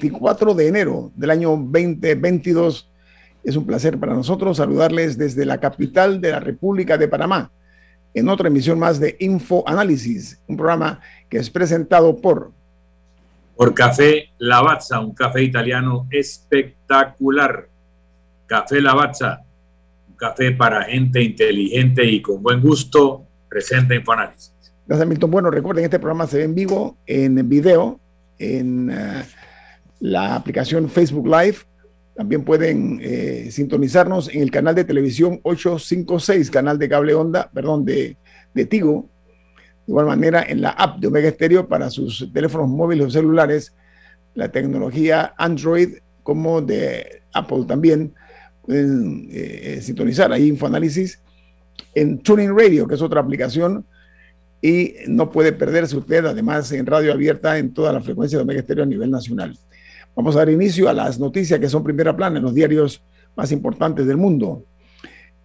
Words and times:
24 0.00 0.54
de 0.54 0.68
enero 0.68 1.10
del 1.16 1.30
año 1.30 1.50
2022. 1.50 2.88
Es 3.42 3.56
un 3.56 3.66
placer 3.66 3.98
para 3.98 4.14
nosotros 4.14 4.56
saludarles 4.56 5.18
desde 5.18 5.44
la 5.44 5.58
capital 5.58 6.20
de 6.20 6.30
la 6.30 6.40
República 6.40 6.96
de 6.96 7.08
Panamá 7.08 7.50
en 8.14 8.28
otra 8.28 8.48
emisión 8.48 8.78
más 8.78 9.00
de 9.00 9.16
Info 9.20 9.64
Análisis, 9.66 10.40
un 10.46 10.56
programa 10.56 11.00
que 11.28 11.38
es 11.38 11.50
presentado 11.50 12.16
por 12.16 12.52
por 13.56 13.74
Café 13.74 14.30
Lavazza, 14.38 15.00
un 15.00 15.14
café 15.14 15.42
italiano 15.42 16.06
espectacular. 16.12 17.66
Café 18.46 18.80
Lavazza, 18.80 19.42
un 20.08 20.14
café 20.14 20.52
para 20.52 20.84
gente 20.84 21.20
inteligente 21.20 22.04
y 22.04 22.22
con 22.22 22.40
buen 22.40 22.60
gusto, 22.60 23.24
presenta 23.48 23.96
Infoanálisis. 23.96 24.52
Gracias, 24.86 25.08
Milton. 25.08 25.32
Bueno, 25.32 25.50
recuerden, 25.50 25.84
este 25.84 25.98
programa 25.98 26.28
se 26.28 26.38
ve 26.38 26.44
en 26.44 26.54
vivo, 26.54 26.98
en 27.04 27.48
video, 27.48 27.98
en 28.38 28.90
uh, 28.90 29.24
la 30.00 30.34
aplicación 30.34 30.88
Facebook 30.88 31.26
Live. 31.26 31.58
También 32.14 32.44
pueden 32.44 32.98
eh, 33.00 33.48
sintonizarnos 33.50 34.28
en 34.28 34.42
el 34.42 34.50
canal 34.50 34.74
de 34.74 34.84
televisión 34.84 35.40
856, 35.42 36.50
canal 36.50 36.78
de 36.78 36.88
cable 36.88 37.14
onda, 37.14 37.50
perdón, 37.52 37.84
de, 37.84 38.16
de 38.54 38.64
Tigo, 38.66 39.08
de 39.86 39.92
igual 39.92 40.06
manera, 40.06 40.42
en 40.42 40.60
la 40.60 40.70
app 40.70 40.98
de 40.98 41.06
Omega 41.06 41.30
Stereo 41.30 41.68
para 41.68 41.90
sus 41.90 42.30
teléfonos 42.32 42.68
móviles 42.68 43.06
o 43.06 43.10
celulares, 43.10 43.74
la 44.34 44.50
tecnología 44.50 45.34
Android 45.38 45.98
como 46.22 46.60
de 46.60 47.22
Apple 47.32 47.64
también 47.66 48.12
pueden 48.62 49.28
eh, 49.30 49.76
eh, 49.76 49.80
sintonizar 49.80 50.30
ahí 50.30 50.48
Infoanálisis 50.48 51.22
en 51.94 52.18
Tuning 52.18 52.54
Radio, 52.56 52.86
que 52.86 52.96
es 52.96 53.02
otra 53.02 53.20
aplicación, 53.20 53.86
y 54.60 54.94
no 55.06 55.30
puede 55.30 55.52
perderse 55.52 55.96
usted, 55.96 56.26
además, 56.26 56.70
en 56.72 56.84
radio 56.84 57.12
abierta 57.12 57.58
en 57.58 57.72
toda 57.72 57.92
la 57.92 58.00
frecuencia 58.00 58.36
de 58.36 58.42
Omega 58.42 58.60
Stereo 58.60 58.84
a 58.84 58.86
nivel 58.86 59.10
nacional. 59.10 59.56
Vamos 60.18 60.34
a 60.34 60.40
dar 60.40 60.50
inicio 60.50 60.88
a 60.88 60.92
las 60.92 61.20
noticias 61.20 61.60
que 61.60 61.68
son 61.68 61.84
primera 61.84 62.16
plana 62.16 62.38
en 62.38 62.42
los 62.42 62.52
diarios 62.52 63.00
más 63.36 63.52
importantes 63.52 64.04
del 64.04 64.16
mundo. 64.16 64.64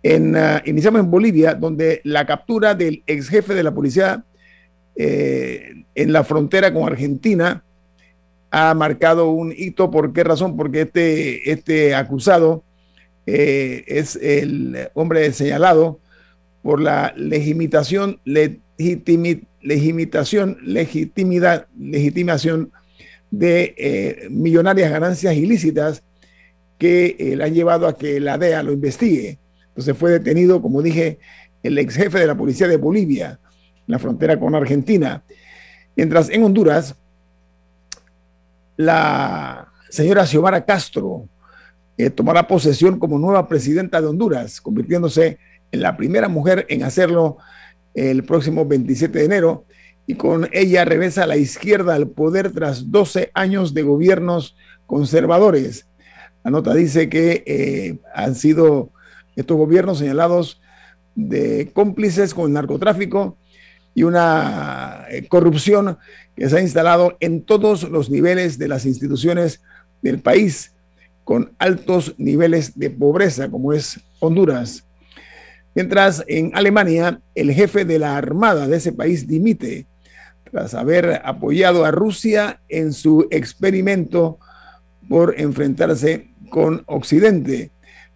En, 0.01 0.35
uh, 0.35 0.61
iniciamos 0.65 0.99
en 0.99 1.11
Bolivia, 1.11 1.53
donde 1.53 2.01
la 2.03 2.25
captura 2.25 2.73
del 2.73 3.03
ex 3.05 3.29
jefe 3.29 3.53
de 3.53 3.61
la 3.61 3.71
policía 3.71 4.25
eh, 4.95 5.85
en 5.93 6.11
la 6.11 6.23
frontera 6.23 6.73
con 6.73 6.91
Argentina 6.91 7.63
ha 8.49 8.73
marcado 8.73 9.29
un 9.29 9.53
hito. 9.55 9.91
¿Por 9.91 10.11
qué 10.11 10.23
razón? 10.23 10.57
Porque 10.57 10.81
este, 10.81 11.51
este 11.51 11.93
acusado 11.93 12.63
eh, 13.27 13.83
es 13.85 14.15
el 14.15 14.89
hombre 14.95 15.31
señalado 15.33 15.99
por 16.63 16.81
la 16.81 17.13
legitimi, 17.15 19.43
legitimación, 19.61 20.57
legitimidad, 20.63 21.67
legitimación 21.77 22.71
de 23.33 23.73
eh, 23.77 24.27
millonarias 24.29 24.91
ganancias 24.91 25.33
ilícitas 25.35 26.03
que 26.77 27.15
eh, 27.17 27.35
le 27.35 27.43
han 27.43 27.53
llevado 27.55 27.87
a 27.87 27.97
que 27.97 28.19
la 28.19 28.37
DEA 28.37 28.61
lo 28.61 28.71
investigue. 28.71 29.39
Entonces 29.69 29.97
fue 29.97 30.11
detenido, 30.11 30.61
como 30.61 30.83
dije, 30.83 31.17
el 31.63 31.79
ex 31.79 31.95
jefe 31.95 32.19
de 32.19 32.27
la 32.27 32.37
policía 32.37 32.67
de 32.67 32.77
Bolivia, 32.77 33.39
la 33.87 33.97
frontera 33.97 34.39
con 34.39 34.53
Argentina. 34.53 35.23
Mientras 35.95 36.29
en 36.29 36.43
Honduras, 36.43 36.95
la 38.77 39.67
señora 39.89 40.27
Xiomara 40.27 40.63
Castro 40.63 41.27
eh, 41.97 42.11
tomará 42.11 42.47
posesión 42.47 42.99
como 42.99 43.17
nueva 43.17 43.47
presidenta 43.47 43.99
de 43.99 44.09
Honduras, 44.09 44.61
convirtiéndose 44.61 45.39
en 45.71 45.81
la 45.81 45.97
primera 45.97 46.27
mujer 46.27 46.67
en 46.69 46.83
hacerlo 46.83 47.37
el 47.95 48.23
próximo 48.25 48.63
27 48.63 49.17
de 49.17 49.25
enero. 49.25 49.65
Y 50.05 50.15
con 50.15 50.49
ella 50.51 50.85
regresa 50.85 51.23
a 51.23 51.27
la 51.27 51.37
izquierda 51.37 51.95
al 51.95 52.07
poder 52.07 52.51
tras 52.51 52.91
12 52.91 53.31
años 53.33 53.73
de 53.73 53.83
gobiernos 53.83 54.55
conservadores. 54.85 55.87
La 56.43 56.51
nota 56.51 56.73
dice 56.73 57.09
que 57.09 57.43
eh, 57.45 57.97
han 58.13 58.35
sido 58.35 58.89
estos 59.35 59.57
gobiernos 59.57 59.99
señalados 59.99 60.61
de 61.15 61.71
cómplices 61.73 62.33
con 62.33 62.47
el 62.47 62.53
narcotráfico 62.53 63.37
y 63.95 64.03
una 64.03 65.05
eh, 65.09 65.27
corrupción 65.27 65.97
que 66.35 66.49
se 66.49 66.57
ha 66.57 66.61
instalado 66.61 67.15
en 67.19 67.43
todos 67.43 67.83
los 67.89 68.09
niveles 68.09 68.57
de 68.57 68.67
las 68.67 68.85
instituciones 68.85 69.61
del 70.01 70.19
país, 70.19 70.73
con 71.23 71.53
altos 71.59 72.15
niveles 72.17 72.77
de 72.77 72.89
pobreza, 72.89 73.49
como 73.49 73.71
es 73.71 73.99
Honduras. 74.19 74.85
Mientras 75.75 76.23
en 76.27 76.51
Alemania, 76.53 77.21
el 77.33 77.51
jefe 77.51 77.85
de 77.85 77.99
la 77.99 78.17
Armada 78.17 78.67
de 78.67 78.77
ese 78.77 78.91
país 78.91 79.27
dimite 79.27 79.87
tras 80.53 80.75
haber 80.75 81.19
apoyado 81.25 81.83
a 81.83 81.89
Rusia 81.89 82.61
en 82.69 82.93
su 82.93 83.27
experimento 83.31 84.37
por 85.09 85.33
enfrentarse 85.39 86.29
con 86.49 86.83
Occidente. 86.85 87.71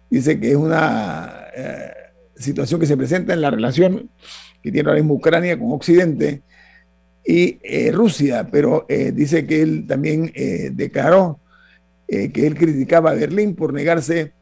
Dice 0.08 0.38
que 0.38 0.52
es 0.52 0.56
una 0.56 1.46
eh, 1.56 1.90
situación 2.36 2.78
que 2.78 2.86
se 2.86 2.96
presenta 2.96 3.34
en 3.34 3.40
la 3.40 3.50
relación 3.50 4.08
que 4.62 4.70
tiene 4.70 4.88
ahora 4.88 5.00
mismo 5.00 5.14
Ucrania 5.14 5.58
con 5.58 5.72
Occidente 5.72 6.42
y 7.26 7.58
eh, 7.60 7.90
Rusia, 7.90 8.46
pero 8.48 8.86
eh, 8.88 9.10
dice 9.10 9.44
que 9.44 9.60
él 9.60 9.84
también 9.88 10.32
declaró 10.72 11.40
que 12.06 12.46
él 12.46 12.54
criticaba 12.54 13.10
a 13.10 13.14
Berlín 13.14 13.54
por 13.54 13.74
negarse 13.74 14.32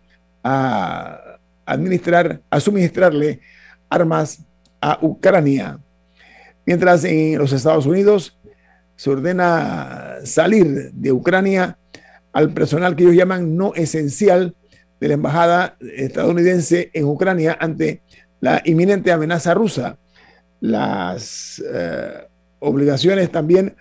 a 0.44 1.38
administrar, 1.64 2.42
a 2.48 2.60
suministrarle 2.60 3.40
armas 3.88 4.44
a 4.80 4.98
Ucrania. 5.00 5.80
Mientras 6.66 7.04
en 7.04 7.38
los 7.38 7.52
Estados 7.52 7.86
Unidos 7.86 8.36
se 8.96 9.10
ordena 9.10 10.16
salir 10.24 10.90
de 10.92 11.12
Ucrania 11.12 11.78
al 12.32 12.52
personal 12.52 12.96
que 12.96 13.04
ellos 13.04 13.14
llaman 13.14 13.56
no 13.56 13.72
esencial 13.74 14.54
de 15.00 15.08
la 15.08 15.14
embajada 15.14 15.76
estadounidense 15.80 16.90
en 16.92 17.04
Ucrania 17.04 17.56
ante 17.58 18.02
la 18.40 18.60
inminente 18.64 19.12
amenaza 19.12 19.54
rusa. 19.54 19.98
Las 20.60 21.62
eh, 21.72 22.26
obligaciones 22.58 23.30
también 23.30 23.76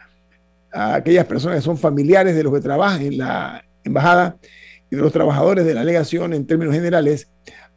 a 0.72 0.96
aquellas 0.96 1.26
personas 1.26 1.58
que 1.58 1.64
son 1.64 1.78
familiares 1.78 2.36
de 2.36 2.44
los 2.44 2.54
que 2.54 2.62
trabajan 2.62 3.02
en 3.02 3.18
la 3.18 3.66
embajada 3.84 4.38
y 4.92 4.96
de 4.96 5.02
los 5.02 5.12
trabajadores 5.12 5.66
de 5.66 5.74
la 5.74 5.84
legación 5.84 6.34
en 6.34 6.46
términos 6.46 6.76
generales, 6.76 7.30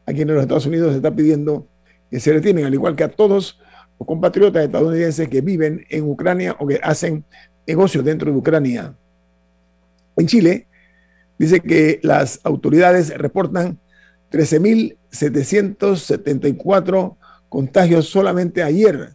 a 0.04 0.12
quienes 0.12 0.34
los 0.34 0.42
Estados 0.42 0.66
Unidos 0.66 0.94
está 0.94 1.14
pidiendo 1.14 1.66
que 2.10 2.20
se 2.20 2.32
retienen, 2.32 2.66
al 2.66 2.74
igual 2.74 2.96
que 2.96 3.04
a 3.04 3.08
todos 3.08 3.60
los 3.98 4.06
compatriotas 4.06 4.64
estadounidenses 4.64 5.28
que 5.28 5.40
viven 5.40 5.84
en 5.88 6.04
Ucrania 6.04 6.54
o 6.58 6.66
que 6.66 6.78
hacen 6.82 7.24
negocios 7.66 8.04
dentro 8.04 8.30
de 8.30 8.36
Ucrania. 8.36 8.94
En 10.16 10.26
Chile, 10.26 10.66
dice 11.38 11.60
que 11.60 12.00
las 12.02 12.40
autoridades 12.44 13.16
reportan 13.16 13.78
13.774 14.30 17.16
contagios 17.48 18.08
solamente 18.08 18.62
ayer 18.62 19.14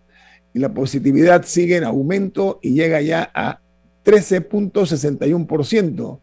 y 0.53 0.59
la 0.59 0.73
positividad 0.73 1.43
sigue 1.45 1.77
en 1.77 1.83
aumento 1.83 2.59
y 2.61 2.73
llega 2.73 2.99
ya 3.01 3.29
a 3.33 3.59
13.61%. 4.05 6.19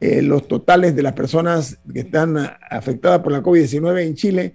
Eh, 0.00 0.22
los 0.22 0.46
totales 0.46 0.94
de 0.94 1.02
las 1.02 1.14
personas 1.14 1.76
que 1.92 1.98
están 2.00 2.36
afectadas 2.70 3.20
por 3.20 3.32
la 3.32 3.42
COVID-19 3.42 4.06
en 4.06 4.14
Chile 4.14 4.54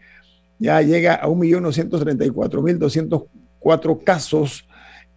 ya 0.60 0.82
llega 0.82 1.16
a 1.16 1.28
1.934.204 1.28 4.04
casos 4.04 4.68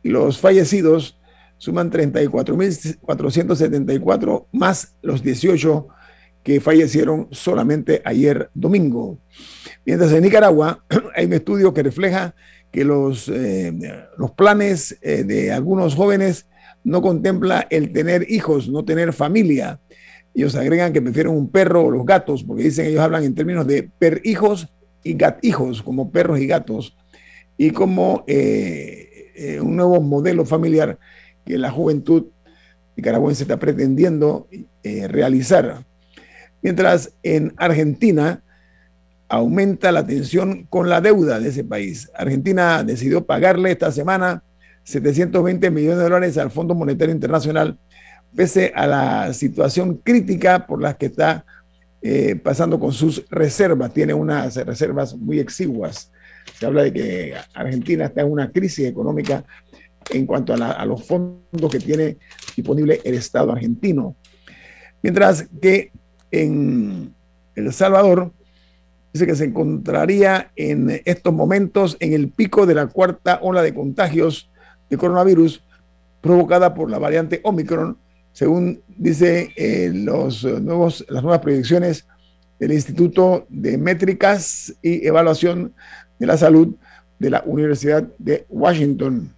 y 0.03 0.11
los 0.11 0.39
fallecidos 0.39 1.19
suman 1.59 1.91
34.474 1.91 4.47
más 4.53 4.95
los 5.03 5.23
18 5.23 5.89
que 6.43 6.61
fallecieron 6.61 7.29
solamente 7.33 8.01
ayer 8.05 8.51
domingo. 8.55 9.19
Mientras 9.85 10.13
en 10.13 10.23
Nicaragua 10.23 10.85
hay 11.17 11.27
un 11.27 11.33
estudio 11.33 11.75
que 11.75 11.83
refleja 11.83 12.37
que 12.71 12.85
los, 12.85 13.29
eh, 13.29 13.73
los 14.17 14.31
planes 14.33 14.97
eh, 15.01 15.25
de 15.25 15.51
algunos 15.51 15.95
jóvenes 15.95 16.47
no 16.85 17.03
contempla 17.03 17.67
el 17.71 17.93
tener 17.93 18.31
hijos, 18.31 18.69
no 18.69 18.85
tener 18.85 19.13
familia. 19.13 19.81
Ellos 20.35 20.55
agregan 20.55 20.93
que 20.93 21.03
prefieren 21.03 21.33
un 21.33 21.51
perro 21.51 21.87
o 21.87 21.91
los 21.91 22.07
gatos, 22.07 22.45
porque 22.45 22.63
dicen, 22.65 22.87
ellos 22.87 23.01
hablan 23.01 23.25
en 23.25 23.34
términos 23.34 23.66
de 23.66 23.91
perhijos 23.99 24.69
y 25.07 25.15
gatijos, 25.15 25.83
como 25.83 26.11
perros 26.11 26.41
y 26.41 26.47
gatos, 26.47 26.97
y 27.57 27.71
como 27.71 28.25
eh, 28.27 29.59
un 29.63 29.77
nuevo 29.77 30.01
modelo 30.01 30.45
familiar 30.45 30.99
que 31.45 31.59
la 31.59 31.71
juventud 31.71 32.27
nicaragüense 32.97 33.45
está 33.45 33.59
pretendiendo 33.59 34.49
realizar. 34.83 35.85
Mientras 36.63 37.13
en 37.23 37.53
Argentina, 37.59 38.43
aumenta 39.29 39.93
la 39.93 40.07
tensión 40.07 40.65
con 40.65 40.89
la 40.89 41.01
deuda 41.01 41.41
de 41.41 41.49
ese 41.49 41.65
país. 41.65 42.11
Argentina 42.15 42.83
decidió 42.85 43.27
pagarle 43.27 43.73
esta 43.73 43.91
semana 43.91 44.43
720 44.85 45.71
millones 45.71 45.99
de 45.99 46.05
dólares 46.05 46.39
al 46.39 46.51
Fondo 46.51 46.75
Monetario 46.75 47.15
Internacional, 47.15 47.79
pese 48.35 48.73
a 48.75 48.87
la 48.87 49.33
situación 49.33 49.97
crítica 49.97 50.67
por 50.67 50.81
la 50.81 50.95
que 50.95 51.07
está 51.07 51.45
eh, 52.09 52.37
pasando 52.37 52.79
con 52.79 52.93
sus 52.93 53.29
reservas. 53.31 53.93
Tiene 53.93 54.15
unas 54.15 54.55
reservas 54.55 55.17
muy 55.17 55.41
exiguas. 55.41 56.13
Se 56.57 56.65
habla 56.65 56.85
de 56.85 56.93
que 56.93 57.35
Argentina 57.53 58.05
está 58.05 58.21
en 58.21 58.31
una 58.31 58.53
crisis 58.53 58.87
económica 58.87 59.45
en 60.11 60.25
cuanto 60.25 60.55
a, 60.55 60.57
la, 60.57 60.71
a 60.71 60.87
los 60.87 61.05
fondos 61.05 61.69
que 61.69 61.81
tiene 61.81 62.19
disponible 62.55 63.01
el 63.03 63.15
Estado 63.15 63.51
argentino. 63.51 64.15
Mientras 65.03 65.49
que 65.61 65.91
en 66.31 67.13
El 67.57 67.73
Salvador 67.73 68.33
dice 69.13 69.27
que 69.27 69.35
se 69.35 69.47
encontraría 69.47 70.53
en 70.55 71.03
estos 71.07 71.35
momentos 71.35 71.97
en 71.99 72.13
el 72.13 72.29
pico 72.29 72.67
de 72.67 72.77
la 72.77 72.87
cuarta 72.87 73.41
ola 73.43 73.63
de 73.63 73.75
contagios 73.75 74.49
de 74.89 74.97
coronavirus 74.97 75.65
provocada 76.21 76.73
por 76.73 76.89
la 76.89 77.01
variante 77.01 77.41
Omicron, 77.43 77.99
según 78.36 78.83
dice 78.86 79.50
eh, 79.56 79.91
los 79.94 80.44
nuevos, 80.44 81.04
las 81.09 81.22
nuevas 81.22 81.41
proyecciones 81.41 82.06
del 82.59 82.72
Instituto 82.72 83.47
de 83.48 83.78
Métricas 83.78 84.74
y 84.83 85.06
Evaluación 85.06 85.72
de 86.18 86.27
la 86.27 86.36
Salud 86.36 86.77
de 87.18 87.30
la 87.30 87.42
Universidad 87.47 88.06
de 88.18 88.44
Washington. 88.50 89.34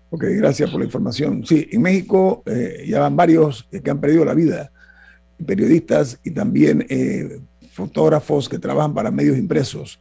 Ok, 0.10 0.26
gracias 0.38 0.70
por 0.70 0.80
la 0.80 0.86
información. 0.86 1.44
Sí, 1.46 1.68
en 1.72 1.82
México 1.82 2.44
eh, 2.46 2.86
ya 2.88 3.00
van 3.00 3.16
varios 3.16 3.68
que 3.84 3.90
han 3.90 4.00
perdido 4.00 4.24
la 4.24 4.36
vida, 4.36 4.72
periodistas 5.44 6.20
y 6.24 6.30
también 6.32 6.86
eh, 6.88 7.40
fotógrafos 7.72 8.48
que 8.48 8.60
trabajan 8.60 8.94
para 8.94 9.10
medios 9.10 9.38
impresos. 9.38 10.00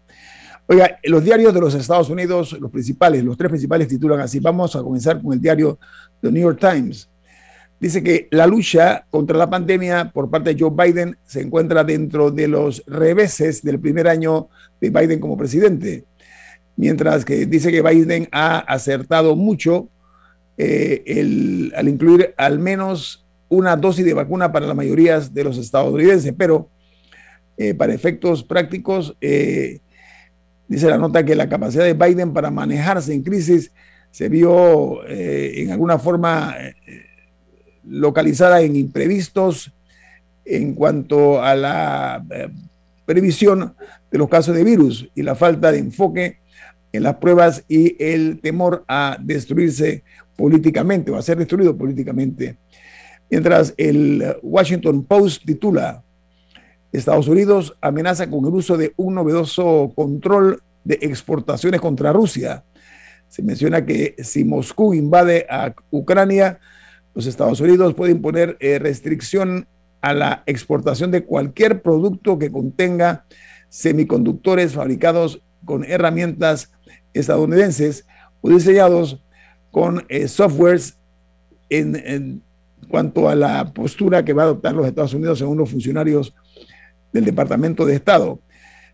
Oiga, 0.66 0.98
los 1.04 1.24
diarios 1.24 1.54
de 1.54 1.60
los 1.60 1.74
Estados 1.74 2.10
Unidos, 2.10 2.52
los 2.60 2.70
principales, 2.70 3.24
los 3.24 3.36
tres 3.38 3.48
principales 3.48 3.88
titulan 3.88 4.20
así. 4.20 4.38
Vamos 4.38 4.76
a 4.76 4.82
comenzar 4.82 5.20
con 5.20 5.32
el 5.32 5.40
diario 5.40 5.78
The 6.20 6.30
New 6.30 6.42
York 6.42 6.60
Times. 6.60 7.08
Dice 7.82 8.00
que 8.00 8.28
la 8.30 8.46
lucha 8.46 9.06
contra 9.10 9.36
la 9.36 9.50
pandemia 9.50 10.12
por 10.12 10.30
parte 10.30 10.54
de 10.54 10.60
Joe 10.60 10.70
Biden 10.70 11.16
se 11.24 11.40
encuentra 11.40 11.82
dentro 11.82 12.30
de 12.30 12.46
los 12.46 12.84
reveses 12.86 13.60
del 13.60 13.80
primer 13.80 14.06
año 14.06 14.46
de 14.80 14.90
Biden 14.90 15.18
como 15.18 15.36
presidente. 15.36 16.04
Mientras 16.76 17.24
que 17.24 17.44
dice 17.44 17.72
que 17.72 17.82
Biden 17.82 18.28
ha 18.30 18.58
acertado 18.58 19.34
mucho 19.34 19.88
eh, 20.56 21.72
al 21.74 21.88
incluir 21.88 22.32
al 22.36 22.60
menos 22.60 23.26
una 23.48 23.74
dosis 23.74 24.04
de 24.04 24.14
vacuna 24.14 24.52
para 24.52 24.68
la 24.68 24.74
mayoría 24.74 25.18
de 25.18 25.42
los 25.42 25.58
estadounidenses, 25.58 26.32
pero 26.38 26.68
eh, 27.56 27.74
para 27.74 27.92
efectos 27.92 28.44
prácticos, 28.44 29.16
eh, 29.20 29.80
dice 30.68 30.88
la 30.88 30.98
nota 30.98 31.24
que 31.24 31.34
la 31.34 31.48
capacidad 31.48 31.82
de 31.82 31.94
Biden 31.94 32.32
para 32.32 32.52
manejarse 32.52 33.12
en 33.12 33.24
crisis 33.24 33.72
se 34.12 34.28
vio 34.28 35.04
en 35.08 35.72
alguna 35.72 35.98
forma 35.98 36.54
localizada 37.84 38.60
en 38.62 38.76
imprevistos 38.76 39.72
en 40.44 40.74
cuanto 40.74 41.42
a 41.42 41.54
la 41.54 42.24
previsión 43.04 43.74
de 44.10 44.18
los 44.18 44.28
casos 44.28 44.54
de 44.54 44.64
virus 44.64 45.08
y 45.14 45.22
la 45.22 45.34
falta 45.34 45.72
de 45.72 45.78
enfoque 45.78 46.38
en 46.92 47.02
las 47.02 47.16
pruebas 47.16 47.64
y 47.68 47.96
el 48.02 48.40
temor 48.40 48.84
a 48.86 49.16
destruirse 49.20 50.04
políticamente 50.36 51.10
o 51.10 51.16
a 51.16 51.22
ser 51.22 51.38
destruido 51.38 51.76
políticamente. 51.76 52.58
Mientras 53.30 53.72
el 53.76 54.36
Washington 54.42 55.04
Post 55.04 55.44
titula, 55.46 56.02
Estados 56.92 57.28
Unidos 57.28 57.74
amenaza 57.80 58.28
con 58.28 58.44
el 58.44 58.52
uso 58.52 58.76
de 58.76 58.92
un 58.96 59.14
novedoso 59.14 59.90
control 59.94 60.62
de 60.84 60.98
exportaciones 61.00 61.80
contra 61.80 62.12
Rusia. 62.12 62.64
Se 63.28 63.42
menciona 63.42 63.86
que 63.86 64.14
si 64.18 64.44
Moscú 64.44 64.92
invade 64.92 65.46
a 65.48 65.74
Ucrania, 65.90 66.60
los 67.14 67.26
Estados 67.26 67.60
Unidos 67.60 67.94
pueden 67.94 68.20
poner 68.22 68.56
eh, 68.60 68.78
restricción 68.78 69.66
a 70.00 70.14
la 70.14 70.42
exportación 70.46 71.10
de 71.10 71.24
cualquier 71.24 71.82
producto 71.82 72.38
que 72.38 72.50
contenga 72.50 73.24
semiconductores 73.68 74.72
fabricados 74.74 75.40
con 75.64 75.84
herramientas 75.84 76.72
estadounidenses 77.14 78.06
o 78.40 78.50
diseñados 78.50 79.22
con 79.70 80.04
eh, 80.08 80.28
softwares 80.28 80.98
en, 81.70 82.42
cuanto 82.88 83.28
a 83.28 83.34
la 83.34 83.72
postura 83.72 84.24
que 84.24 84.32
va 84.32 84.42
a 84.42 84.46
adoptar 84.46 84.74
los 84.74 84.86
Estados 84.86 85.14
Unidos 85.14 85.38
según 85.38 85.56
los 85.56 85.70
funcionarios 85.70 86.34
del 87.12 87.24
Departamento 87.24 87.86
de 87.86 87.94
Estado. 87.94 88.40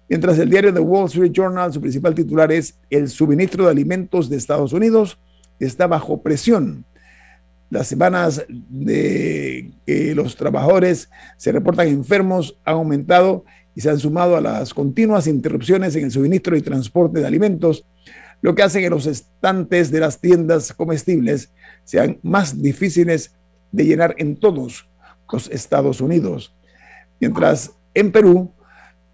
Mientras 0.09 0.39
el 0.39 0.49
diario 0.49 0.73
The 0.73 0.81
Wall 0.81 1.07
Street 1.07 1.33
Journal, 1.33 1.73
su 1.73 1.81
principal 1.81 2.15
titular 2.15 2.53
es 2.53 2.79
El 2.91 3.09
suministro 3.09 3.65
de 3.65 3.71
alimentos 3.71 4.29
de 4.29 4.37
Estados 4.37 4.73
Unidos 4.73 5.19
está 5.59 5.87
bajo 5.87 6.23
presión. 6.23 6.85
Las 7.71 7.87
semanas 7.87 8.45
de 8.49 9.71
que 9.87 10.15
los 10.15 10.37
trabajadores 10.37 11.11
se 11.37 11.53
reportan 11.53 11.89
enfermos 11.89 12.59
han 12.65 12.75
aumentado 12.75 13.45
y 13.75 13.81
se 13.81 13.91
han 13.91 13.99
sumado 13.99 14.37
a 14.37 14.41
las 14.41 14.73
continuas 14.73 15.27
interrupciones 15.27 15.95
en 15.97 16.05
el 16.05 16.11
suministro 16.11 16.57
y 16.57 16.63
transporte 16.63 17.21
de 17.21 17.27
alimentos 17.27 17.85
lo 18.41 18.55
que 18.55 18.63
hace 18.63 18.81
que 18.81 18.91
los 18.91 19.07
estantes 19.07 19.91
de 19.91 20.01
las 20.01 20.21
tiendas 20.21 20.73
comestibles 20.73 21.53
sean 21.85 22.19
más 22.23 22.61
difíciles 22.61 23.35
de 23.73 23.85
llenar 23.85 24.15
en 24.19 24.37
todos 24.37 24.89
los 25.31 25.51
Estados 25.51 26.01
Unidos. 26.01 26.55
Mientras 27.21 27.73
en 27.95 28.13
Perú, 28.13 28.53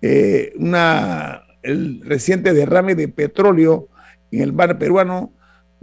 eh, 0.02 0.52
una, 0.58 1.42
el 1.62 2.02
reciente 2.02 2.52
derrame 2.52 2.94
de 2.94 3.08
petróleo 3.08 3.88
en 4.30 4.42
el 4.42 4.52
mar 4.52 4.78
peruano 4.78 5.32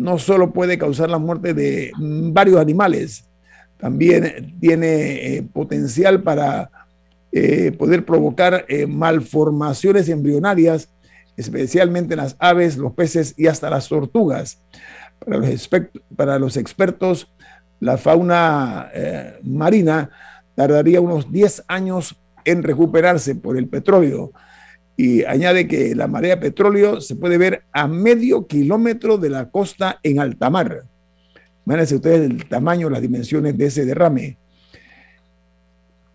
no 0.02 0.18
solo 0.18 0.52
puede 0.52 0.78
causar 0.78 1.10
la 1.10 1.18
muerte 1.18 1.54
de 1.54 1.92
varios 1.98 2.60
animales, 2.60 3.26
también 3.78 4.58
tiene 4.60 5.38
eh, 5.38 5.44
potencial 5.44 6.22
para 6.22 6.70
eh, 7.32 7.72
poder 7.72 8.06
provocar 8.06 8.66
malformaciones 8.88 10.10
embrionarias 10.10 10.90
especialmente 11.38 12.14
en 12.14 12.20
las 12.20 12.36
aves, 12.40 12.78
los 12.78 12.94
peces 12.94 13.34
y 13.38 13.48
hasta 13.48 13.70
las 13.70 13.88
tortugas. 13.88 14.60
Para 16.16 16.40
los, 16.40 16.58
expertos, 16.58 17.32
la 17.80 17.98
fauna 17.98 18.90
eh, 18.94 19.40
marina 19.44 20.10
tardaría 20.56 21.02
unos 21.02 21.32
10 21.32 21.66
años 21.68 22.16
en 22.44 22.64
recuperarse 22.64 23.36
por 23.36 23.58
el 23.58 23.68
petróleo. 23.68 24.32
Y 25.02 25.24
añade 25.24 25.68
que 25.68 25.96
la 25.96 26.06
marea 26.06 26.40
petróleo 26.40 27.02
se 27.02 27.16
puede 27.16 27.40
ver 27.40 27.64
a 27.72 27.88
medio 27.88 28.46
kilómetro 28.46 29.18
de 29.18 29.32
la 29.32 29.50
costa 29.50 30.00
en 30.04 30.20
alta 30.20 30.52
mar. 30.52 30.84
Imagínense 31.66 31.96
ustedes 31.96 32.30
el 32.30 32.46
tamaño, 32.46 32.88
las 32.88 33.02
dimensiones 33.02 33.58
de 33.58 33.66
ese 33.66 33.84
derrame. 33.84 34.38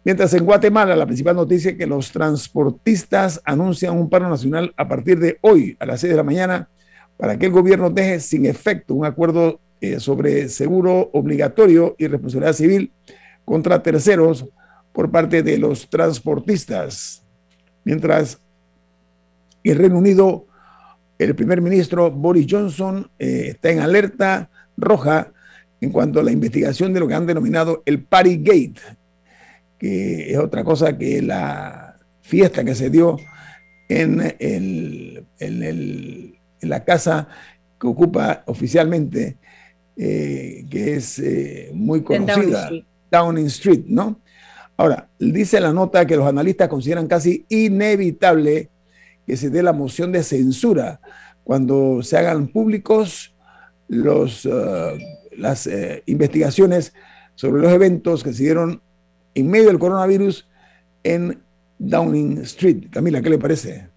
Mientras 0.05 0.33
en 0.35 0.45
Guatemala, 0.45 0.95
la 0.95 1.05
principal 1.05 1.35
noticia 1.35 1.73
es 1.73 1.77
que 1.77 1.89
los 1.89 2.13
transportistas 2.13 3.43
anuncian 3.45 3.99
un 3.99 4.09
paro 4.09 4.29
nacional 4.29 4.73
a 4.77 4.87
partir 4.87 5.19
de 5.19 5.37
hoy, 5.41 5.77
a 5.81 5.87
las 5.87 6.03
6 6.03 6.13
de 6.13 6.17
la 6.19 6.23
mañana, 6.23 6.69
para 7.17 7.37
que 7.37 7.47
el 7.47 7.53
gobierno 7.53 7.91
deje 7.91 8.21
sin 8.21 8.47
efecto 8.47 8.95
un 8.95 9.05
acuerdo 9.05 9.59
eh, 9.81 9.99
sobre 9.99 10.49
seguro 10.49 11.11
obligatorio 11.13 11.97
y 11.99 12.07
responsabilidad 12.07 12.53
civil 12.53 12.93
contra 13.45 13.83
terceros 13.83 14.45
por 14.93 15.11
parte 15.11 15.43
de 15.43 15.59
los 15.59 15.91
transportistas. 15.91 17.25
Mientras 17.83 18.41
el 19.71 19.79
Reino 19.79 19.99
Unido, 19.99 20.47
el 21.19 21.35
primer 21.35 21.61
ministro 21.61 22.11
Boris 22.11 22.47
Johnson 22.49 23.11
eh, 23.19 23.49
está 23.51 23.71
en 23.71 23.81
alerta 23.81 24.51
roja 24.77 25.33
en 25.81 25.91
cuanto 25.91 26.21
a 26.21 26.23
la 26.23 26.33
investigación 26.33 26.93
de 26.93 27.01
lo 27.01 27.09
que 27.09 27.15
han 27.15 27.27
denominado 27.27 27.83
el 27.87 28.03
Party 28.03 28.39
Gate, 28.39 28.81
que 29.79 30.33
es 30.33 30.39
otra 30.39 30.65
cosa 30.65 30.97
que 30.97 31.23
la 31.23 31.97
fiesta 32.23 32.65
que 32.65 32.75
se 32.75 32.91
dio 32.91 33.17
en, 33.89 34.35
el, 34.39 35.25
en, 35.39 36.35
la 36.61 36.85
casa 36.85 37.29
que 37.81 37.87
ocupa 37.87 38.43
oficialmente, 38.47 39.37
eh, 39.97 40.65
que 40.71 40.95
es 40.95 41.19
eh, 41.19 41.71
muy 41.75 42.03
conocida, 42.03 42.71
Downing 43.11 43.47
Street, 43.47 43.85
¿no? 43.87 44.21
Ahora, 44.79 45.09
dice 45.19 45.61
la 45.61 45.73
nota 45.73 46.07
que 46.07 46.17
los 46.17 46.27
analistas 46.27 46.69
consideran 46.69 47.07
casi 47.07 47.47
inevitable 47.49 48.71
que 49.27 49.37
se 49.37 49.51
dé 49.51 49.63
la 49.63 49.73
moción 49.73 50.13
de 50.13 50.23
censura 50.23 51.01
cuando 51.45 52.03
se 52.03 52.17
hagan 52.17 52.49
públicos 52.49 53.35
los, 53.89 54.45
uh, 54.47 54.99
las 55.37 55.67
eh, 55.67 56.03
investigaciones 56.07 56.93
sobre 57.35 57.63
los 57.63 57.73
eventos 57.73 58.25
que 58.25 58.33
se 58.33 58.45
dieron 58.45 58.81
en 59.35 59.51
medio 59.51 59.67
del 59.67 59.79
coronavirus 59.79 60.49
en 61.05 61.41
Downing 61.79 62.39
Street. 62.39 62.87
Camila, 62.91 63.21
¿qué 63.21 63.31
le 63.31 63.39
parece? 63.39 63.89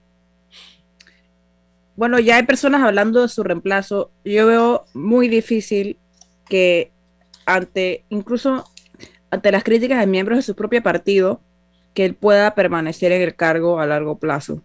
Bueno, 1.96 2.20
ya 2.20 2.38
hay 2.38 2.44
personas 2.44 2.82
hablando 2.82 3.22
de 3.22 3.28
su 3.28 3.44
reemplazo. 3.44 4.12
Yo 4.24 4.48
veo 4.48 4.86
muy 4.94 5.28
difícil 5.28 5.98
que 6.48 6.92
ante, 7.46 8.06
incluso 8.10 8.64
ante 9.32 9.52
las 9.52 9.64
críticas 9.64 10.00
de 10.00 10.08
miembros 10.08 10.38
de 10.38 10.44
su 10.44 10.56
propio 10.56 10.82
partido, 10.84 11.42
que 11.94 12.06
él 12.06 12.16
pueda 12.16 12.56
permanecer 12.56 13.12
en 13.12 13.22
el 13.22 13.36
cargo 13.36 13.80
a 13.80 13.86
largo 13.86 14.18
plazo. 14.18 14.62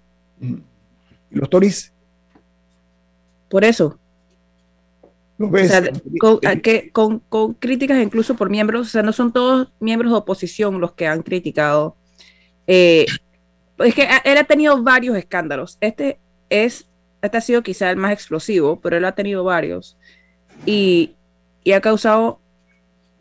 ¿Los 1.31 1.51
Tories? 1.51 1.93
Por 3.49 3.65
eso. 3.65 3.99
¿Lo 5.37 5.51
ves? 5.51 5.73
con, 6.93 7.19
con, 7.29 7.55
críticas 7.55 8.03
incluso 8.03 8.37
por 8.37 8.51
miembros, 8.51 8.87
o 8.87 8.91
sea, 8.91 9.03
no 9.03 9.13
son 9.13 9.33
todos 9.33 9.73
miembros 9.81 10.13
de 10.13 10.19
oposición 10.19 10.81
los 10.81 10.93
que 10.93 11.07
han 11.07 11.23
criticado. 11.23 11.97
Eh, 12.67 13.07
es 13.79 13.95
que 13.95 14.09
él 14.25 14.39
ha 14.39 14.45
tenido 14.45 14.83
varios 14.83 15.17
escándalos. 15.17 15.77
Este 15.81 16.19
es, 16.49 16.87
este 17.21 17.37
ha 17.37 17.41
sido 17.41 17.63
quizá 17.63 17.91
el 17.91 17.97
más 17.97 18.13
explosivo, 18.13 18.81
pero 18.81 18.97
él 18.97 19.05
ha 19.05 19.13
tenido 19.13 19.43
varios. 19.43 19.97
Y, 20.65 21.17
y 21.65 21.73
ha 21.73 21.81
causado 21.81 22.39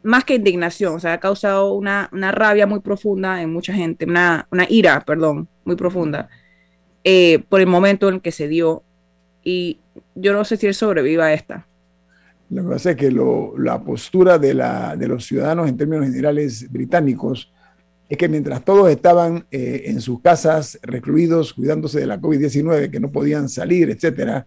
más 0.03 0.25
que 0.25 0.36
indignación, 0.36 0.96
o 0.96 1.00
sea, 1.00 1.13
ha 1.13 1.20
causado 1.20 1.74
una, 1.74 2.10
rabia 2.12 2.67
muy 2.67 2.82
profunda 2.82 3.41
en 3.41 3.51
mucha 3.51 3.74
gente, 3.74 4.05
una, 4.05 4.46
ira, 4.70 5.00
perdón, 5.01 5.48
muy 5.63 5.75
profunda, 5.75 6.29
eh, 7.03 7.43
por 7.50 7.62
el 7.62 7.67
momento 7.67 8.10
en 8.10 8.19
que 8.19 8.31
se 8.31 8.48
dio. 8.48 8.83
Y 9.43 9.79
yo 10.15 10.33
no 10.33 10.45
sé 10.45 10.57
si 10.57 10.67
él 10.67 10.74
sobreviva 10.74 11.25
a 11.25 11.33
esta. 11.33 11.67
Lo 12.50 12.63
que 12.63 12.69
pasa 12.69 12.91
es 12.91 12.98
que 12.98 13.12
la 13.57 13.81
postura 13.81 14.38
de, 14.38 14.53
la, 14.53 14.95
de, 14.95 15.07
los 15.07 15.25
ciudadanos 15.25 15.67
en 15.67 15.77
términos 15.77 16.05
generales 16.05 16.72
británicos 16.72 17.51
es 18.07 18.17
que 18.17 18.29
mientras 18.29 18.63
todos 18.63 18.89
estaban 18.89 19.45
eh, 19.50 19.83
en 19.86 20.00
sus 20.01 20.22
casas 20.22 20.77
recluidos, 20.83 21.53
cuidándose 21.53 22.00
de 22.00 22.05
la 22.05 22.19
COVID-19, 22.19 22.91
que 22.91 23.00
no 23.00 23.12
podían 23.12 23.50
salir, 23.50 23.89
etcétera, 23.89 24.45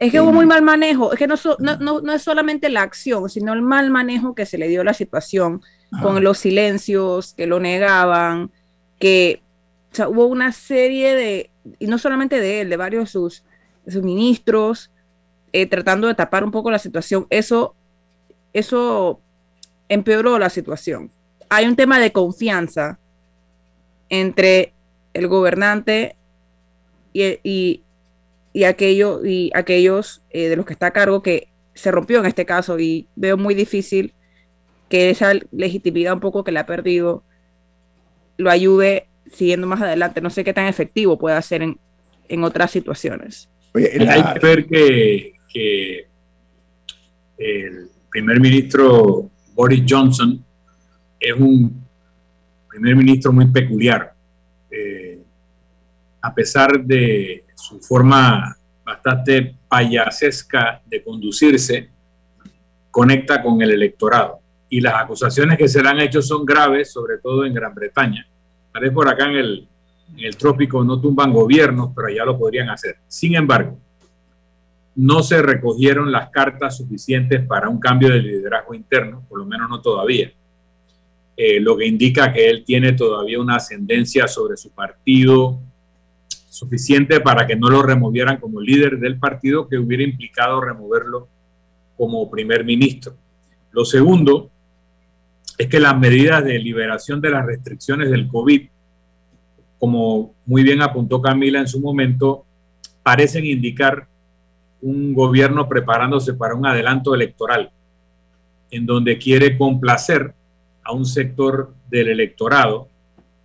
es 0.00 0.10
que 0.10 0.20
hubo 0.22 0.32
muy 0.32 0.46
mal 0.46 0.62
manejo, 0.62 1.12
es 1.12 1.18
que 1.18 1.26
no, 1.26 1.36
no, 1.78 2.12
es 2.14 2.22
solamente 2.22 2.70
la 2.70 2.80
acción, 2.80 3.28
sino 3.28 3.52
el 3.52 3.60
mal 3.60 3.90
manejo 3.90 4.34
que 4.34 4.46
se 4.46 4.56
le 4.56 4.66
dio 4.66 4.80
a 4.80 4.84
la 4.84 4.94
situación, 4.94 5.60
con 6.00 6.24
los 6.24 6.38
silencios, 6.38 7.34
que 7.34 7.46
lo 7.46 7.60
negaban, 7.60 8.50
que 8.98 9.42
hubo 9.98 10.26
una 10.26 10.52
serie 10.52 11.14
de, 11.14 11.50
y 11.78 11.86
no 11.86 11.98
solamente 11.98 12.40
de 12.40 12.62
él, 12.62 12.70
de 12.70 12.76
varios 12.76 13.04
de 13.04 13.10
sus, 13.10 13.44
ministros, 14.02 14.90
eh, 15.52 15.66
tratando 15.66 16.06
de 16.06 16.14
tapar 16.14 16.44
un 16.44 16.50
poco 16.50 16.70
la 16.70 16.78
situación. 16.78 17.26
Eso, 17.30 17.74
eso 18.52 19.20
empeoró 19.88 20.38
la 20.38 20.50
situación. 20.50 21.10
Hay 21.48 21.66
un 21.66 21.76
tema 21.76 21.98
de 21.98 22.12
confianza 22.12 22.98
entre 24.08 24.72
el 25.12 25.26
gobernante 25.26 26.16
y, 27.12 27.82
y, 28.52 28.64
aquello, 28.64 29.24
y 29.24 29.50
aquellos 29.54 30.22
eh, 30.30 30.48
de 30.48 30.56
los 30.56 30.66
que 30.66 30.72
está 30.72 30.86
a 30.86 30.92
cargo 30.92 31.22
que 31.22 31.48
se 31.74 31.90
rompió 31.90 32.20
en 32.20 32.26
este 32.26 32.46
caso 32.46 32.78
y 32.78 33.08
veo 33.16 33.36
muy 33.36 33.54
difícil 33.54 34.14
que 34.88 35.10
esa 35.10 35.32
legitimidad 35.50 36.14
un 36.14 36.20
poco 36.20 36.44
que 36.44 36.52
le 36.52 36.60
ha 36.60 36.66
perdido 36.66 37.24
lo 38.36 38.50
ayude 38.50 39.09
siguiendo 39.32 39.66
más 39.66 39.80
adelante. 39.80 40.20
No 40.20 40.30
sé 40.30 40.44
qué 40.44 40.52
tan 40.52 40.66
efectivo 40.66 41.18
puede 41.18 41.40
ser 41.42 41.62
en, 41.62 41.78
en 42.28 42.44
otras 42.44 42.70
situaciones. 42.70 43.48
Hay 43.74 44.22
que 44.34 44.38
ver 44.42 44.66
que, 44.66 45.32
que, 45.52 46.06
el 47.38 47.88
primer 48.10 48.38
ministro 48.38 49.30
Boris 49.54 49.82
Johnson 49.88 50.44
es 51.18 51.32
un 51.32 51.86
primer 52.68 52.96
ministro 52.96 53.32
muy 53.32 53.46
peculiar. 53.46 54.12
Eh, 54.70 55.22
a 56.20 56.34
pesar 56.34 56.84
de 56.84 57.44
su 57.54 57.80
forma 57.80 58.56
bastante 58.84 59.54
payasesca 59.68 60.82
de 60.84 61.02
conducirse, 61.02 61.88
conecta 62.90 63.42
con 63.42 63.62
el 63.62 63.70
electorado. 63.70 64.40
Y 64.68 64.80
las 64.80 64.94
acusaciones 64.94 65.56
que 65.56 65.68
se 65.68 65.82
le 65.82 65.88
han 65.88 66.00
hecho 66.00 66.20
son 66.20 66.44
graves, 66.44 66.92
sobre 66.92 67.18
todo 67.18 67.44
en 67.44 67.54
Gran 67.54 67.74
Bretaña. 67.74 68.26
Tal 68.72 68.82
vez 68.82 68.92
por 68.92 69.08
acá 69.08 69.26
en 69.26 69.36
el, 69.36 69.68
en 70.16 70.24
el 70.24 70.36
trópico 70.36 70.84
no 70.84 71.00
tumban 71.00 71.32
gobiernos, 71.32 71.90
pero 71.94 72.08
allá 72.08 72.24
lo 72.24 72.38
podrían 72.38 72.68
hacer. 72.70 72.96
Sin 73.08 73.34
embargo, 73.34 73.78
no 74.96 75.22
se 75.22 75.40
recogieron 75.40 76.10
las 76.10 76.30
cartas 76.30 76.76
suficientes 76.76 77.44
para 77.46 77.68
un 77.68 77.78
cambio 77.78 78.10
de 78.10 78.22
liderazgo 78.22 78.74
interno, 78.74 79.24
por 79.28 79.38
lo 79.38 79.46
menos 79.46 79.68
no 79.68 79.80
todavía. 79.80 80.32
Eh, 81.36 81.58
lo 81.60 81.76
que 81.76 81.86
indica 81.86 82.32
que 82.32 82.50
él 82.50 82.64
tiene 82.64 82.92
todavía 82.92 83.40
una 83.40 83.56
ascendencia 83.56 84.28
sobre 84.28 84.56
su 84.56 84.70
partido, 84.72 85.58
suficiente 86.50 87.20
para 87.20 87.46
que 87.46 87.56
no 87.56 87.70
lo 87.70 87.82
removieran 87.82 88.38
como 88.38 88.60
líder 88.60 88.98
del 88.98 89.18
partido, 89.18 89.66
que 89.68 89.78
hubiera 89.78 90.02
implicado 90.02 90.60
removerlo 90.60 91.28
como 91.96 92.30
primer 92.30 92.64
ministro. 92.64 93.14
Lo 93.70 93.84
segundo 93.84 94.50
es 95.60 95.68
que 95.68 95.78
las 95.78 95.94
medidas 95.98 96.42
de 96.42 96.58
liberación 96.58 97.20
de 97.20 97.28
las 97.28 97.44
restricciones 97.44 98.10
del 98.10 98.28
COVID, 98.28 98.66
como 99.78 100.34
muy 100.46 100.62
bien 100.62 100.80
apuntó 100.80 101.20
Camila 101.20 101.60
en 101.60 101.68
su 101.68 101.80
momento, 101.80 102.46
parecen 103.02 103.44
indicar 103.44 104.06
un 104.80 105.12
gobierno 105.12 105.68
preparándose 105.68 106.32
para 106.32 106.54
un 106.54 106.64
adelanto 106.64 107.14
electoral, 107.14 107.70
en 108.70 108.86
donde 108.86 109.18
quiere 109.18 109.58
complacer 109.58 110.32
a 110.82 110.92
un 110.92 111.04
sector 111.04 111.74
del 111.90 112.08
electorado 112.08 112.88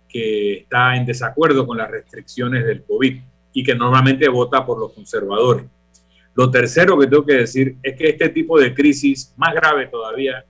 que 0.08 0.60
está 0.60 0.96
en 0.96 1.04
desacuerdo 1.04 1.66
con 1.66 1.76
las 1.76 1.90
restricciones 1.90 2.64
del 2.64 2.82
COVID 2.84 3.14
y 3.52 3.62
que 3.62 3.74
normalmente 3.74 4.26
vota 4.30 4.64
por 4.64 4.78
los 4.78 4.94
conservadores. 4.94 5.66
Lo 6.34 6.50
tercero 6.50 6.98
que 6.98 7.08
tengo 7.08 7.26
que 7.26 7.34
decir 7.34 7.76
es 7.82 7.94
que 7.94 8.08
este 8.08 8.30
tipo 8.30 8.58
de 8.58 8.72
crisis, 8.72 9.34
más 9.36 9.54
grave 9.54 9.88
todavía, 9.88 10.46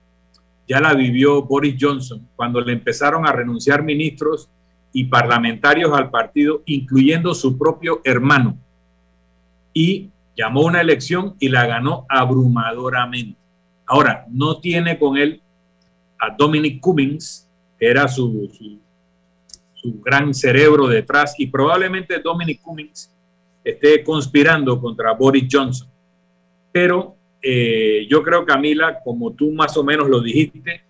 ya 0.67 0.79
la 0.79 0.93
vivió 0.93 1.43
Boris 1.43 1.75
Johnson 1.79 2.27
cuando 2.35 2.61
le 2.61 2.73
empezaron 2.73 3.25
a 3.25 3.31
renunciar 3.31 3.83
ministros 3.83 4.49
y 4.91 5.05
parlamentarios 5.05 5.93
al 5.93 6.09
partido, 6.09 6.63
incluyendo 6.65 7.33
su 7.33 7.57
propio 7.57 8.01
hermano. 8.03 8.57
Y 9.73 10.09
llamó 10.35 10.61
una 10.61 10.81
elección 10.81 11.35
y 11.39 11.49
la 11.49 11.65
ganó 11.65 12.05
abrumadoramente. 12.09 13.37
Ahora, 13.85 14.25
no 14.29 14.59
tiene 14.59 14.99
con 14.99 15.17
él 15.17 15.41
a 16.19 16.31
Dominic 16.31 16.81
Cummings, 16.81 17.49
que 17.79 17.87
era 17.87 18.07
su, 18.07 18.49
su 19.73 20.01
gran 20.01 20.33
cerebro 20.33 20.87
detrás 20.87 21.35
y 21.37 21.47
probablemente 21.47 22.19
Dominic 22.19 22.61
Cummings 22.61 23.13
esté 23.63 24.03
conspirando 24.03 24.79
contra 24.79 25.13
Boris 25.13 25.47
Johnson. 25.51 25.89
Pero 26.71 27.16
eh, 27.41 28.07
yo 28.09 28.23
creo, 28.23 28.45
Camila, 28.45 28.99
como 29.03 29.33
tú 29.33 29.51
más 29.51 29.75
o 29.77 29.83
menos 29.83 30.09
lo 30.09 30.21
dijiste, 30.21 30.83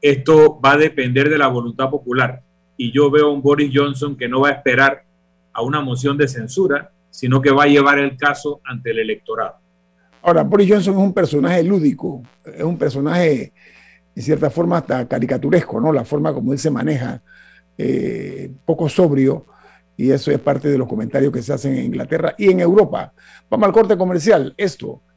esto 0.00 0.60
va 0.60 0.72
a 0.72 0.76
depender 0.76 1.28
de 1.28 1.38
la 1.38 1.48
voluntad 1.48 1.88
popular. 1.90 2.42
Y 2.76 2.92
yo 2.92 3.10
veo 3.10 3.28
a 3.28 3.32
un 3.32 3.42
Boris 3.42 3.70
Johnson 3.72 4.16
que 4.16 4.28
no 4.28 4.40
va 4.40 4.48
a 4.48 4.52
esperar 4.52 5.04
a 5.52 5.62
una 5.62 5.80
moción 5.80 6.18
de 6.18 6.28
censura, 6.28 6.90
sino 7.10 7.40
que 7.40 7.50
va 7.50 7.64
a 7.64 7.68
llevar 7.68 7.98
el 7.98 8.16
caso 8.16 8.60
ante 8.64 8.90
el 8.90 8.98
electorado. 8.98 9.54
Ahora, 10.22 10.42
Boris 10.42 10.68
Johnson 10.68 10.94
es 10.94 11.00
un 11.00 11.14
personaje 11.14 11.62
lúdico, 11.62 12.22
es 12.44 12.62
un 12.62 12.76
personaje, 12.76 13.52
en 14.16 14.22
cierta 14.22 14.50
forma, 14.50 14.78
hasta 14.78 15.06
caricaturesco, 15.06 15.80
¿no? 15.80 15.92
La 15.92 16.04
forma 16.04 16.34
como 16.34 16.52
él 16.52 16.58
se 16.58 16.70
maneja 16.70 17.22
eh, 17.78 18.50
poco 18.64 18.88
sobrio 18.88 19.46
y 19.96 20.10
eso 20.10 20.30
es 20.30 20.38
parte 20.38 20.68
de 20.68 20.78
los 20.78 20.88
comentarios 20.88 21.32
que 21.32 21.42
se 21.42 21.52
hacen 21.52 21.76
en 21.76 21.84
Inglaterra 21.84 22.34
y 22.36 22.50
en 22.50 22.60
Europa. 22.60 23.12
Vamos 23.48 23.66
al 23.66 23.72
corte 23.72 23.96
comercial. 23.96 24.54
Esto 24.56 25.02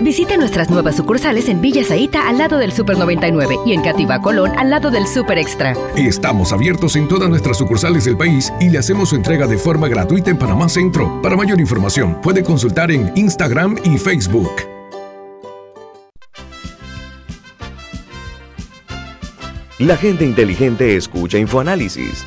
Visite 0.00 0.36
nuestras 0.36 0.68
nuevas 0.70 0.96
sucursales 0.96 1.48
en 1.48 1.60
Villa 1.60 1.82
Zaita 1.82 2.28
al 2.28 2.38
lado 2.38 2.58
del 2.58 2.72
Super 2.72 2.98
99 2.98 3.56
y 3.64 3.72
en 3.72 3.82
Cativa 3.82 4.20
Colón 4.20 4.52
al 4.58 4.70
lado 4.70 4.90
del 4.90 5.06
Super 5.06 5.38
Extra. 5.38 5.74
Estamos 5.96 6.52
abiertos 6.52 6.96
en 6.96 7.08
todas 7.08 7.30
nuestras 7.30 7.56
sucursales 7.56 8.04
del 8.04 8.16
país 8.16 8.52
y 8.60 8.68
le 8.68 8.78
hacemos 8.78 9.08
su 9.10 9.16
entrega 9.16 9.46
de 9.46 9.56
forma 9.56 9.88
gratuita 9.88 10.30
en 10.30 10.38
Panamá 10.38 10.68
Centro. 10.68 11.20
Para 11.22 11.36
mayor 11.36 11.60
información, 11.60 12.20
puede 12.20 12.42
consultar 12.42 12.90
en 12.90 13.10
Instagram 13.16 13.76
y 13.84 13.96
Facebook. 13.96 14.50
La 19.78 19.96
gente 19.96 20.24
inteligente 20.24 20.96
escucha 20.96 21.38
InfoAnálisis. 21.38 22.26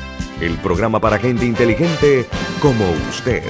el 0.41 0.57
programa 0.57 0.99
para 0.99 1.19
gente 1.19 1.45
inteligente 1.45 2.27
como 2.59 2.83
usted. 3.09 3.43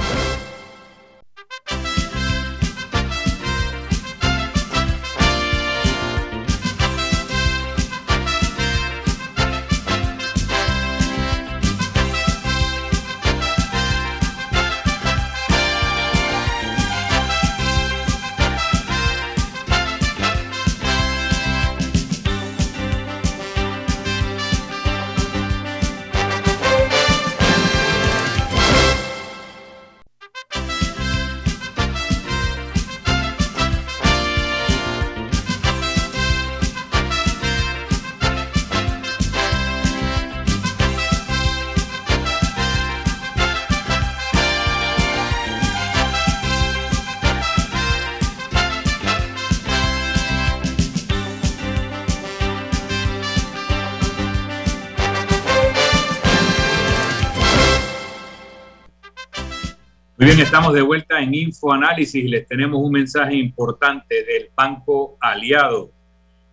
Estamos 60.72 60.76
de 60.76 60.82
vuelta 60.82 61.20
en 61.22 61.34
InfoAnálisis 61.34 62.16
y 62.24 62.28
les 62.28 62.48
tenemos 62.48 62.82
un 62.82 62.92
mensaje 62.92 63.36
importante 63.36 64.24
del 64.24 64.50
Banco 64.56 65.18
Aliado. 65.20 65.92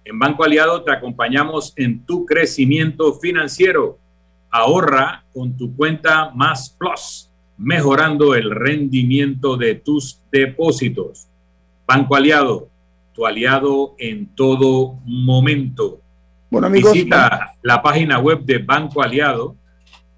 En 0.04 0.18
Banco 0.18 0.44
Aliado 0.44 0.82
te 0.82 0.92
acompañamos 0.92 1.72
en 1.76 2.04
tu 2.04 2.24
crecimiento 2.26 3.14
financiero. 3.14 3.98
Ahorra 4.50 5.24
con 5.32 5.56
tu 5.56 5.74
cuenta 5.76 6.30
Más 6.34 6.70
Plus, 6.70 7.30
mejorando 7.56 8.34
el 8.34 8.50
rendimiento 8.50 9.56
de 9.56 9.76
tus 9.76 10.20
depósitos. 10.32 11.28
Banco 11.86 12.16
Aliado, 12.16 12.68
tu 13.14 13.24
aliado 13.26 13.94
en 13.98 14.34
todo 14.34 14.98
momento. 15.04 16.00
Bueno, 16.50 16.66
amigos, 16.66 16.92
Visita 16.92 17.54
la 17.62 17.82
página 17.82 18.18
web 18.18 18.40
de 18.40 18.58
Banco 18.58 19.02
Aliado 19.02 19.54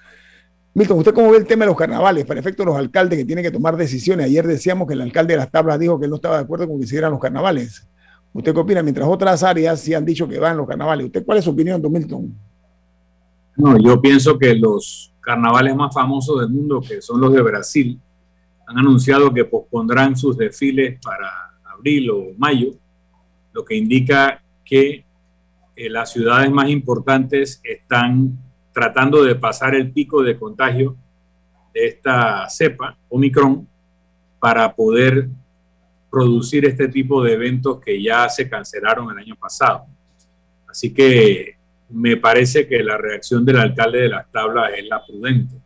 Milton, 0.73 0.99
¿usted 0.99 1.13
cómo 1.13 1.31
ve 1.31 1.39
el 1.39 1.47
tema 1.47 1.65
de 1.65 1.69
los 1.69 1.77
carnavales 1.77 2.25
para 2.25 2.41
efecto 2.41 2.65
los 2.65 2.77
alcaldes 2.77 3.19
que 3.19 3.25
tienen 3.25 3.45
que 3.45 3.51
tomar 3.51 3.77
decisiones? 3.77 4.27
Ayer 4.27 4.47
decíamos 4.47 4.89
que 4.89 4.95
el 4.95 5.03
alcalde 5.03 5.35
de 5.35 5.39
las 5.39 5.51
tablas 5.51 5.79
dijo 5.79 5.99
que 5.99 6.07
él 6.07 6.11
no 6.11 6.17
estaba 6.17 6.39
de 6.39 6.45
acuerdo 6.45 6.67
con 6.67 6.81
que 6.81 6.87
se 6.87 7.01
los 7.01 7.21
carnavales. 7.21 7.87
¿Usted 8.35 8.53
qué 8.53 8.61
opina? 8.61 8.83
Mientras 8.83 9.09
otras 9.09 9.45
áreas 9.45 9.81
sí 9.81 9.95
han 9.95 10.05
dicho 10.05 10.27
que 10.29 10.41
van 10.41 10.57
los 10.57 10.67
carnavales. 10.67 11.07
¿Usted 11.07 11.25
cuál 11.25 11.39
es 11.39 11.45
su 11.45 11.51
opinión, 11.51 11.81
don 11.81 11.93
Milton? 11.93 12.37
No, 13.57 13.79
yo 13.79 14.01
pienso 14.03 14.37
que 14.37 14.57
los 14.57 15.15
carnavales 15.21 15.77
más 15.77 15.95
famosos 15.95 16.41
del 16.41 16.51
mundo, 16.51 16.81
que 16.81 17.01
son 17.01 17.21
los 17.21 17.33
de 17.33 17.41
Brasil, 17.41 18.01
han 18.67 18.79
anunciado 18.79 19.33
que 19.33 19.45
pospondrán 19.45 20.17
sus 20.17 20.37
desfiles 20.37 20.99
para 21.01 21.31
abril 21.77 22.11
o 22.11 22.25
mayo, 22.37 22.73
lo 23.53 23.65
que 23.65 23.77
indica 23.77 24.43
que 24.65 25.05
eh, 25.77 25.89
las 25.89 26.11
ciudades 26.11 26.51
más 26.51 26.69
importantes 26.71 27.61
están 27.63 28.37
tratando 28.73 29.23
de 29.23 29.37
pasar 29.37 29.77
el 29.77 29.93
pico 29.93 30.25
de 30.25 30.37
contagio 30.37 30.97
de 31.73 31.87
esta 31.87 32.49
cepa, 32.49 32.99
Omicron, 33.09 33.69
para 34.41 34.75
poder 34.75 35.29
producir 36.15 36.65
este 36.65 36.87
tipo 36.89 37.25
de 37.25 37.33
eventos 37.33 37.81
que 37.81 38.01
ya 38.01 38.29
se 38.29 38.49
cancelaron 38.49 39.11
el 39.11 39.19
año 39.19 39.35
pasado. 39.35 39.85
Así 40.69 40.95
que 40.95 41.57
me 41.91 42.17
parece 42.17 42.69
que 42.69 42.85
la 42.85 42.97
reacción 42.97 43.45
del 43.45 43.59
alcalde 43.59 44.03
de 44.03 44.09
las 44.09 44.31
tablas 44.31 44.71
es 44.77 44.87
la 44.87 45.05
prudente, 45.05 45.57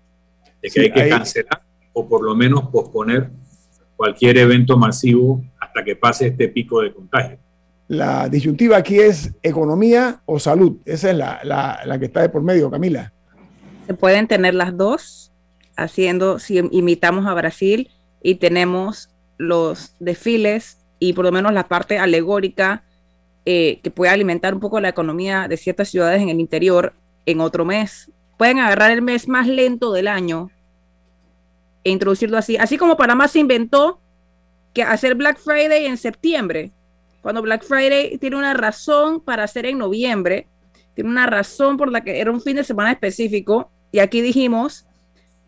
de 0.62 0.70
que 0.70 0.80
hay 0.80 0.90
que 0.90 1.08
cancelar 1.08 1.62
o 1.92 2.08
por 2.08 2.24
lo 2.24 2.34
menos 2.34 2.68
posponer 2.70 3.30
cualquier 3.94 4.38
evento 4.38 4.78
masivo 4.78 5.44
hasta 5.60 5.84
que 5.84 5.96
pase 5.96 6.28
este 6.28 6.48
pico 6.48 6.80
de 6.80 6.94
contagio. 6.94 7.38
La 7.88 8.28
disyuntiva 8.28 8.78
aquí 8.78 8.98
es 8.98 9.34
economía 9.42 10.22
o 10.24 10.38
salud. 10.38 10.78
Esa 10.86 11.10
es 11.10 11.16
la, 11.16 11.40
la, 11.44 11.80
la 11.84 11.98
que 11.98 12.06
está 12.06 12.22
de 12.22 12.30
por 12.30 12.42
medio, 12.42 12.70
Camila. 12.70 13.12
Se 13.86 13.92
pueden 13.92 14.26
tener 14.26 14.54
las 14.54 14.74
dos, 14.76 15.32
haciendo, 15.76 16.38
si 16.38 16.58
imitamos 16.70 17.26
a 17.26 17.34
Brasil 17.34 17.90
y 18.22 18.36
tenemos 18.36 19.10
los 19.38 19.94
desfiles 20.00 20.78
y 20.98 21.14
por 21.14 21.24
lo 21.24 21.32
menos 21.32 21.52
la 21.52 21.68
parte 21.68 21.98
alegórica 21.98 22.82
eh, 23.46 23.80
que 23.82 23.90
puede 23.90 24.12
alimentar 24.12 24.52
un 24.52 24.60
poco 24.60 24.80
la 24.80 24.90
economía 24.90 25.48
de 25.48 25.56
ciertas 25.56 25.88
ciudades 25.88 26.20
en 26.20 26.28
el 26.28 26.40
interior 26.40 26.92
en 27.24 27.40
otro 27.40 27.64
mes. 27.64 28.10
Pueden 28.36 28.58
agarrar 28.58 28.90
el 28.90 29.00
mes 29.00 29.26
más 29.26 29.46
lento 29.46 29.92
del 29.92 30.08
año 30.08 30.50
e 31.84 31.90
introducirlo 31.90 32.36
así. 32.36 32.56
Así 32.56 32.76
como 32.76 32.96
Panamá 32.96 33.28
se 33.28 33.38
inventó 33.38 34.00
que 34.74 34.82
hacer 34.82 35.14
Black 35.14 35.38
Friday 35.38 35.86
en 35.86 35.96
septiembre, 35.96 36.72
cuando 37.22 37.42
Black 37.42 37.64
Friday 37.64 38.18
tiene 38.18 38.36
una 38.36 38.54
razón 38.54 39.20
para 39.20 39.44
hacer 39.44 39.66
en 39.66 39.78
noviembre, 39.78 40.46
tiene 40.94 41.10
una 41.10 41.26
razón 41.26 41.76
por 41.76 41.90
la 41.90 42.02
que 42.02 42.20
era 42.20 42.30
un 42.30 42.40
fin 42.40 42.56
de 42.56 42.64
semana 42.64 42.92
específico, 42.92 43.70
y 43.92 44.00
aquí 44.00 44.20
dijimos, 44.20 44.87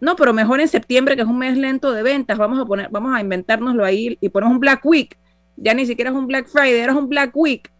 no, 0.00 0.16
pero 0.16 0.32
mejor 0.32 0.60
en 0.60 0.68
septiembre, 0.68 1.14
que 1.14 1.22
es 1.22 1.28
un 1.28 1.38
mes 1.38 1.56
lento 1.56 1.92
de 1.92 2.02
ventas, 2.02 2.38
vamos 2.38 2.58
a 2.58 2.64
poner, 2.64 2.88
vamos 2.90 3.14
a 3.14 3.20
inventárnoslo 3.20 3.84
ahí 3.84 4.16
y 4.20 4.28
ponemos 4.30 4.54
un 4.54 4.60
Black 4.60 4.84
Week. 4.84 5.16
Ya 5.56 5.74
ni 5.74 5.84
siquiera 5.84 6.10
es 6.10 6.16
un 6.16 6.26
Black 6.26 6.48
Friday, 6.48 6.78
era 6.78 6.94
un 6.94 7.08
Black 7.08 7.32
Week. 7.34 7.70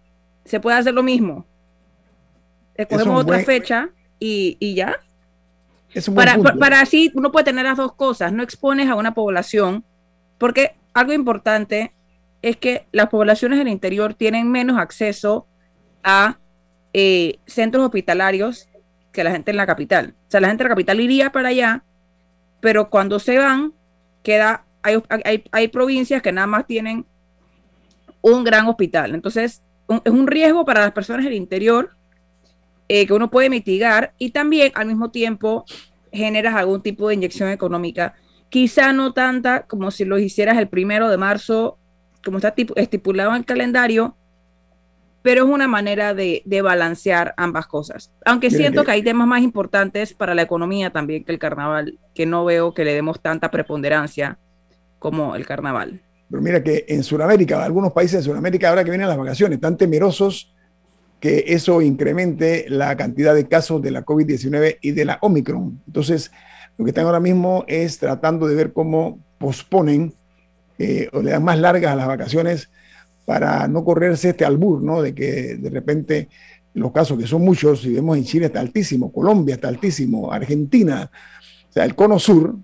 Se 0.44 0.60
puede 0.60 0.76
hacer 0.76 0.92
lo 0.92 1.02
mismo. 1.02 1.46
Escogemos 2.74 3.22
otra 3.22 3.40
fecha 3.40 3.88
y, 4.18 4.56
y 4.60 4.74
ya. 4.74 5.00
para, 6.14 6.36
para, 6.38 6.80
así 6.80 7.10
uno 7.14 7.32
puede 7.32 7.44
tener 7.44 7.64
las 7.64 7.78
dos 7.78 7.94
cosas, 7.94 8.32
no 8.32 8.42
expones 8.42 8.88
a 8.88 8.94
una 8.94 9.14
población, 9.14 9.84
porque 10.36 10.76
algo 10.92 11.12
importante 11.12 11.94
es 12.42 12.56
que 12.56 12.86
las 12.92 13.08
poblaciones 13.08 13.58
del 13.58 13.68
interior 13.68 14.14
tienen 14.14 14.50
menos 14.50 14.78
acceso 14.78 15.46
a 16.02 16.38
eh, 16.92 17.38
centros 17.46 17.84
hospitalarios 17.84 18.68
que 19.12 19.24
la 19.24 19.30
gente 19.30 19.50
en 19.50 19.56
la 19.56 19.66
capital. 19.66 20.14
O 20.28 20.30
sea, 20.30 20.40
la 20.40 20.48
gente 20.48 20.62
en 20.62 20.68
la 20.68 20.74
capital 20.74 21.00
iría 21.00 21.32
para 21.32 21.48
allá 21.48 21.84
pero 22.60 22.90
cuando 22.90 23.18
se 23.18 23.38
van, 23.38 23.72
queda, 24.22 24.64
hay, 24.82 25.02
hay, 25.52 25.68
provincias 25.68 26.22
que 26.22 26.32
nada 26.32 26.46
más 26.46 26.66
tienen 26.66 27.06
un 28.22 28.44
gran 28.44 28.66
hospital. 28.66 29.14
Entonces, 29.14 29.62
es 30.04 30.12
un 30.12 30.26
riesgo 30.26 30.64
para 30.64 30.80
las 30.80 30.92
personas 30.92 31.24
del 31.24 31.34
interior 31.34 31.96
eh, 32.88 33.06
que 33.06 33.12
uno 33.12 33.30
puede 33.30 33.50
mitigar 33.50 34.14
y 34.18 34.30
también 34.30 34.72
al 34.74 34.86
mismo 34.86 35.10
tiempo 35.10 35.64
generas 36.12 36.54
algún 36.54 36.82
tipo 36.82 37.08
de 37.08 37.14
inyección 37.14 37.50
económica. 37.50 38.14
Quizá 38.48 38.92
no 38.92 39.12
tanta 39.12 39.62
como 39.66 39.90
si 39.90 40.04
lo 40.04 40.18
hicieras 40.18 40.58
el 40.58 40.68
primero 40.68 41.08
de 41.08 41.16
marzo, 41.16 41.78
como 42.24 42.38
está 42.38 42.54
estipulado 42.76 43.30
en 43.30 43.36
el 43.36 43.44
calendario, 43.44 44.16
pero 45.22 45.44
es 45.44 45.50
una 45.50 45.68
manera 45.68 46.14
de, 46.14 46.42
balancear 46.62 47.34
ambas 47.36 47.66
cosas. 47.66 48.10
Aunque 48.24 48.50
siento 48.50 48.84
que... 48.84 48.90
hay 48.90 49.02
temas 49.02 49.26
más 49.26 49.42
importantes 49.42 50.14
para 50.14 50.34
la 50.34 50.42
economía 50.42 50.90
también 50.90 51.24
que 51.24 51.32
el 51.32 51.38
carnaval, 51.38 51.98
que 52.14 52.26
no 52.26 52.44
veo 52.44 52.74
que 52.74 52.84
le 52.84 52.94
demos 52.94 53.20
tanta 53.20 53.50
preponderancia 53.50 54.38
como 54.98 55.36
el 55.36 55.46
carnaval. 55.46 56.00
Pero 56.30 56.42
mira 56.42 56.62
que 56.62 56.84
en 56.88 57.02
Sudamérica, 57.02 57.64
algunos 57.64 57.92
países 57.92 58.20
de 58.20 58.30
Sudamérica, 58.30 58.68
ahora 58.68 58.84
que 58.84 58.90
vienen 58.90 59.08
las 59.08 59.18
vacaciones, 59.18 59.56
están 59.56 59.76
temerosos 59.76 60.54
que 61.18 61.44
eso 61.48 61.82
incremente 61.82 62.64
la 62.68 62.96
cantidad 62.96 63.34
de 63.34 63.46
casos 63.46 63.82
de 63.82 63.90
la 63.90 64.04
COVID-19 64.04 64.78
y 64.80 64.92
de 64.92 65.04
la 65.04 65.18
Omicron. 65.20 65.82
Entonces, 65.86 66.30
lo 66.78 66.84
que 66.84 66.92
están 66.92 67.04
ahora 67.04 67.20
mismo 67.20 67.64
es 67.68 67.98
tratando 67.98 68.46
de 68.46 68.54
ver 68.54 68.72
cómo 68.72 69.18
posponen 69.38 70.14
eh, 70.78 71.10
o 71.12 71.20
le 71.20 71.32
dan 71.32 71.44
más 71.44 71.58
largas 71.58 71.92
a 71.92 71.96
las 71.96 72.06
vacaciones 72.06 72.70
para 73.30 73.68
no 73.68 73.84
correrse 73.84 74.30
este 74.30 74.44
albur, 74.44 74.82
¿no? 74.82 75.02
De 75.02 75.14
que 75.14 75.54
de 75.54 75.70
repente 75.70 76.28
los 76.74 76.90
casos 76.90 77.16
que 77.16 77.28
son 77.28 77.42
muchos, 77.42 77.82
si 77.82 77.92
vemos 77.92 78.18
en 78.18 78.24
Chile 78.24 78.46
está 78.46 78.58
altísimo, 78.58 79.12
Colombia 79.12 79.54
está 79.54 79.68
altísimo, 79.68 80.32
Argentina, 80.32 81.08
o 81.68 81.72
sea, 81.72 81.84
el 81.84 81.94
cono 81.94 82.18
sur, 82.18 82.56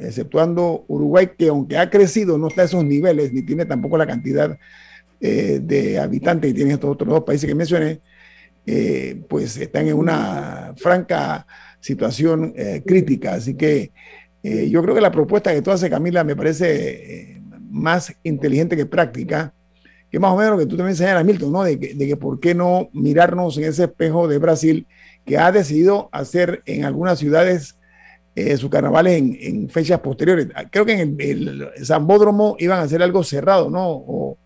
exceptuando 0.00 0.84
Uruguay, 0.86 1.30
que 1.36 1.48
aunque 1.48 1.78
ha 1.78 1.90
crecido, 1.90 2.38
no 2.38 2.46
está 2.46 2.62
a 2.62 2.66
esos 2.66 2.84
niveles, 2.84 3.32
ni 3.32 3.42
tiene 3.42 3.64
tampoco 3.64 3.98
la 3.98 4.06
cantidad 4.06 4.56
eh, 5.20 5.58
de 5.60 5.98
habitantes 5.98 6.52
que 6.52 6.54
tienen 6.54 6.74
estos 6.74 6.90
otros 6.90 7.10
dos 7.10 7.24
países 7.24 7.48
que 7.48 7.56
mencioné, 7.56 7.98
eh, 8.66 9.20
pues 9.28 9.56
están 9.56 9.88
en 9.88 9.94
una 9.94 10.74
franca 10.76 11.44
situación 11.80 12.54
eh, 12.54 12.84
crítica. 12.86 13.34
Así 13.34 13.54
que 13.54 13.90
yo 14.44 14.80
creo 14.80 14.94
que 14.94 15.00
la 15.00 15.10
propuesta 15.10 15.52
que 15.52 15.60
tú 15.60 15.72
haces, 15.72 15.90
Camila, 15.90 16.22
me 16.22 16.36
parece 16.36 17.40
más 17.68 18.14
inteligente 18.22 18.76
que 18.76 18.86
práctica 18.86 19.52
que 20.14 20.20
más 20.20 20.30
o 20.30 20.36
menos 20.36 20.52
lo 20.52 20.58
que 20.58 20.66
tú 20.66 20.76
también 20.76 20.94
señalas, 20.94 21.24
Milton, 21.24 21.50
¿no? 21.50 21.64
De 21.64 21.76
que, 21.76 21.92
de 21.92 22.06
que 22.06 22.16
por 22.16 22.38
qué 22.38 22.54
no 22.54 22.88
mirarnos 22.92 23.58
en 23.58 23.64
ese 23.64 23.86
espejo 23.86 24.28
de 24.28 24.38
Brasil 24.38 24.86
que 25.26 25.38
ha 25.38 25.50
decidido 25.50 26.08
hacer 26.12 26.62
en 26.66 26.84
algunas 26.84 27.18
ciudades 27.18 27.76
eh, 28.36 28.56
sus 28.56 28.70
carnavales 28.70 29.20
en, 29.20 29.68
fechas 29.68 29.98
posteriores. 29.98 30.46
Creo 30.70 30.86
que 30.86 31.00
en 31.00 31.16
el, 31.18 31.68
Zambódromo 31.84 32.54
iban 32.60 32.78
a 32.78 32.82
hacer 32.82 33.02
algo 33.02 33.24
cerrado, 33.24 33.68
¿no? 33.70 33.88
O 33.88 34.38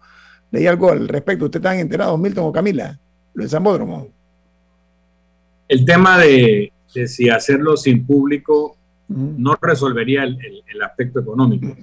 leí 0.51 0.67
algo 0.67 0.91
al 0.91 1.07
respecto. 1.07 1.45
¿Ustedes 1.45 1.63
están 1.63 1.81
enterados, 1.81 2.19
Milton 2.19 2.47
o 2.47 2.53
Camila? 2.53 2.99
Lo 3.35 3.43
de 3.43 3.51
Zambódromo. 3.51 4.09
El 5.69 5.85
tema 5.85 6.19
de, 6.19 6.73
si 6.87 7.29
hacerlo 7.29 7.77
sin 7.77 8.07
público 8.07 8.79
no 9.09 9.55
resolvería 9.61 10.25
el, 10.25 10.83
aspecto 10.83 11.21
económico, 11.21 11.77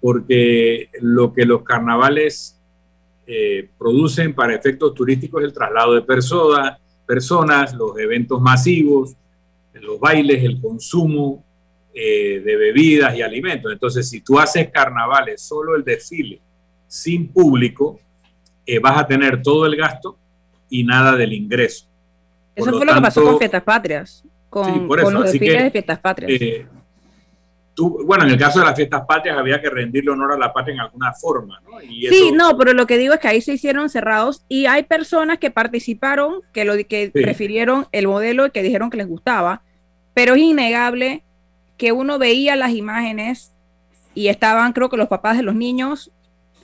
porque 0.00 0.90
lo 1.00 1.32
que 1.32 1.44
los 1.44 1.64
carnavales 1.64 2.59
eh, 3.32 3.70
producen 3.78 4.34
para 4.34 4.56
efectos 4.56 4.92
turísticos 4.92 5.44
el 5.44 5.52
traslado 5.52 5.94
de 5.94 6.02
personas, 6.02 6.80
personas, 7.06 7.72
los 7.74 7.96
eventos 7.96 8.40
masivos, 8.40 9.14
los 9.74 10.00
bailes, 10.00 10.42
el 10.42 10.60
consumo 10.60 11.44
eh, 11.94 12.42
de 12.44 12.56
bebidas 12.56 13.14
y 13.14 13.22
alimentos. 13.22 13.70
Entonces, 13.70 14.08
si 14.08 14.20
tú 14.20 14.40
haces 14.40 14.68
carnavales, 14.72 15.42
solo 15.42 15.76
el 15.76 15.84
desfile, 15.84 16.40
sin 16.88 17.32
público, 17.32 18.00
eh, 18.66 18.80
vas 18.80 18.98
a 18.98 19.06
tener 19.06 19.40
todo 19.40 19.64
el 19.64 19.76
gasto 19.76 20.18
y 20.68 20.82
nada 20.82 21.14
del 21.14 21.32
ingreso. 21.32 21.86
Eso 22.56 22.72
fue 22.72 22.84
lo, 22.84 22.94
que 22.96 23.00
pasó 23.00 23.22
con 23.22 23.38
Fiestas 23.38 23.62
Patrias, 23.62 24.24
con, 24.48 24.88
los 24.88 25.22
desfiles 25.22 25.62
de 25.62 25.70
Fiestas 25.70 26.00
Patrias 26.00 26.66
bueno, 27.76 28.24
en 28.24 28.30
el 28.30 28.38
caso 28.38 28.60
de 28.60 28.66
las 28.66 28.74
fiestas 28.74 29.02
patrias 29.06 29.38
había 29.38 29.60
que 29.60 29.70
rendirle 29.70 30.10
honor 30.10 30.32
a 30.32 30.38
la 30.38 30.52
patria 30.52 30.74
en 30.74 30.80
alguna 30.80 31.12
forma, 31.12 31.60
¿no? 31.64 31.78
sí, 31.80 32.32
no, 32.32 32.56
pero 32.58 32.72
lo 32.74 32.86
que 32.86 32.98
digo 32.98 33.14
es 33.14 33.20
que 33.20 33.28
ahí 33.28 33.40
se 33.40 33.54
hicieron 33.54 33.88
cerrados 33.88 34.44
y 34.48 34.66
hay 34.66 34.82
personas 34.82 35.38
que 35.38 35.50
participaron, 35.50 36.42
que, 36.52 36.64
lo, 36.64 36.74
que 36.76 37.10
prefirieron 37.12 37.86
el 37.92 38.06
modelo 38.06 38.46
y 38.46 38.50
que 38.50 38.62
dijeron 38.62 38.90
que 38.90 38.98
les 38.98 39.08
gustaba, 39.08 39.62
pero 40.14 40.34
es 40.34 40.40
innegable 40.40 41.22
que 41.76 41.92
uno 41.92 42.18
veía 42.18 42.56
las 42.56 42.72
imágenes 42.72 43.52
y 44.14 44.28
estaban, 44.28 44.72
creo 44.72 44.90
que 44.90 44.96
los 44.96 45.08
papás 45.08 45.36
de 45.36 45.42
los 45.42 45.54
niños 45.54 46.10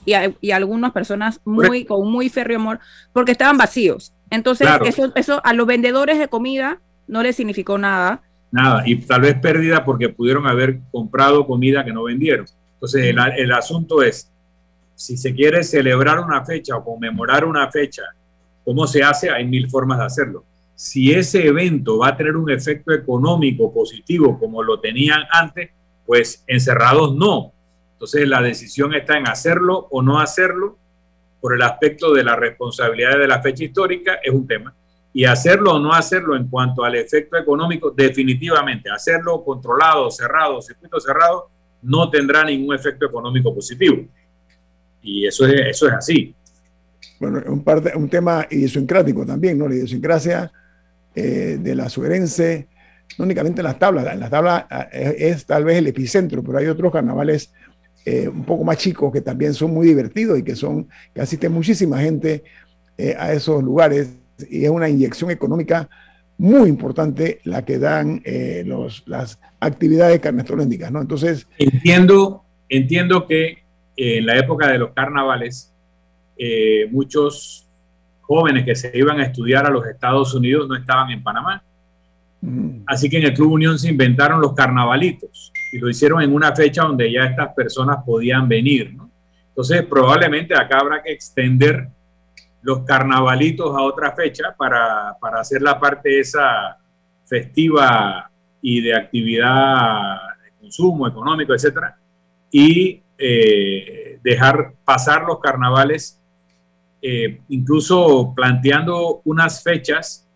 y, 0.05 0.13
y 0.41 0.51
algunas 0.51 0.91
personas 0.91 1.41
muy, 1.43 1.85
con 1.85 2.09
muy 2.09 2.29
férreo 2.29 2.59
amor, 2.59 2.79
porque 3.13 3.31
estaban 3.31 3.57
vacíos. 3.57 4.13
Entonces, 4.29 4.67
eso, 4.85 5.11
eso 5.15 5.41
a 5.43 5.53
los 5.53 5.67
vendedores 5.67 6.19
de 6.19 6.27
comida 6.27 6.79
no 7.07 7.23
les 7.23 7.35
significó 7.35 7.77
nada. 7.77 8.21
Nada, 8.51 8.83
y 8.85 8.95
tal 8.97 9.21
vez 9.21 9.35
pérdida 9.39 9.83
porque 9.83 10.09
pudieron 10.09 10.47
haber 10.47 10.79
comprado 10.91 11.45
comida 11.45 11.83
que 11.83 11.91
no 11.91 12.03
vendieron. 12.03 12.45
Entonces, 12.73 13.05
el, 13.05 13.17
el 13.37 13.51
asunto 13.51 14.01
es, 14.01 14.31
si 14.95 15.17
se 15.17 15.33
quiere 15.33 15.63
celebrar 15.63 16.19
una 16.19 16.43
fecha 16.45 16.75
o 16.75 16.83
conmemorar 16.83 17.45
una 17.45 17.69
fecha, 17.71 18.03
¿cómo 18.63 18.87
se 18.87 19.03
hace? 19.03 19.29
Hay 19.29 19.45
mil 19.45 19.69
formas 19.69 19.99
de 19.99 20.05
hacerlo. 20.05 20.43
Si 20.75 21.11
ese 21.11 21.45
evento 21.45 21.97
va 21.97 22.09
a 22.09 22.17
tener 22.17 22.35
un 22.35 22.49
efecto 22.49 22.93
económico 22.93 23.73
positivo 23.73 24.39
como 24.39 24.61
lo 24.61 24.79
tenían 24.79 25.23
antes, 25.31 25.71
pues 26.05 26.43
encerrados 26.47 27.15
no. 27.15 27.51
Entonces 27.93 28.27
la 28.27 28.41
decisión 28.41 28.93
está 28.93 29.17
en 29.17 29.27
hacerlo 29.27 29.87
o 29.89 30.01
no 30.01 30.19
hacerlo 30.19 30.77
por 31.41 31.55
el 31.55 31.61
aspecto 31.61 32.13
de 32.13 32.23
la 32.23 32.35
responsabilidad 32.35 33.17
de 33.17 33.27
la 33.27 33.41
fecha 33.41 33.63
histórica, 33.63 34.19
es 34.23 34.33
un 34.33 34.47
tema. 34.47 34.75
Y 35.17 35.25
hacerlo 35.25 35.73
o 35.73 35.79
no 35.79 35.93
hacerlo 35.93 36.35
en 36.35 36.47
cuanto 36.47 36.83
al 36.83 36.93
efecto 36.93 37.37
económico, 37.37 37.89
definitivamente, 37.89 38.87
hacerlo 38.91 39.43
controlado, 39.43 40.11
cerrado, 40.11 40.61
circuito 40.61 40.99
cerrado, 40.99 41.49
no 41.81 42.07
tendrá 42.11 42.43
ningún 42.43 42.75
efecto 42.75 43.07
económico 43.07 43.51
positivo. 43.51 44.05
Y 45.01 45.25
eso 45.25 45.47
es, 45.47 45.59
eso 45.69 45.87
es 45.87 45.93
así. 45.95 46.35
Bueno, 47.19 47.41
un, 47.47 47.65
un 47.95 48.09
tema 48.09 48.45
idiosincrático 48.47 49.25
también, 49.25 49.57
¿no? 49.57 49.67
La 49.67 49.73
idiosincrasia 49.73 50.51
eh, 51.15 51.57
de 51.59 51.73
la 51.73 51.89
suerense, 51.89 52.67
no 53.17 53.25
únicamente 53.25 53.61
en 53.61 53.65
las 53.65 53.79
tablas, 53.79 54.13
en 54.13 54.19
las 54.19 54.29
tablas 54.29 54.65
eh, 54.91 55.15
es, 55.17 55.47
tal 55.47 55.63
vez 55.63 55.77
el 55.77 55.87
epicentro, 55.87 56.43
pero 56.43 56.59
hay 56.59 56.67
otros 56.67 56.93
carnavales 56.93 57.51
eh, 58.05 58.27
un 58.27 58.45
poco 58.45 58.63
más 58.63 58.77
chicos 58.77 59.11
que 59.11 59.21
también 59.21 59.55
son 59.55 59.73
muy 59.73 59.87
divertidos 59.87 60.37
y 60.37 60.43
que 60.43 60.55
son, 60.55 60.87
que 61.11 61.21
asiste 61.21 61.49
muchísima 61.49 62.01
gente 62.01 62.43
a 63.17 63.33
esos 63.33 63.63
lugares 63.63 64.09
y 64.49 64.65
es 64.65 64.69
una 64.69 64.89
inyección 64.89 65.31
económica 65.31 65.89
muy 66.37 66.69
importante 66.69 67.39
la 67.45 67.65
que 67.65 67.79
dan 67.79 68.21
los, 68.65 69.03
las 69.07 69.39
actividades 69.59 70.19
carnestológicas, 70.19 70.91
¿no? 70.91 71.01
Entonces... 71.01 71.47
Entiendo, 71.57 72.43
entiendo 72.69 73.25
que 73.25 73.63
en 73.95 74.25
la 74.25 74.37
época 74.37 74.67
de 74.67 74.77
los 74.77 74.91
carnavales, 74.91 75.73
muchos 76.91 77.67
jóvenes 78.27 78.65
que 78.65 78.75
se 78.75 78.91
iban 78.93 79.19
a 79.19 79.23
estudiar 79.23 79.65
a 79.65 79.69
los 79.69 79.85
Estados 79.87 80.33
Unidos 80.33 80.67
no 80.67 80.75
estaban 80.75 81.09
en 81.09 81.23
Panamá. 81.23 81.63
Mm. 82.41 82.81
Así 82.85 83.09
que 83.09 83.17
en 83.17 83.23
el 83.23 83.33
Club 83.33 83.53
Unión 83.53 83.79
se 83.79 83.89
inventaron 83.89 84.41
los 84.41 84.53
carnavalitos 84.53 85.51
y 85.71 85.79
lo 85.79 85.89
hicieron 85.89 86.21
en 86.21 86.33
una 86.33 86.55
fecha 86.55 86.83
donde 86.83 87.11
ya 87.11 87.23
estas 87.23 87.53
personas 87.55 87.99
podían 88.05 88.47
venir. 88.47 88.95
Entonces 89.49 89.83
probablemente 89.85 90.53
acá 90.53 90.79
habrá 90.79 91.01
que 91.01 91.13
extender 91.13 91.87
los 92.67 92.83
carnavalitos 92.83 93.73
a 93.77 93.81
otra 93.81 94.11
fecha 94.11 94.53
para, 94.57 95.15
hacer 95.39 95.61
la 95.61 95.79
parte 95.79 96.19
esa 96.19 96.77
festiva 97.25 98.29
y 98.61 98.81
de 98.81 98.93
actividad 98.93 100.17
de 100.43 100.51
consumo 100.59 101.07
económico, 101.07 101.53
etcétera, 101.53 101.97
y 102.51 103.01
eh, 103.17 104.19
dejar 104.21 104.73
pasar 104.83 105.23
los 105.23 105.39
carnavales 105.39 106.21
eh, 107.01 107.39
incluso 107.47 108.33
planteando 108.35 109.21
unas 109.23 109.63
fechas 109.63 110.27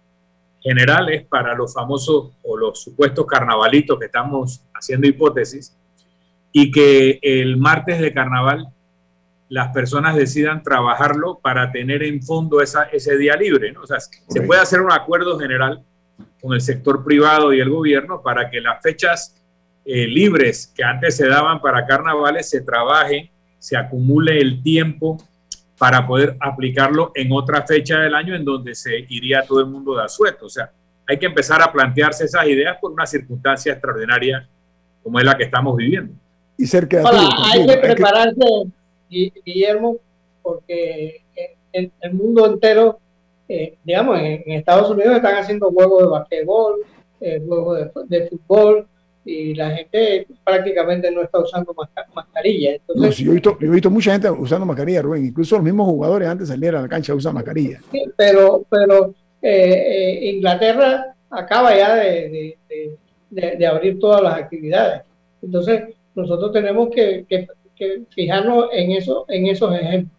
generales 0.62 1.26
para 1.28 1.54
los 1.54 1.74
famosos 1.74 2.32
o 2.44 2.56
los 2.56 2.82
supuestos 2.82 3.26
carnavalitos 3.26 4.00
que 4.00 4.06
estamos 4.06 4.64
haciendo 4.74 5.06
hipótesis 5.06 5.78
y 6.54 6.72
que 6.72 7.20
el 7.22 7.58
martes 7.58 8.00
de 8.00 8.14
carnaval 8.14 8.70
las 9.52 9.74
personas 9.74 10.16
decidan 10.16 10.64
trabajarlo 10.64 11.40
para 11.44 11.74
tener 11.74 12.04
en 12.04 12.24
fondo 12.24 12.62
esa, 12.62 12.84
ese 12.84 13.18
día 13.18 13.36
libre. 13.36 13.74
¿no? 13.74 13.82
O 13.82 13.86
sea, 13.86 13.98
se 14.00 14.42
puede 14.44 14.62
hacer 14.62 14.80
un 14.80 14.94
acuerdo 14.94 15.38
general 15.38 15.84
con 16.42 16.54
el 16.54 16.62
sector 16.62 17.04
privado 17.04 17.52
y 17.52 17.60
el 17.60 17.70
gobierno 17.70 18.22
para 18.22 18.50
que 18.50 18.62
las 18.62 18.82
fechas 18.82 19.36
eh, 19.84 20.08
libres 20.08 20.72
que 20.74 20.86
antes 20.86 21.18
se 21.18 21.28
daban 21.28 21.60
para 21.60 21.86
carnavales 21.86 22.50
se 22.50 22.62
trabaje, 22.62 23.30
se 23.60 23.76
acumule 23.76 24.40
el 24.40 24.64
tiempo 24.64 25.18
para 25.78 26.08
poder 26.08 26.38
aplicarlo 26.40 27.12
en 27.14 27.34
otra 27.34 27.68
fecha 27.68 28.00
del 28.00 28.16
año 28.16 28.34
en 28.34 28.46
donde 28.46 28.74
se 28.74 29.06
iría 29.10 29.46
todo 29.46 29.60
el 29.60 29.66
mundo 29.66 29.98
de 29.98 30.06
asueto. 30.06 30.46
O 30.46 30.50
sea, 30.50 30.72
hay 31.06 31.20
que 31.20 31.26
empezar 31.26 31.62
a 31.62 31.70
plantearse 31.70 32.24
esas 32.24 32.48
ideas 32.48 32.78
por 32.80 32.94
una 32.94 33.06
circunstancia 33.06 33.74
extraordinaria 33.74 34.48
como 35.04 35.20
es 35.20 35.26
la 35.26 35.36
que 35.36 35.44
estamos 35.44 35.76
viviendo. 35.76 36.14
Y 36.58 36.66
ser 36.68 36.88
hay 36.90 37.66
que 37.66 37.78
prepararse, 37.78 38.72
Guillermo, 39.12 39.98
porque 40.42 41.22
en 41.74 41.92
el 42.02 42.14
mundo 42.14 42.46
entero, 42.46 43.00
eh, 43.48 43.78
digamos, 43.84 44.20
en, 44.20 44.44
Estados 44.52 44.90
Unidos 44.90 45.18
están 45.18 45.36
haciendo 45.36 45.70
juegos 45.70 46.04
de 46.04 46.10
basquetbol, 46.10 46.76
eh, 47.20 47.42
juegos 47.46 47.92
de 48.08 48.28
fútbol, 48.30 48.88
y 49.24 49.54
la 49.54 49.72
gente 49.72 50.28
prácticamente 50.44 51.12
no 51.12 51.22
está 51.22 51.40
usando 51.40 51.76
mascarilla. 52.14 52.74
Entonces, 52.74 53.18
yo, 53.18 53.32
he 53.32 53.34
visto, 53.36 53.58
he 53.62 53.68
visto, 53.68 53.90
mucha 53.90 54.14
gente 54.14 54.30
usando 54.32 54.66
mascarilla, 54.66 55.02
Rubén. 55.02 55.26
Incluso 55.26 55.56
los 55.56 55.64
mismos 55.64 55.88
jugadores 55.88 56.28
antes 56.28 56.48
de 56.48 56.56
salir 56.56 56.76
a 56.76 56.82
la 56.82 56.88
cancha 56.88 57.14
usan 57.14 57.36
mascarilla. 57.36 57.80
pero 58.18 58.66
pero 58.70 59.14
eh, 59.42 60.22
eh, 60.22 60.32
Inglaterra 60.32 61.16
acaba 61.30 61.76
ya 61.76 61.96
de, 61.96 62.58
de, 63.30 63.58
de, 63.58 63.66
abrir 63.66 64.00
todas 64.00 64.22
las 64.22 64.36
actividades. 64.36 65.04
Entonces, 65.42 65.96
nosotros 66.16 66.52
tenemos 66.52 66.90
que, 66.90 67.26
que, 67.30 67.48
fijarnos 68.10 68.66
en, 68.74 68.92
eso, 68.92 69.26
en 69.28 69.48
esos 69.48 69.74
ejemplos. 69.74 70.18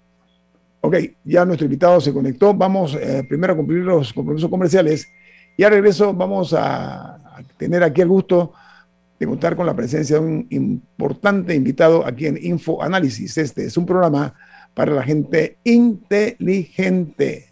Ok, 0.80 0.96
ya 1.24 1.44
nuestro 1.44 1.66
invitado 1.66 2.00
se 2.00 2.12
conectó. 2.12 2.52
Vamos 2.54 2.94
eh, 2.94 3.24
primero 3.28 3.52
a 3.52 3.56
cumplir 3.56 3.80
los 3.80 4.12
compromisos 4.12 4.50
comerciales 4.50 5.08
y 5.56 5.62
a 5.62 5.70
regreso 5.70 6.12
vamos 6.12 6.52
a, 6.54 7.14
a 7.14 7.42
tener 7.56 7.82
aquí 7.82 8.00
el 8.00 8.08
gusto 8.08 8.52
de 9.18 9.26
contar 9.26 9.54
con 9.54 9.66
la 9.66 9.76
presencia 9.76 10.18
de 10.18 10.24
un 10.24 10.46
importante 10.50 11.54
invitado 11.54 12.04
aquí 12.04 12.26
en 12.26 12.38
Info 12.42 12.82
Análisis. 12.82 13.38
Este 13.38 13.64
es 13.64 13.76
un 13.76 13.86
programa 13.86 14.34
para 14.74 14.92
la 14.92 15.02
gente 15.02 15.58
inteligente. 15.62 17.51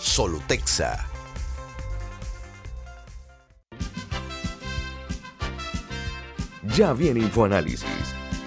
Solutexa. 0.00 1.06
Ya 6.74 6.94
viene 6.94 7.20
InfoAnálisis, 7.20 7.86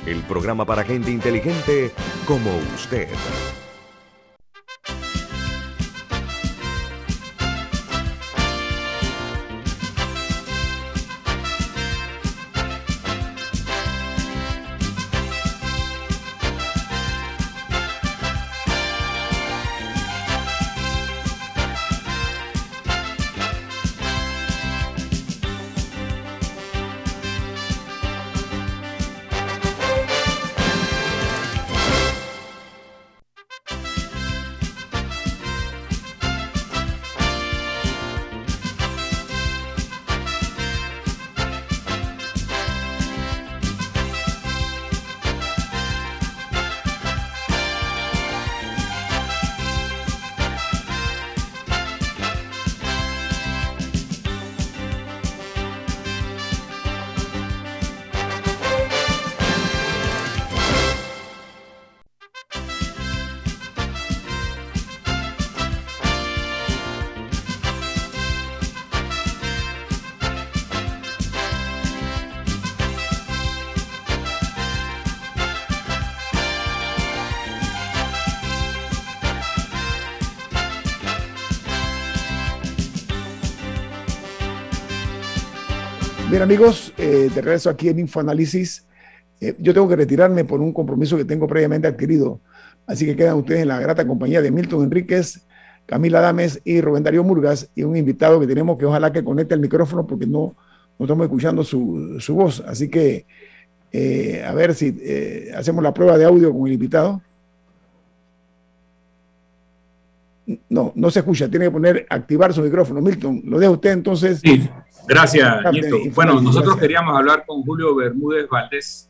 el 0.08 0.24
programa 0.24 0.66
para 0.66 0.84
gente 0.84 1.12
inteligente 1.12 1.92
como 2.26 2.50
usted. 2.76 3.08
Bien 86.34 86.42
amigos, 86.42 86.92
eh, 86.98 87.30
de 87.32 87.42
regreso 87.42 87.70
aquí 87.70 87.90
en 87.90 88.00
Infoanálisis. 88.00 88.88
Eh, 89.40 89.54
yo 89.60 89.72
tengo 89.72 89.88
que 89.88 89.96
retirarme 89.96 90.44
por 90.44 90.62
un 90.62 90.74
compromiso 90.74 91.16
que 91.16 91.26
tengo 91.26 91.46
previamente 91.46 91.88
adquirido. 91.88 92.40
Así 92.88 93.06
que 93.06 93.16
quedan 93.16 93.38
ustedes 93.38 93.62
en 93.62 93.68
la 93.68 93.80
grata 93.80 94.08
compañía 94.08 94.42
de 94.42 94.50
Milton 94.50 94.86
Enríquez, 94.86 95.46
Camila 95.86 96.22
Dames 96.22 96.60
y 96.66 96.82
Rubén 96.82 97.04
Darío 97.04 97.24
Murgas 97.24 97.70
y 97.76 97.84
un 97.84 97.96
invitado 97.96 98.40
que 98.40 98.48
tenemos 98.48 98.80
que 98.80 98.86
ojalá 98.86 99.14
que 99.14 99.24
conecte 99.24 99.54
el 99.54 99.60
micrófono 99.60 100.08
porque 100.08 100.26
no, 100.26 100.56
no 100.98 101.06
estamos 101.06 101.24
escuchando 101.26 101.64
su, 101.64 102.16
su 102.20 102.34
voz. 102.34 102.64
Así 102.66 102.90
que 102.90 103.28
eh, 103.92 104.44
a 104.44 104.56
ver 104.56 104.74
si 104.74 104.98
eh, 105.02 105.52
hacemos 105.56 105.84
la 105.84 105.94
prueba 105.94 106.18
de 106.18 106.26
audio 106.26 106.52
con 106.52 106.66
el 106.66 106.74
invitado. 106.74 107.22
No, 110.70 110.92
no 110.96 111.10
se 111.10 111.20
escucha, 111.20 111.50
tiene 111.50 111.66
que 111.66 111.72
poner, 111.72 112.06
activar 112.10 112.54
su 112.54 112.62
micrófono. 112.62 113.02
Milton, 113.02 113.42
lo 113.46 113.60
deja 113.60 113.72
usted 113.72 113.92
entonces. 113.92 114.40
Sí, 114.40 114.70
gracias, 115.08 115.64
Bueno, 116.14 116.42
nosotros 116.42 116.78
queríamos 116.78 117.18
hablar 117.18 117.46
con 117.46 117.62
Julio 117.64 117.96
Bermúdez 117.96 118.50
Valdés, 118.50 119.10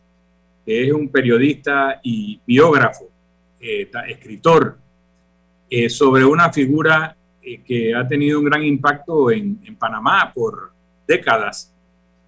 que 0.66 0.86
es 0.86 0.94
un 0.94 1.10
periodista 1.10 2.00
y 2.04 2.40
biógrafo, 2.46 3.10
eh, 3.60 3.90
escritor, 4.08 4.78
eh, 5.70 5.90
sobre 5.90 6.24
una 6.24 6.52
figura 6.54 7.16
eh, 7.42 7.62
que 7.64 7.96
ha 7.96 8.08
tenido 8.08 8.40
un 8.40 8.46
gran 8.46 8.64
impacto 8.64 9.32
en, 9.32 9.60
en, 9.66 9.76
Panamá 9.76 10.32
por 10.34 10.72
décadas, 11.08 11.74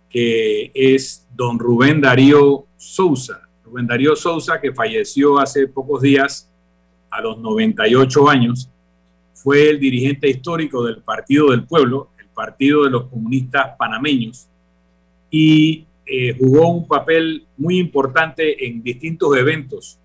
que 0.09 0.71
es 0.73 1.27
don 1.35 1.59
Rubén 1.59 2.01
Darío 2.01 2.65
Sousa. 2.75 3.41
Rubén 3.63 3.85
Darío 3.85 4.15
Sousa, 4.15 4.59
que 4.59 4.73
falleció 4.73 5.37
hace 5.37 5.67
pocos 5.67 6.01
días 6.01 6.49
a 7.11 7.21
los 7.21 7.37
98 7.37 8.29
años, 8.29 8.69
fue 9.35 9.69
el 9.69 9.79
dirigente 9.79 10.29
histórico 10.29 10.83
del 10.83 11.01
Partido 11.01 11.51
del 11.51 11.65
Pueblo, 11.65 12.09
el 12.17 12.27
Partido 12.27 12.85
de 12.85 12.89
los 12.89 13.07
Comunistas 13.07 13.75
Panameños, 13.77 14.47
y 15.29 15.85
eh, 16.05 16.35
jugó 16.39 16.69
un 16.69 16.87
papel 16.87 17.45
muy 17.57 17.77
importante 17.77 18.65
en 18.65 18.81
distintos 18.81 19.35
eventos 19.35 19.99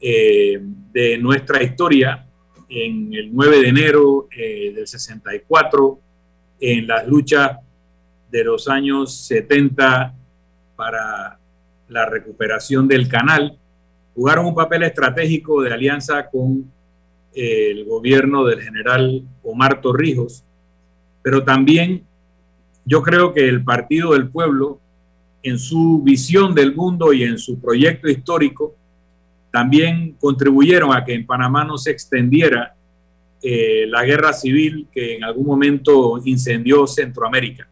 eh, 0.00 0.60
de 0.92 1.18
nuestra 1.18 1.62
historia, 1.62 2.26
en 2.68 3.12
el 3.12 3.34
9 3.34 3.60
de 3.60 3.68
enero 3.68 4.28
eh, 4.34 4.72
del 4.74 4.86
64, 4.86 5.98
en 6.60 6.86
las 6.86 7.06
luchas 7.06 7.58
de 8.30 8.44
los 8.44 8.68
años 8.68 9.26
70 9.26 10.14
para 10.76 11.38
la 11.88 12.06
recuperación 12.06 12.86
del 12.86 13.08
canal, 13.08 13.58
jugaron 14.14 14.46
un 14.46 14.54
papel 14.54 14.84
estratégico 14.84 15.62
de 15.62 15.72
alianza 15.72 16.28
con 16.30 16.70
el 17.34 17.84
gobierno 17.84 18.44
del 18.44 18.60
general 18.60 19.22
Omar 19.42 19.80
Torrijos, 19.80 20.44
pero 21.22 21.44
también 21.44 22.04
yo 22.84 23.02
creo 23.02 23.32
que 23.32 23.48
el 23.48 23.62
Partido 23.62 24.12
del 24.12 24.28
Pueblo, 24.28 24.80
en 25.42 25.58
su 25.58 26.02
visión 26.02 26.54
del 26.54 26.74
mundo 26.74 27.12
y 27.12 27.22
en 27.22 27.38
su 27.38 27.60
proyecto 27.60 28.08
histórico, 28.08 28.74
también 29.50 30.16
contribuyeron 30.18 30.94
a 30.94 31.04
que 31.04 31.14
en 31.14 31.26
Panamá 31.26 31.64
no 31.64 31.76
se 31.76 31.90
extendiera 31.90 32.74
eh, 33.42 33.86
la 33.88 34.04
guerra 34.04 34.32
civil 34.32 34.88
que 34.92 35.16
en 35.16 35.24
algún 35.24 35.46
momento 35.46 36.20
incendió 36.24 36.86
Centroamérica. 36.86 37.68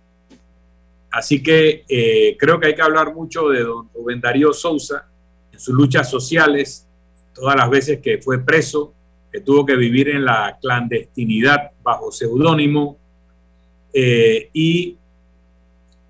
Así 1.10 1.42
que 1.42 1.84
eh, 1.88 2.36
creo 2.38 2.60
que 2.60 2.68
hay 2.68 2.74
que 2.74 2.82
hablar 2.82 3.14
mucho 3.14 3.48
de 3.48 3.62
don 3.62 3.88
Rubén 3.94 4.20
Darío 4.20 4.52
Sousa 4.52 5.08
en 5.52 5.58
sus 5.58 5.74
luchas 5.74 6.08
sociales, 6.08 6.86
todas 7.34 7.56
las 7.56 7.70
veces 7.70 8.00
que 8.00 8.18
fue 8.18 8.38
preso, 8.38 8.94
que 9.32 9.40
tuvo 9.40 9.64
que 9.64 9.76
vivir 9.76 10.08
en 10.08 10.24
la 10.24 10.58
clandestinidad 10.60 11.70
bajo 11.82 12.10
seudónimo 12.10 12.98
eh, 13.92 14.50
y 14.52 14.96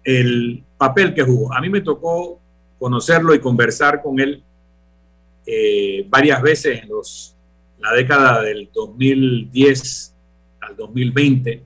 el 0.04 0.64
papel 0.78 1.12
que 1.14 1.22
jugó. 1.22 1.52
A 1.52 1.60
mí 1.60 1.68
me 1.68 1.82
tocó 1.82 2.40
conocerlo 2.78 3.34
y 3.34 3.40
conversar 3.40 4.00
con 4.02 4.18
él 4.20 4.42
eh, 5.46 6.06
varias 6.08 6.40
veces 6.40 6.82
en 6.82 6.88
los, 6.88 7.36
la 7.78 7.92
década 7.92 8.40
del 8.42 8.70
2010 8.72 10.14
al 10.60 10.76
2020 10.76 11.64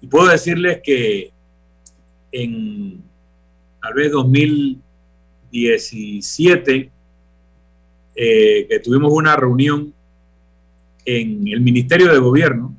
y 0.00 0.06
puedo 0.06 0.28
decirles 0.28 0.80
que 0.82 1.32
en 2.32 3.02
tal 3.82 3.92
vez 3.94 4.12
2017 4.12 6.92
eh, 8.14 8.66
que 8.68 8.80
tuvimos 8.80 9.10
una 9.12 9.36
reunión 9.36 9.94
en 11.04 11.46
el 11.48 11.60
Ministerio 11.60 12.12
de 12.12 12.18
Gobierno, 12.18 12.74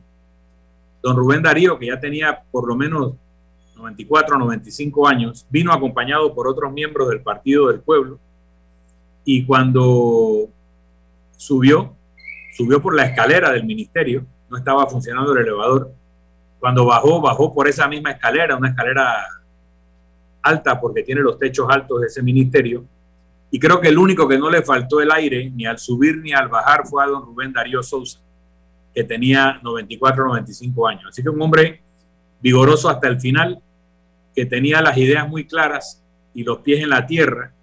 don 1.02 1.16
Rubén 1.16 1.42
Darío, 1.42 1.78
que 1.78 1.88
ya 1.88 2.00
tenía 2.00 2.44
por 2.52 2.68
lo 2.68 2.76
menos 2.76 3.14
94 3.76 4.38
95 4.38 5.08
años, 5.08 5.46
vino 5.50 5.72
acompañado 5.74 6.34
por 6.34 6.48
otros 6.48 6.72
miembros 6.72 7.10
del 7.10 7.22
Partido 7.22 7.68
del 7.68 7.80
Pueblo 7.80 8.20
y 9.26 9.46
cuando 9.46 10.50
subió, 11.36 11.96
subió 12.56 12.82
por 12.82 12.96
la 12.96 13.06
escalera 13.06 13.52
del 13.52 13.66
ministerio, 13.66 14.26
no 14.50 14.58
estaba 14.58 14.88
funcionando 14.88 15.34
el 15.34 15.40
elevador, 15.40 15.92
cuando 16.60 16.86
bajó, 16.86 17.22
bajó 17.22 17.54
por 17.54 17.68
esa 17.68 17.88
misma 17.88 18.12
escalera, 18.12 18.56
una 18.56 18.70
escalera 18.70 19.26
alta 20.44 20.80
porque 20.80 21.04
tiene 21.04 21.22
los 21.22 21.40
techos 21.40 21.68
altos 21.70 22.02
de 22.02 22.08
ese 22.08 22.22
ministerio, 22.22 22.86
y 23.54 23.60
creo 23.60 23.82
que 23.82 23.90
el 23.90 23.98
único 23.98 24.30
que 24.30 24.40
no 24.40 24.50
le 24.50 24.62
faltó 24.62 25.02
el 25.02 25.12
aire, 25.12 25.52
ni 25.52 25.66
al 25.66 25.78
subir 25.78 26.18
ni 26.18 26.32
al 26.32 26.48
bajar, 26.48 26.88
fue 26.88 27.04
a 27.04 27.08
don 27.08 27.26
Rubén 27.26 27.52
Darío 27.52 27.84
Sousa, 27.84 28.22
que 28.96 29.04
tenía 29.04 29.60
94 29.62 30.26
95 30.26 30.88
años. 30.88 31.06
Así 31.10 31.22
que 31.22 31.30
un 31.30 31.42
hombre 31.42 31.82
vigoroso 32.42 32.90
hasta 32.90 33.10
el 33.10 33.20
final, 33.20 33.62
que 34.34 34.46
tenía 34.46 34.82
las 34.82 34.98
ideas 34.98 35.28
muy 35.28 35.46
claras 35.46 36.02
y 36.34 36.44
los 36.46 36.60
pies 36.60 36.82
en 36.82 36.90
la 36.90 37.06
tierra. 37.06 37.54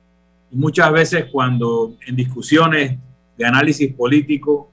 Y 0.51 0.57
muchas 0.57 0.93
veces 0.93 1.25
cuando 1.33 1.97
en 2.07 2.15
discusiones 2.15 2.99
de 3.39 3.47
análisis 3.47 3.95
político 3.95 4.71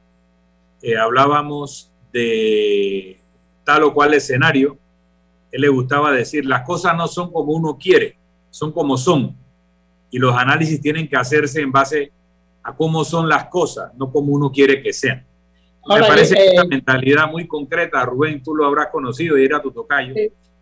eh, 0.82 0.97
hablábamos 0.97 1.91
de 2.12 3.17
tal 3.63 3.84
o 3.84 3.93
cual 3.93 4.13
escenario, 4.13 4.78
él 5.49 5.62
le 5.62 5.69
gustaba 5.69 6.12
decir, 6.12 6.45
las 6.45 6.63
cosas 6.63 6.97
no 6.97 7.08
son 7.08 7.32
como 7.32 7.54
uno 7.54 7.78
quiere, 7.78 8.17
son 8.49 8.73
como 8.73 8.97
son 8.97 9.38
y 10.15 10.17
los 10.17 10.34
análisis 10.34 10.80
tienen 10.80 11.10
que 11.10 11.17
hacerse 11.17 11.60
en 11.60 11.73
base 11.73 12.10
a 12.63 12.73
cómo 12.73 13.04
son 13.04 13.28
las 13.28 13.49
cosas, 13.49 13.91
no 13.97 14.13
como 14.13 14.32
uno 14.32 14.49
quiere 14.49 14.82
que 14.82 14.93
sean. 14.93 15.25
Me 15.86 15.99
parece 15.99 16.36
que 16.36 16.51
una 16.54 16.63
eh, 16.63 16.67
mentalidad 16.69 17.30
muy 17.30 17.45
concreta, 17.45 18.01
Rubén, 18.06 18.41
tú 18.41 18.56
lo 18.56 18.65
habrás 18.65 18.88
conocido 18.93 19.38
y 19.38 19.43
era 19.43 19.62
tu 19.62 19.71
tocayo. 19.71 20.15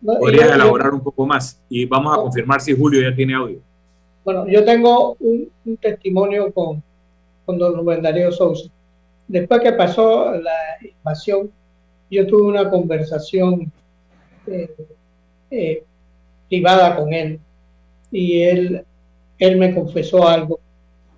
Podrías 0.04 0.50
elaborar 0.50 0.92
un 0.92 1.04
poco 1.04 1.24
más 1.24 1.62
y 1.68 1.84
vamos 1.84 2.18
a 2.18 2.20
confirmar 2.20 2.60
si 2.60 2.76
Julio 2.76 3.00
ya 3.08 3.14
tiene 3.14 3.36
audio. 3.36 3.60
Bueno, 4.24 4.44
yo 4.48 4.64
tengo 4.64 5.16
un, 5.20 5.48
testimonio 5.80 6.52
con, 6.52 6.82
con 7.46 7.56
don 7.56 7.76
Rubén 7.76 8.02
Darío 8.02 8.32
Sousa. 8.32 8.68
Después 9.28 9.60
que 9.60 9.72
pasó 9.74 10.32
la 10.32 10.56
invasión, 10.82 11.48
yo 12.10 12.26
tuve 12.26 12.42
una 12.42 12.68
conversación 12.68 13.70
eh, 14.48 14.74
eh, 15.48 15.84
privada 16.48 16.96
con 16.96 17.14
él 17.14 17.38
y 18.10 18.40
él 18.40 18.84
él 19.38 19.56
me 19.56 19.74
confesó 19.74 20.26
algo 20.26 20.60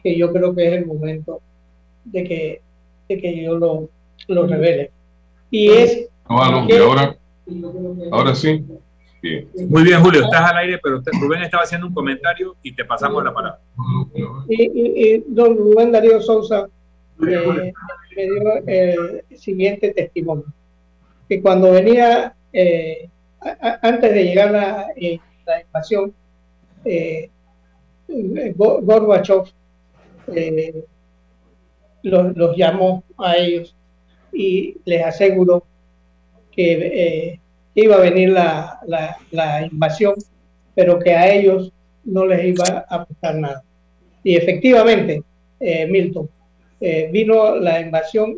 que 0.02 0.16
yo 0.16 0.32
creo 0.32 0.54
que 0.54 0.66
es 0.66 0.72
el 0.74 0.86
momento 0.86 1.40
de 2.04 2.24
que, 2.24 2.60
de 3.08 3.20
que 3.20 3.42
yo 3.42 3.56
lo, 3.56 3.88
lo 4.28 4.46
revele. 4.46 4.90
Y 5.50 5.68
es... 5.70 6.08
ahora, 6.24 7.16
ahora 8.10 8.34
sí. 8.34 8.64
Muy 9.68 9.82
bien, 9.82 10.00
Julio, 10.00 10.22
estás 10.24 10.50
al 10.50 10.58
aire, 10.58 10.78
pero 10.82 11.02
Rubén 11.20 11.42
estaba 11.42 11.64
haciendo 11.64 11.86
un 11.86 11.94
comentario 11.94 12.56
y 12.62 12.72
te 12.72 12.84
pasamos 12.84 13.24
la 13.24 13.32
palabra. 13.32 13.60
Y, 14.48 15.18
don 15.28 15.56
Rubén 15.56 15.90
Darío 15.90 16.20
Sousa 16.20 16.68
eh, 17.26 17.72
me 18.16 18.22
dio 18.22 18.66
el 18.66 19.24
siguiente 19.36 19.92
testimonio, 19.92 20.44
que 21.28 21.40
cuando 21.40 21.72
venía, 21.72 22.34
eh, 22.52 23.08
antes 23.82 24.14
de 24.14 24.24
llegar 24.24 24.50
la, 24.50 24.86
eh, 24.96 25.18
la 25.44 25.60
invasión, 25.60 26.14
eh, 26.84 27.30
Gorbachev 28.08 29.44
eh, 30.34 30.84
los, 32.02 32.56
llamó 32.56 33.02
a 33.18 33.36
ellos 33.36 33.74
y 34.32 34.76
les 34.84 35.04
aseguró 35.04 35.64
que 36.52 36.72
eh, 36.72 37.40
iba 37.74 37.96
a 37.96 38.00
venir 38.00 38.30
la, 38.30 39.18
invasión, 39.70 40.14
pero 40.74 40.98
que 40.98 41.14
a 41.14 41.32
ellos 41.32 41.72
no 42.04 42.26
les 42.26 42.44
iba 42.44 42.86
a 42.88 42.96
afectar 42.96 43.34
nada. 43.36 43.62
Y 44.22 44.36
efectivamente, 44.36 45.22
eh, 45.60 45.86
Milton, 45.86 46.28
vino 47.10 47.56
la 47.56 47.80
invasión 47.80 48.36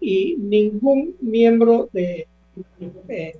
y 0.00 0.36
ningún 0.38 1.16
miembro 1.20 1.88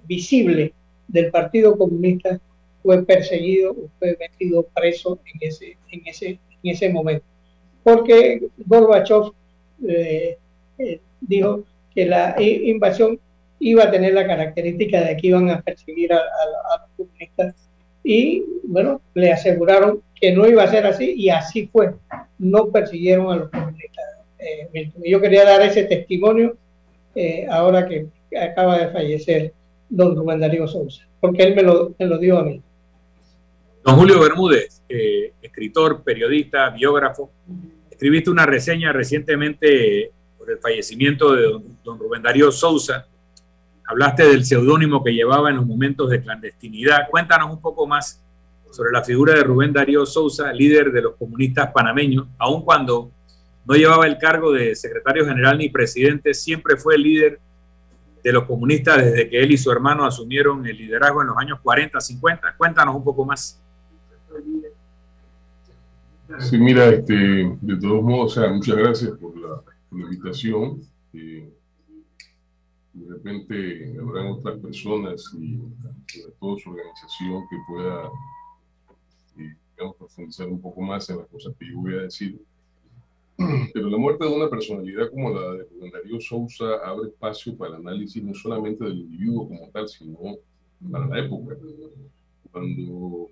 visible 0.07 0.75
del 1.09 1.31
Partido 1.31 1.77
Comunista 1.77 2.41
fue 2.83 3.05
perseguido 3.05 3.77
fue 3.99 4.17
metido 4.19 4.65
preso 4.75 5.19
en 5.33 5.49
ese, 5.49 5.77
en 5.91 6.03
ese, 6.07 6.27
en 6.29 6.71
ese 6.71 6.89
momento. 6.89 7.25
Porque 7.83 8.43
Gorbachev 8.67 9.33
eh, 9.89 10.39
eh, 10.79 11.01
dijo 11.21 11.65
que 11.95 12.07
la 12.07 12.35
invasión 12.41 13.19
iba 13.59 13.85
a 13.85 13.91
tener 13.91 14.15
la 14.15 14.27
característica 14.27 15.01
de 15.01 15.17
que 15.17 15.29
iban 15.29 15.51
a 15.51 15.61
perseguir 15.61 16.13
a, 16.13 16.17
los 16.17 16.91
comunistas 16.97 17.55
y 18.05 18.43
bueno, 18.65 19.01
le 19.15 19.33
aseguraron 19.33 20.03
que 20.21 20.33
no 20.33 20.49
iba 20.49 20.65
a 20.65 20.71
ser 20.71 20.87
así 20.87 21.15
y 21.17 21.29
así 21.29 21.69
fue. 21.69 21.95
No 22.39 22.69
persiguieron 22.69 23.33
a 23.33 23.37
los 23.37 23.51
comunistas. 23.51 24.05
Eh, 24.39 24.91
yo 25.05 25.21
quería 25.21 25.45
dar 25.45 25.63
ese 25.63 25.85
testimonio 25.85 26.57
eh, 27.15 27.47
ahora 27.49 27.87
que 27.87 28.07
acaba 28.37 28.79
de 28.79 28.89
fallecer 28.89 29.53
don 29.89 30.17
Rubén 30.17 30.41
Darío 30.41 30.67
Sousa, 30.67 31.07
porque 31.21 31.43
él 31.43 31.55
me 31.55 31.63
lo, 31.63 31.95
me 31.99 32.07
lo 32.07 32.19
dio 32.19 32.39
a 32.39 32.45
mí. 32.45 32.61
Don 33.85 33.97
Julio 33.97 34.21
Bermúdez, 34.21 34.81
eh, 34.89 35.33
escritor, 35.43 36.05
periodista, 36.05 36.71
biógrafo, 36.71 37.33
escribiste 37.91 38.31
una 38.31 38.47
reseña 38.47 38.93
recientemente 38.93 40.13
por 40.39 40.49
el 40.53 40.59
fallecimiento 40.59 41.35
de 41.35 41.43
don, 41.83 41.99
Rubén 41.99 42.23
Darío 42.23 42.53
Sousa. 42.53 43.09
Hablaste 43.85 44.25
del 44.29 44.45
seudónimo 44.45 45.03
que 45.03 45.13
llevaba 45.13 45.51
en 45.51 45.57
los 45.57 45.67
momentos 45.67 46.09
de 46.11 46.23
clandestinidad. 46.23 47.09
Cuéntanos 47.11 47.51
un 47.51 47.61
poco 47.61 47.85
más 47.89 48.23
sobre 48.71 48.93
la 48.93 49.03
figura 49.03 49.35
de 49.35 49.43
Rubén 49.43 49.73
Darío 49.73 50.07
Sousa, 50.07 50.53
líder 50.53 50.93
de 50.93 51.03
los 51.03 51.17
comunistas 51.17 51.73
panameños, 51.73 52.29
aun 52.39 52.65
cuando 52.65 53.11
no 53.65 53.75
llevaba 53.75 54.07
el 54.07 54.17
cargo 54.17 54.53
de 54.53 54.77
secretario 54.77 55.27
general 55.27 55.59
ni 55.59 55.71
presidente, 55.71 56.35
siempre 56.35 56.77
fue 56.77 56.95
el 56.95 57.03
líder 57.03 57.41
de 58.23 58.33
los 58.33 58.45
comunistas 58.45 59.05
desde 59.05 59.29
que 59.29 59.43
él 59.43 59.51
y 59.51 59.59
su 59.59 59.73
hermano 59.73 60.05
asumieron 60.05 60.65
el 60.67 60.77
liderazgo 60.77 61.23
en 61.23 61.29
los 61.29 61.37
años 61.37 61.59
40, 61.61 62.01
50. 62.01 62.55
Cuéntanos 62.57 62.95
un 62.95 63.03
poco 63.03 63.25
más. 63.25 63.62
Sí, 66.39 66.59
mira, 66.59 66.89
este, 66.89 67.15
de 67.15 67.77
todos 67.81 68.03
modos, 68.03 68.37
o 68.37 68.41
sea, 68.41 68.53
muchas 68.53 68.77
gracias 68.77 69.11
por 69.19 69.37
la, 69.37 69.63
invitación. 69.91 70.81
Eh, 71.13 71.49
de 72.95 73.15
repente 73.15 73.97
habrán 73.99 74.29
otras 74.29 74.59
personas 74.59 75.25
y 75.39 75.59
sobre 76.07 76.33
todo 76.41 76.59
su 76.59 76.71
organización 76.71 77.43
que 77.51 77.57
pueda, 77.67 78.11
eh, 79.39 79.57
profundizar 79.99 80.49
un 80.49 80.61
poco 80.61 80.81
más 80.83 81.09
en 81.11 81.19
las 81.19 81.27
cosas 81.29 81.55
que 81.59 81.67
yo 81.69 81.79
voy 81.79 81.95
a 81.95 82.03
decir. 82.03 82.41
Pero 83.73 83.89
la 83.89 83.99
muerte 83.99 84.25
de 84.25 84.35
una 84.35 84.49
personalidad 84.49 85.11
como 85.11 85.31
la 85.31 85.53
de 85.53 85.65
Rubén 85.65 85.91
Darío 85.91 86.21
Sousa 86.21 86.77
abre 86.85 87.09
espacio 87.09 87.57
para 87.57 87.77
el 87.77 87.81
análisis 87.81 88.23
no 88.23 88.35
solamente 88.35 88.85
del 88.85 88.99
individuo 88.99 89.49
como 89.49 89.69
tal, 89.71 89.89
sino 89.89 90.37
para 90.91 91.07
la 91.07 91.19
época. 91.19 91.57
Cuando 92.51 93.31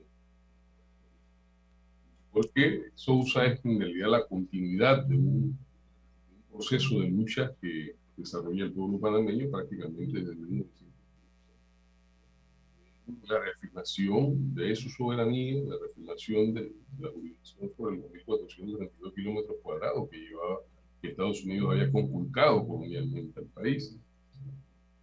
porque 2.33 2.91
Sousa 2.95 3.47
es 3.47 3.65
en 3.65 3.81
realidad 3.81 4.11
la 4.11 4.27
continuidad 4.27 5.05
de 5.05 5.17
un, 5.17 5.59
proceso 6.51 7.01
de 7.01 7.09
lucha 7.09 7.55
que 7.61 7.95
desarrolla 8.17 8.65
el 8.65 8.73
pueblo 8.73 8.99
panameño 8.99 9.49
prácticamente 9.51 10.19
desde 10.19 10.35
1900. 10.35 10.89
La 13.29 13.41
reafirmación 13.41 14.55
de 14.55 14.75
su 14.77 14.91
soberanía, 14.91 15.63
la 15.63 15.77
reafirmación 15.81 16.53
de 16.53 16.73
la 16.99 17.09
jurisdicción 17.11 17.71
por 17.77 17.95
el 17.95 18.03
1.432 18.03 19.15
kilómetros 19.15 19.57
cuadrados 19.63 20.11
que 20.11 20.19
llevaba 20.19 20.59
que 21.01 21.09
Estados 21.09 21.43
Unidos 21.45 21.71
había 21.71 21.91
conculcado 21.91 22.67
colonialmente 22.67 23.41
al 23.41 23.47
país. 23.47 23.97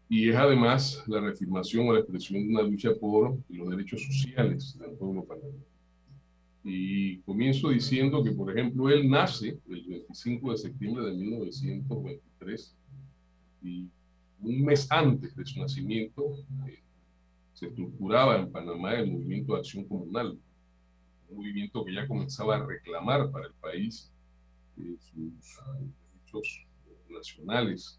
Y 0.10 0.30
es 0.30 0.36
además 0.36 1.04
la 1.08 1.22
reafirmación 1.22 1.88
o 1.88 1.94
la 1.94 2.00
expresión 2.00 2.44
de 2.44 2.50
una 2.50 2.62
lucha 2.62 2.94
por 2.94 3.38
los 3.50 3.70
derechos 3.70 4.04
sociales 4.04 4.78
del 4.78 4.92
pueblo 4.92 5.24
panameño. 5.24 5.77
Y 6.70 7.20
comienzo 7.20 7.70
diciendo 7.70 8.22
que, 8.22 8.32
por 8.32 8.52
ejemplo, 8.52 8.90
él 8.90 9.10
nace 9.10 9.58
el 9.70 9.86
25 9.86 10.52
de 10.52 10.58
septiembre 10.58 11.06
de 11.06 11.14
1923 11.14 12.76
y 13.64 13.88
un 14.42 14.66
mes 14.66 14.86
antes 14.92 15.34
de 15.34 15.46
su 15.46 15.62
nacimiento 15.62 16.36
eh, 16.68 16.84
se 17.54 17.68
estructuraba 17.68 18.38
en 18.38 18.52
Panamá 18.52 18.96
el 18.96 19.14
movimiento 19.14 19.54
de 19.54 19.60
acción 19.60 19.86
comunal, 19.86 20.38
un 21.30 21.38
movimiento 21.38 21.86
que 21.86 21.94
ya 21.94 22.06
comenzaba 22.06 22.58
a 22.58 22.66
reclamar 22.66 23.32
para 23.32 23.48
el 23.48 23.54
país 23.54 24.12
eh, 24.78 24.98
sus 25.00 25.32
derechos 26.26 26.68
nacionales. 27.10 27.98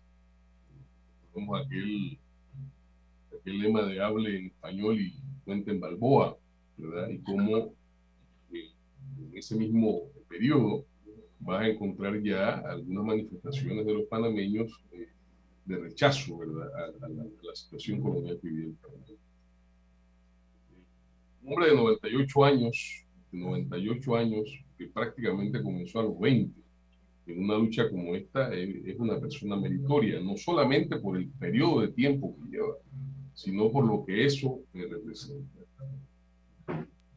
Tenemos 1.32 1.64
aquel, 1.64 2.18
aquel 3.34 3.60
lema 3.60 3.82
de 3.84 3.98
hable 3.98 4.38
en 4.40 4.46
español 4.48 5.00
y 5.00 5.14
cuente 5.46 5.70
en 5.70 5.80
Balboa, 5.80 6.36
¿verdad? 6.76 7.08
Y 7.08 7.18
cómo 7.20 7.72
en 9.16 9.36
ese 9.36 9.56
mismo 9.56 10.02
periodo 10.28 10.84
vas 11.40 11.62
a 11.62 11.68
encontrar 11.68 12.20
ya 12.22 12.58
algunas 12.58 13.04
manifestaciones 13.04 13.86
de 13.86 13.94
los 13.94 14.04
panameños 14.04 14.82
eh, 14.92 15.08
de 15.64 15.76
rechazo 15.76 16.38
¿verdad? 16.38 16.68
A, 16.74 17.08
la, 17.08 17.54
situación 17.54 18.00
colonial 18.00 18.38
que 18.40 18.48
vive 18.48 18.66
el 18.66 18.74
Panamá. 18.74 19.04
Un 21.42 21.52
hombre 21.52 21.70
de 21.70 21.76
98 21.76 22.44
años, 22.44 23.06
de 23.32 23.38
98 23.38 24.16
años, 24.16 24.64
que 24.76 24.86
prácticamente 24.86 25.62
comenzó 25.62 26.00
a 26.00 26.04
los 26.04 26.18
20, 26.18 26.60
en 27.26 27.44
una 27.44 27.58
lucha 27.58 27.90
como 27.90 28.14
esta, 28.14 28.52
es 28.54 28.98
una 28.98 29.20
persona 29.20 29.56
meritoria, 29.56 30.20
no 30.20 30.36
solamente 30.36 30.98
por 30.98 31.16
el 31.16 31.28
periodo 31.28 31.82
de 31.82 31.88
tiempo 31.88 32.34
que 32.36 32.50
lleva, 32.50 32.74
sino 33.34 33.70
por 33.70 33.86
lo 33.86 34.04
que 34.04 34.24
eso 34.24 34.60
representa. 34.72 35.60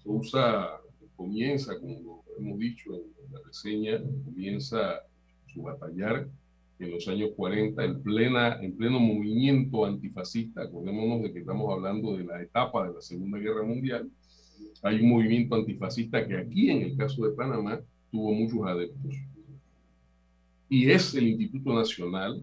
usa 0.04 0.81
comienza, 1.22 1.80
como 1.80 2.24
hemos 2.38 2.58
dicho 2.58 2.96
en 2.96 3.34
la 3.34 3.40
reseña, 3.46 4.02
comienza 4.26 5.02
su 5.54 5.62
batallar 5.62 6.28
en 6.80 6.92
los 6.92 7.08
años 7.08 7.30
40 7.36 7.84
en, 7.84 8.02
plena, 8.02 8.60
en 8.60 8.76
pleno 8.76 9.00
movimiento 9.00 9.86
antifascista. 9.86 10.64
Acordémonos 10.64 11.22
de 11.22 11.32
que 11.32 11.40
estamos 11.40 11.72
hablando 11.72 12.18
de 12.18 12.24
la 12.24 12.42
etapa 12.42 12.88
de 12.88 12.96
la 12.96 13.02
Segunda 13.02 13.38
Guerra 13.38 13.64
Mundial. 13.64 14.10
Hay 14.82 15.00
un 15.00 15.10
movimiento 15.10 15.56
antifascista 15.56 16.28
que 16.28 16.38
aquí, 16.38 16.72
en 16.72 16.82
el 16.82 16.98
caso 16.98 17.24
de 17.24 17.36
Panamá, 17.36 17.80
tuvo 18.10 18.34
muchos 18.34 18.66
adeptos. 18.66 19.16
Y 20.70 20.90
es 20.90 21.14
el 21.14 21.28
Instituto 21.28 21.76
Nacional, 21.76 22.42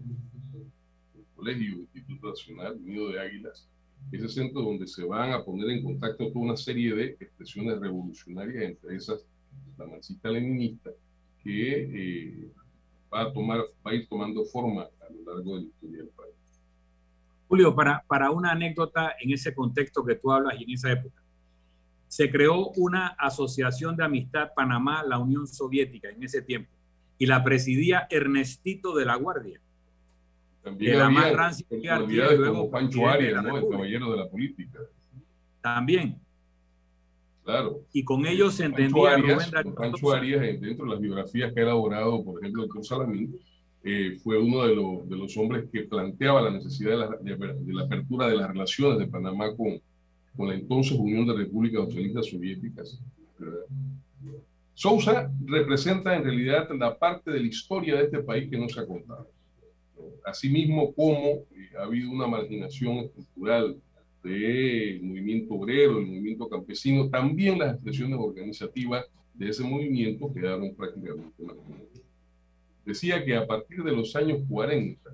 el 1.17 1.25
Colegio 1.35 1.79
Instituto 1.79 2.29
Nacional 2.29 2.77
Unido 2.77 3.09
de 3.09 3.19
Águilas, 3.19 3.67
ese 4.11 4.29
centro 4.29 4.61
donde 4.61 4.87
se 4.87 5.03
van 5.03 5.31
a 5.31 5.43
poner 5.43 5.69
en 5.69 5.83
contacto 5.83 6.31
toda 6.31 6.45
una 6.45 6.57
serie 6.57 6.93
de 6.95 7.05
expresiones 7.19 7.79
revolucionarias, 7.79 8.63
entre 8.63 8.95
esas 8.95 9.25
la 9.77 9.85
marxista 9.85 10.29
leninista, 10.29 10.91
que 11.43 11.83
eh, 11.83 12.51
va, 13.13 13.21
a 13.21 13.33
tomar, 13.33 13.59
va 13.85 13.91
a 13.91 13.93
ir 13.93 14.07
tomando 14.07 14.43
forma 14.45 14.83
a 14.83 15.13
lo 15.13 15.33
largo 15.33 15.55
de 15.55 15.61
la 15.61 15.67
historia 15.67 15.97
del 15.97 16.09
país. 16.09 16.35
Julio, 17.47 17.75
para, 17.75 18.03
para 18.07 18.31
una 18.31 18.51
anécdota 18.51 19.15
en 19.19 19.31
ese 19.31 19.55
contexto 19.55 20.03
que 20.03 20.15
tú 20.15 20.31
hablas 20.31 20.59
y 20.59 20.63
en 20.63 20.71
esa 20.71 20.91
época, 20.91 21.21
se 22.07 22.29
creó 22.29 22.69
una 22.71 23.07
asociación 23.07 23.95
de 23.95 24.03
amistad 24.03 24.49
Panamá-La 24.55 25.19
Unión 25.19 25.47
Soviética 25.47 26.09
en 26.09 26.23
ese 26.23 26.41
tiempo 26.41 26.71
y 27.17 27.25
la 27.25 27.43
presidía 27.43 28.07
Ernestito 28.09 28.95
de 28.95 29.05
la 29.05 29.15
Guardia 29.15 29.61
también 30.69 30.97
la 30.97 31.05
había 31.05 31.57
personalidades 31.67 32.39
luego 32.39 32.69
Pancho 32.69 33.07
Arias, 33.07 33.43
¿no? 33.43 33.57
el 33.57 33.69
caballero 33.69 34.11
de 34.11 34.17
la 34.17 34.29
política. 34.29 34.79
También. 35.61 36.19
Claro. 37.43 37.81
Y 37.93 38.03
con 38.03 38.25
ellos 38.25 38.53
se 38.53 38.65
entendía 38.65 39.13
Arias, 39.13 39.51
Pancho 39.75 40.13
Arias, 40.13 40.41
dentro 40.61 40.85
de 40.85 40.91
las 40.91 40.99
biografías 40.99 41.51
que 41.53 41.59
ha 41.61 41.63
elaborado, 41.63 42.23
por 42.23 42.39
ejemplo, 42.39 42.63
el 42.63 42.83
Salamín, 42.83 43.39
eh, 43.83 44.17
fue 44.21 44.37
uno 44.37 44.67
de, 44.67 44.75
los, 44.75 45.09
de 45.09 45.15
los 45.15 45.35
hombres 45.37 45.65
que 45.71 45.83
planteaba 45.83 46.41
la 46.41 46.51
necesidad 46.51 46.91
de 46.91 46.97
la, 46.97 47.55
de, 47.55 47.73
la, 47.73 47.83
apertura 47.83 48.27
de 48.27 48.35
las 48.35 48.49
relaciones 48.49 48.99
de 48.99 49.07
Panamá 49.07 49.55
con, 49.55 49.81
con 50.35 50.49
la 50.49 50.53
entonces 50.53 50.97
Unión 50.97 51.25
de 51.25 51.33
Repúblicas 51.33 51.85
Socialistas 51.85 52.27
Soviéticas. 52.27 52.99
Sousa 54.73 55.31
representa 55.45 56.15
en 56.15 56.23
realidad 56.23 56.69
la 56.77 56.97
parte 56.97 57.31
de 57.31 57.39
la 57.39 57.47
historia 57.47 57.95
de 57.95 58.03
este 58.03 58.19
país 58.19 58.49
que 58.49 58.57
no 58.57 58.69
se 58.69 58.79
ha 58.79 58.85
contado. 58.85 59.27
Asimismo, 60.25 60.93
como 60.93 61.19
eh, 61.27 61.69
ha 61.77 61.83
habido 61.83 62.11
una 62.11 62.27
marginación 62.27 62.97
estructural 62.97 63.77
del 64.23 65.01
movimiento 65.01 65.53
obrero, 65.53 65.95
del 65.95 66.07
movimiento 66.07 66.49
campesino, 66.49 67.09
también 67.09 67.57
las 67.57 67.73
expresiones 67.73 68.19
organizativas 68.19 69.05
de 69.33 69.49
ese 69.49 69.63
movimiento 69.63 70.33
quedaron 70.33 70.75
prácticamente 70.75 71.43
marginadas. 71.43 72.01
Decía 72.85 73.23
que 73.23 73.35
a 73.35 73.45
partir 73.45 73.83
de 73.83 73.91
los 73.91 74.15
años 74.15 74.39
40, 74.49 75.09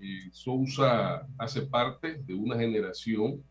eh, 0.00 0.28
Sousa 0.30 1.26
hace 1.38 1.62
parte 1.62 2.14
de 2.24 2.34
una 2.34 2.56
generación 2.56 3.42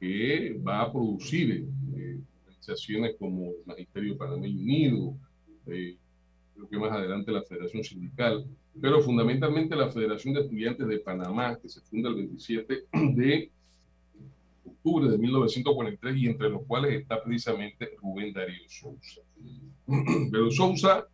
que 0.00 0.58
va 0.66 0.82
a 0.82 0.92
producir 0.92 1.66
eh, 1.96 2.18
organizaciones 2.44 3.16
como 3.18 3.50
el 3.50 3.56
Magisterio 3.66 4.16
Panameño 4.16 4.60
Unido, 4.60 5.14
creo 6.58 6.68
que 6.68 6.78
más 6.78 6.92
adelante 6.92 7.30
la 7.30 7.42
Federación 7.42 7.84
Sindical, 7.84 8.44
pero 8.80 9.00
fundamentalmente 9.00 9.74
la 9.74 9.90
Federación 9.90 10.34
de 10.34 10.42
Estudiantes 10.42 10.86
de 10.86 10.98
Panamá, 10.98 11.58
que 11.60 11.68
se 11.68 11.80
funda 11.80 12.08
el 12.08 12.16
27 12.16 12.84
de 12.92 13.50
octubre 14.64 15.10
de 15.10 15.18
1943 15.18 16.16
y 16.16 16.26
entre 16.26 16.50
los 16.50 16.62
cuales 16.64 17.00
está 17.00 17.22
precisamente 17.22 17.90
Rubén 18.00 18.32
Darío 18.32 18.68
Sousa. 18.68 19.20
Pero 20.30 20.50
Sousa 20.50 21.06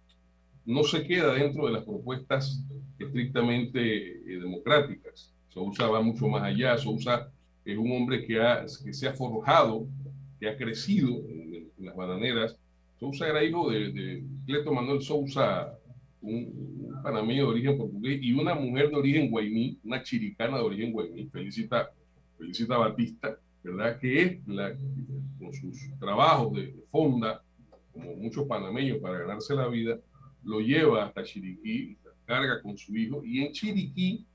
no 0.66 0.84
se 0.84 1.06
queda 1.06 1.34
dentro 1.34 1.66
de 1.66 1.72
las 1.72 1.84
propuestas 1.84 2.62
estrictamente 2.98 3.80
eh, 3.80 4.40
democráticas. 4.40 5.32
Sousa 5.48 5.86
va 5.88 6.02
mucho 6.02 6.26
más 6.28 6.42
allá. 6.42 6.76
Sousa 6.78 7.30
es 7.64 7.78
un 7.78 7.92
hombre 7.92 8.24
que, 8.26 8.40
ha, 8.40 8.64
que 8.84 8.92
se 8.92 9.08
ha 9.08 9.12
forjado, 9.12 9.86
que 10.40 10.48
ha 10.48 10.56
crecido 10.56 11.10
en, 11.28 11.70
las 11.78 11.96
bananeras. 11.96 12.56
Sousa 12.98 13.28
era 13.28 13.44
hijo 13.44 13.70
de, 13.70 13.92
de 13.92 14.24
Cleto 14.46 14.72
Manuel 14.72 15.02
Sousa, 15.02 15.78
un, 16.24 17.00
panameño 17.02 17.44
de 17.44 17.50
origen 17.50 17.78
portugués, 17.78 18.18
y 18.22 18.32
una 18.32 18.54
mujer 18.54 18.88
de 18.88 18.96
origen 18.96 19.30
guainí, 19.30 19.78
una 19.84 20.02
chiricana 20.02 20.56
de 20.56 20.64
origen 20.64 20.92
guainí, 20.92 21.26
Felicita, 21.26 21.90
Felicita 22.38 22.78
Batista, 22.78 23.38
¿verdad? 23.62 23.98
Que 23.98 24.22
es 24.22 24.48
la, 24.48 24.74
con 25.38 25.52
sus 25.52 25.78
trabajos 26.00 26.54
de 26.54 26.74
fonda, 26.90 27.42
como 27.92 28.14
muchos 28.16 28.46
panameños 28.46 28.98
para 28.98 29.18
ganarse 29.18 29.54
la 29.54 29.68
vida, 29.68 29.98
lo 30.44 30.60
lleva 30.60 31.04
hasta 31.04 31.24
Chiriquí, 31.24 31.96
carga 32.24 32.62
con 32.62 32.76
su 32.78 32.96
hijo, 32.96 33.22
y 33.24 33.44
en 33.44 33.52
Chiriquí 33.52 34.26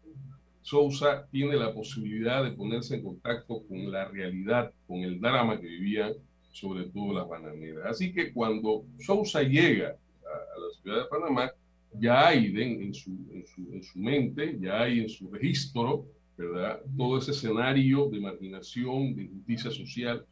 Sousa 0.62 1.28
tiene 1.32 1.56
la 1.56 1.74
posibilidad 1.74 2.44
de 2.44 2.52
ponerse 2.52 2.96
en 2.96 3.04
contacto 3.04 3.64
con 3.68 3.92
la 3.92 4.06
realidad, 4.06 4.72
con 4.88 5.00
el 5.00 5.20
drama 5.20 5.60
que 5.60 5.68
vivían 5.68 6.14
sobre 6.52 6.86
todo 6.86 7.14
las 7.14 7.28
bananeras. 7.28 7.86
Así 7.88 8.12
que 8.14 8.34
cuando 8.34 8.86
Sousa 9.00 9.42
llega 9.42 9.90
a, 9.90 10.60
la 10.60 10.82
ciudad 10.82 11.04
de 11.04 11.10
Panamá, 11.10 11.52
ya 11.94 12.28
hay 12.28 12.54
en, 12.56 12.94
su, 12.94 13.12
en, 13.32 13.46
su, 13.46 13.74
en, 13.74 13.84
su, 13.84 14.00
mente, 14.00 14.58
ya 14.60 14.82
hay 14.82 15.00
en 15.00 15.10
su 15.10 15.30
registro, 15.30 16.06
¿verdad? 16.38 16.82
Todo 16.98 17.18
ese 17.18 17.32
escenario 17.32 18.10
de 18.10 18.20
marginación, 18.20 19.16
de 19.16 19.24
injusticia 19.24 19.72
social, 19.72 20.26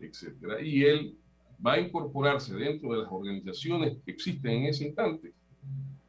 etc. 0.00 0.34
Y 0.62 0.84
él 0.84 1.14
va 1.64 1.74
a 1.74 1.80
incorporarse 1.80 2.54
dentro 2.54 2.92
de 2.92 3.02
las 3.02 3.10
organizaciones 3.10 3.96
que 4.04 4.10
existen 4.10 4.52
en 4.52 4.64
ese 4.66 4.86
instante 4.86 5.32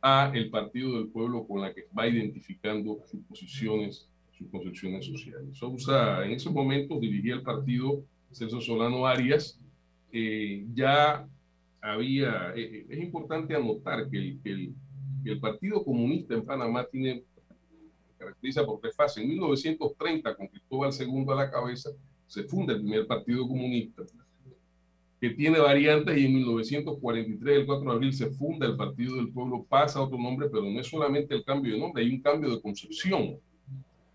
a 0.02 0.32
el 0.34 0.50
Partido 0.50 0.98
del 0.98 1.08
Pueblo 1.08 1.48
con 1.48 1.62
la 1.62 1.74
que 1.74 1.86
va 1.98 2.08
identificando 2.08 3.00
sus 3.10 3.22
posiciones, 3.22 4.08
sus 4.38 4.48
concepciones 4.50 5.06
sociales. 5.06 5.58
Sousa 5.58 6.26
en 6.26 6.32
esos 6.32 6.54
momentos 6.54 7.00
dirigía 7.00 7.36
el 7.36 7.42
partido 7.42 8.04
Celso 8.32 8.60
Solano 8.60 9.08
Arias, 9.08 9.60
eh, 10.12 10.66
ya 10.74 11.28
había, 11.82 12.54
eh, 12.56 12.62
eh, 12.64 12.86
es 12.90 13.00
importante 13.00 13.56
anotar 13.56 14.10
que 14.10 14.18
el, 14.18 14.40
el, 14.44 14.74
el, 15.30 15.40
Partido 15.40 15.84
Comunista 15.84 16.34
en 16.34 16.46
Panamá 16.46 16.86
tiene, 16.90 17.24
caracteriza 18.18 18.66
por 18.66 18.80
tres 18.80 18.96
fases. 18.96 19.24
En 19.24 19.30
1930, 19.30 20.36
con 20.36 20.48
Cristóbal 20.48 20.92
II 20.98 21.26
a 21.30 21.36
la 21.36 21.52
cabeza, 21.52 21.90
se 22.28 22.44
funda 22.44 22.74
el 22.74 22.82
primer 22.82 23.08
Partido 23.08 23.48
Comunista 23.48 24.04
que 25.20 25.30
tiene 25.32 25.60
variantes 25.60 26.18
y 26.18 26.26
en 26.26 26.36
1943, 26.36 27.60
el 27.60 27.66
4 27.66 27.90
de 27.90 27.96
abril, 27.96 28.14
se 28.14 28.30
funda 28.32 28.68
el 28.68 28.76
Partido 28.76 29.16
del 29.16 29.30
Pueblo, 29.30 29.66
pasa 29.68 30.02
otro 30.02 30.18
nombre, 30.18 30.50
pero 30.50 30.64
no 30.64 30.80
es 30.80 30.88
solamente 30.88 31.34
el 31.34 31.44
cambio 31.44 31.74
de 31.74 31.80
nombre, 31.80 32.04
hay 32.04 32.12
un 32.12 32.22
cambio 32.22 32.52
de 32.52 32.62
concepción, 32.62 33.38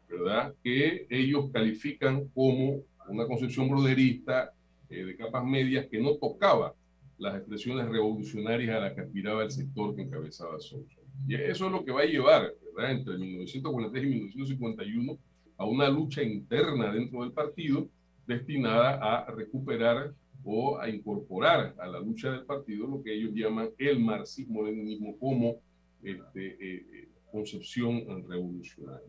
¿verdad? 0.09 0.55
Que 0.63 1.07
ellos 1.09 1.51
califican 1.53 2.29
como 2.29 2.83
una 3.09 3.27
concepción 3.27 3.69
broderista 3.69 4.53
eh, 4.89 5.05
de 5.05 5.17
capas 5.17 5.45
medias 5.45 5.87
que 5.87 5.99
no 5.99 6.15
tocaba 6.17 6.75
las 7.19 7.37
expresiones 7.37 7.89
revolucionarias 7.89 8.77
a 8.77 8.81
las 8.81 8.95
que 8.95 9.01
aspiraba 9.01 9.43
el 9.43 9.51
sector 9.51 9.95
que 9.95 10.03
encabezaba 10.03 10.61
Sousa. 10.61 11.00
Y 11.27 11.35
eso 11.35 11.67
es 11.67 11.73
lo 11.73 11.85
que 11.85 11.93
va 11.93 12.03
a 12.03 12.07
llevar, 12.07 12.53
¿verdad? 12.75 12.93
Entre 12.93 13.19
1943 13.19 14.05
y 14.05 14.07
1951 14.07 15.19
a 15.59 15.67
una 15.67 15.89
lucha 15.89 16.23
interna 16.23 16.93
dentro 16.93 17.23
del 17.23 17.33
partido 17.33 17.89
destinada 18.27 18.95
a 18.95 19.31
recuperar 19.31 20.15
o 20.45 20.79
a 20.79 20.89
incorporar 20.89 21.75
a 21.79 21.87
la 21.87 22.01
lucha 22.01 22.31
del 22.31 22.45
partido 22.45 22.87
lo 22.87 23.03
que 23.03 23.15
ellos 23.15 23.33
llaman 23.35 23.71
el 23.77 24.01
marxismo-leninismo 24.01 25.19
como 25.19 25.61
este, 26.03 26.47
eh, 26.47 26.87
eh, 26.93 27.09
concepción 27.31 28.27
revolucionaria. 28.27 29.07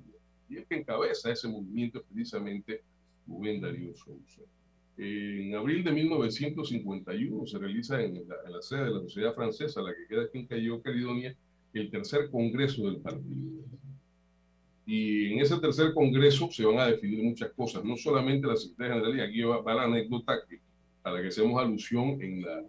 Y 0.49 0.57
es 0.57 0.65
que 0.67 0.75
encabeza 0.75 1.31
ese 1.31 1.47
movimiento 1.47 2.03
precisamente 2.03 2.83
Rubén 3.25 3.61
Darío 3.61 3.95
Sousa. 3.95 4.41
En 4.97 5.55
abril 5.55 5.83
de 5.83 5.91
1951 5.91 7.47
se 7.47 7.57
realiza 7.57 8.01
en 8.03 8.27
la, 8.27 8.61
sede 8.61 8.85
de 8.85 8.91
la 8.91 8.99
Sociedad 8.99 9.33
Francesa, 9.33 9.81
la 9.81 9.93
que 9.95 10.07
queda 10.07 10.23
aquí 10.23 10.39
en 10.39 10.47
Cayo, 10.47 10.81
Caledonia, 10.81 11.35
el 11.73 11.89
tercer 11.89 12.29
congreso 12.29 12.85
del 12.85 12.97
partido. 12.97 13.61
Y 14.85 15.33
en 15.33 15.39
ese 15.39 15.57
tercer 15.59 15.93
congreso 15.93 16.49
se 16.51 16.65
van 16.65 16.79
a 16.79 16.87
definir 16.87 17.23
muchas 17.23 17.51
cosas, 17.51 17.83
no 17.83 17.95
solamente 17.95 18.47
la 18.47 18.57
Secretaría 18.57 18.95
General, 18.95 19.17
y 19.17 19.21
aquí 19.21 19.41
va, 19.43 19.61
va 19.61 19.73
la 19.75 19.83
anécdota 19.83 20.39
que 20.47 20.59
a 21.03 21.11
la 21.11 21.21
que 21.21 21.29
hacemos 21.29 21.59
alusión 21.59 22.21
en 22.21 22.41
la, 22.43 22.63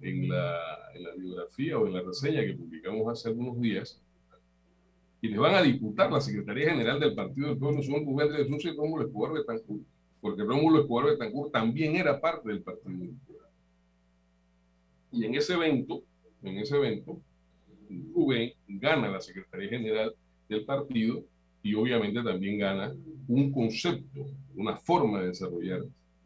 en 0.00 0.28
la, 0.28 0.58
en 0.94 1.02
la 1.04 1.14
biografía 1.14 1.78
o 1.78 1.86
en 1.86 1.92
la 1.92 2.02
reseña 2.02 2.44
que 2.44 2.54
publicamos 2.54 3.08
hace 3.08 3.28
algunos 3.28 3.60
días, 3.60 4.00
quienes 5.20 5.38
van 5.38 5.54
a 5.54 5.62
disputar 5.62 6.10
la 6.10 6.20
Secretaría 6.20 6.70
General 6.70 6.98
del 6.98 7.14
Partido 7.14 7.48
del 7.48 7.58
Pueblo 7.58 7.82
son 7.82 8.04
Rubén 8.04 8.32
de 8.32 8.38
Jesús 8.38 8.64
y 8.64 8.76
Rómulo 8.76 9.06
Escobar 9.06 9.32
Betancourt, 9.34 9.84
porque 10.20 10.42
Rómulo 10.42 10.80
Escobar 10.80 11.06
Betancourt 11.06 11.52
también 11.52 11.94
era 11.94 12.20
parte 12.20 12.48
del 12.48 12.62
Partido. 12.62 13.12
Y 15.12 15.24
en 15.24 15.34
ese 15.36 15.54
evento, 15.54 16.02
en 16.42 16.58
ese 16.58 16.76
evento, 16.76 17.20
Rubén 18.14 18.52
gana 18.68 19.08
la 19.08 19.20
Secretaría 19.20 19.68
General 19.68 20.14
del 20.48 20.64
partido 20.64 21.24
y 21.62 21.74
obviamente 21.74 22.22
también 22.22 22.58
gana 22.58 22.94
un 23.28 23.52
concepto, 23.52 24.26
una 24.56 24.76
forma 24.76 25.20
de 25.20 25.28
desarrollar 25.28 25.80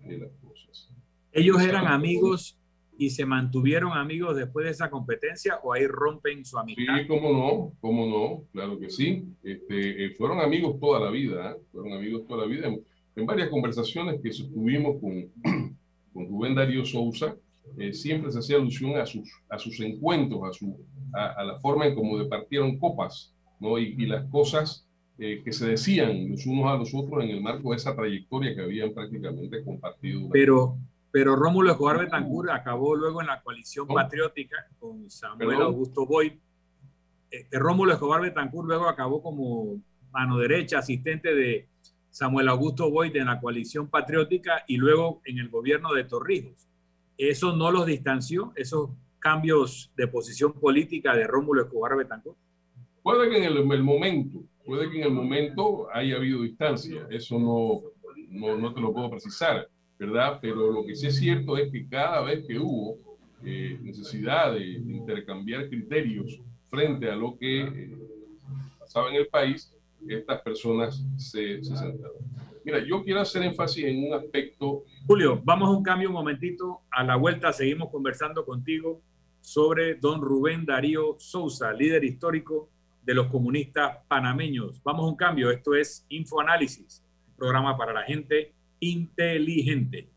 las 0.04 0.30
cosas. 0.42 0.88
¿Ellos 1.32 1.60
eran 1.60 1.86
amigos 1.86 2.56
y 2.98 3.10
se 3.10 3.26
mantuvieron 3.26 3.92
amigos 3.92 4.36
después 4.36 4.64
de 4.64 4.70
esa 4.70 4.88
competencia 4.88 5.58
o 5.62 5.72
ahí 5.72 5.86
rompen 5.86 6.44
su 6.44 6.58
amistad? 6.58 6.98
Sí, 6.98 7.06
cómo 7.06 7.32
no, 7.32 7.72
cómo 7.80 8.06
no, 8.06 8.44
claro 8.52 8.78
que 8.78 8.88
sí. 8.88 9.24
Este, 9.42 10.06
eh, 10.06 10.10
fueron 10.16 10.40
amigos 10.40 10.78
toda 10.80 11.00
la 11.00 11.10
vida, 11.10 11.52
¿eh? 11.52 11.56
fueron 11.72 11.92
amigos 11.92 12.26
toda 12.26 12.46
la 12.46 12.46
vida. 12.46 12.68
En, 13.14 13.26
varias 13.26 13.48
conversaciones 13.48 14.20
que 14.22 14.30
tuvimos 14.30 15.00
con, 15.00 15.28
con 16.12 16.26
Rubén 16.26 16.54
Darío 16.54 16.84
Sousa, 16.84 17.34
eh, 17.78 17.92
siempre 17.92 18.30
se 18.32 18.38
hacía 18.38 18.56
alusión 18.56 18.96
a 18.96 19.06
sus, 19.06 19.30
a 19.48 19.58
sus 19.58 19.80
encuentros, 19.80 20.40
a, 20.48 20.52
su, 20.52 20.78
a, 21.12 21.44
la 21.44 21.58
forma 21.60 21.86
en 21.86 21.94
cómo 21.94 22.18
departieron 22.18 22.78
copas 22.78 23.34
¿no? 23.60 23.78
y, 23.78 23.94
y 23.98 24.06
las 24.06 24.24
cosas 24.30 24.82
que 25.18 25.50
se 25.50 25.66
decían 25.66 26.30
los 26.30 26.44
unos 26.44 26.66
a 26.66 26.76
los 26.76 26.94
otros 26.94 27.24
en 27.24 27.30
el 27.30 27.40
marco 27.40 27.70
de 27.70 27.76
esa 27.76 27.96
trayectoria 27.96 28.54
que 28.54 28.60
habían 28.60 28.92
prácticamente 28.92 29.64
compartido. 29.64 30.28
Pero 30.30 30.76
pero 31.16 31.34
Rómulo 31.34 31.70
Escobar 31.70 31.98
Betancur 31.98 32.50
acabó 32.50 32.94
luego 32.94 33.22
en 33.22 33.28
la 33.28 33.40
coalición 33.40 33.86
patriótica 33.86 34.66
con 34.78 35.08
Samuel 35.08 35.62
Augusto 35.62 36.04
Boyd. 36.04 36.34
Este, 37.30 37.58
Rómulo 37.58 37.94
Escobar 37.94 38.20
Betancur 38.20 38.66
luego 38.66 38.86
acabó 38.86 39.22
como 39.22 39.80
mano 40.12 40.36
derecha, 40.36 40.80
asistente 40.80 41.34
de 41.34 41.70
Samuel 42.10 42.48
Augusto 42.48 42.90
Boyd 42.90 43.16
en 43.16 43.28
la 43.28 43.40
coalición 43.40 43.88
patriótica 43.88 44.62
y 44.68 44.76
luego 44.76 45.22
en 45.24 45.38
el 45.38 45.48
gobierno 45.48 45.94
de 45.94 46.04
Torrijos. 46.04 46.65
¿Eso 47.18 47.56
no 47.56 47.70
los 47.70 47.86
distanció, 47.86 48.52
esos 48.56 48.90
cambios 49.18 49.92
de 49.96 50.06
posición 50.08 50.52
política 50.52 51.16
de 51.16 51.26
Rómulo 51.26 51.62
Escobar 51.62 51.96
Betancur? 51.96 52.36
Puede 53.02 53.30
que 53.30 53.38
en 53.38 53.44
el, 53.44 53.56
el, 53.56 53.82
momento, 53.82 54.42
puede 54.64 54.90
que 54.90 54.98
en 54.98 55.04
el 55.04 55.12
momento 55.12 55.88
haya 55.92 56.16
habido 56.16 56.42
distancia, 56.42 57.06
eso 57.10 57.38
no, 57.38 57.82
no, 58.30 58.56
no 58.58 58.74
te 58.74 58.80
lo 58.80 58.92
puedo 58.92 59.10
precisar 59.10 59.68
¿verdad? 59.98 60.38
Pero 60.40 60.70
lo 60.70 60.84
que 60.84 60.94
sí 60.94 61.06
es 61.06 61.16
cierto 61.16 61.56
es 61.56 61.70
que 61.70 61.88
cada 61.88 62.22
vez 62.22 62.44
que 62.46 62.58
hubo 62.58 62.98
eh, 63.44 63.78
necesidad 63.82 64.52
de, 64.52 64.64
intercambiar 64.66 65.68
criterios 65.68 66.40
frente 66.68 67.10
a 67.10 67.16
lo 67.16 67.36
que 67.38 67.62
eh, 67.62 67.96
pasaba 68.78 69.10
en 69.10 69.16
el 69.16 69.28
país, 69.28 69.72
estas 70.06 70.42
personas 70.42 71.02
se, 71.16 71.62
se 71.62 71.76
sentaron. 71.76 72.16
Mira, 72.64 72.84
yo 72.84 73.02
quiero 73.02 73.20
hacer 73.20 73.42
énfasis 73.42 73.84
en 73.84 74.08
un 74.08 74.14
aspecto. 74.14 74.84
Julio, 75.08 75.40
vamos 75.44 75.68
a 75.68 75.70
un 75.70 75.84
cambio 75.84 76.08
un 76.08 76.14
momentito. 76.14 76.82
A 76.90 77.04
la 77.04 77.14
vuelta 77.14 77.52
seguimos 77.52 77.90
conversando 77.90 78.44
contigo 78.44 79.02
sobre 79.40 79.94
don 79.94 80.20
Rubén 80.20 80.66
Darío 80.66 81.14
Sousa, 81.20 81.72
líder 81.72 82.02
histórico 82.02 82.70
de 83.02 83.14
los 83.14 83.28
comunistas 83.28 83.98
panameños. 84.08 84.82
Vamos 84.82 85.04
a 85.04 85.08
un 85.08 85.14
cambio. 85.14 85.52
Esto 85.52 85.76
es 85.76 86.04
Infoanálisis, 86.08 87.04
programa 87.36 87.76
para 87.78 87.92
la 87.92 88.02
gente 88.02 88.52
inteligente. 88.80 90.10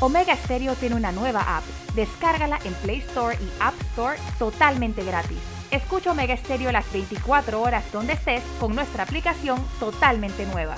Omega 0.00 0.34
Stereo 0.36 0.74
tiene 0.74 0.94
una 0.94 1.12
nueva 1.12 1.58
app. 1.58 1.64
Descárgala 1.94 2.58
en 2.64 2.72
Play 2.82 3.00
Store 3.00 3.36
y 3.36 3.48
App 3.60 3.74
Store 3.92 4.18
totalmente 4.38 5.04
gratis. 5.04 5.55
Escucha 5.70 6.12
Omega 6.12 6.36
Stereo 6.36 6.72
las 6.72 6.90
24 6.92 7.60
horas 7.60 7.84
donde 7.92 8.14
estés 8.14 8.42
con 8.60 8.74
nuestra 8.74 9.02
aplicación 9.02 9.58
totalmente 9.78 10.46
nueva. 10.46 10.76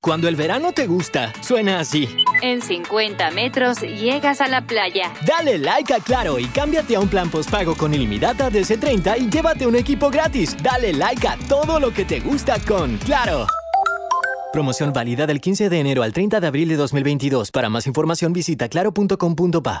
Cuando 0.00 0.26
el 0.26 0.34
verano 0.34 0.72
te 0.72 0.88
gusta, 0.88 1.32
suena 1.42 1.78
así. 1.78 2.08
En 2.42 2.60
50 2.60 3.30
metros 3.30 3.80
llegas 3.82 4.40
a 4.40 4.48
la 4.48 4.66
playa. 4.66 5.12
Dale 5.24 5.58
like 5.58 5.94
a 5.94 6.00
Claro 6.00 6.40
y 6.40 6.46
cámbiate 6.46 6.96
a 6.96 7.00
un 7.00 7.06
plan 7.08 7.30
postpago 7.30 7.76
con 7.76 7.94
ilimitada 7.94 8.50
de 8.50 8.64
30 8.64 9.18
y 9.18 9.30
llévate 9.30 9.64
un 9.64 9.76
equipo 9.76 10.10
gratis. 10.10 10.56
Dale 10.60 10.92
like 10.92 11.28
a 11.28 11.36
todo 11.48 11.78
lo 11.78 11.92
que 11.92 12.04
te 12.04 12.18
gusta 12.18 12.58
con 12.66 12.96
Claro. 12.98 13.46
Promoción 14.52 14.92
válida 14.92 15.24
del 15.26 15.40
15 15.40 15.70
de 15.70 15.78
enero 15.78 16.02
al 16.02 16.12
30 16.12 16.40
de 16.40 16.46
abril 16.48 16.68
de 16.68 16.76
2022. 16.76 17.52
Para 17.52 17.68
más 17.68 17.86
información 17.86 18.32
visita 18.32 18.68
claro.com.pa. 18.68 19.80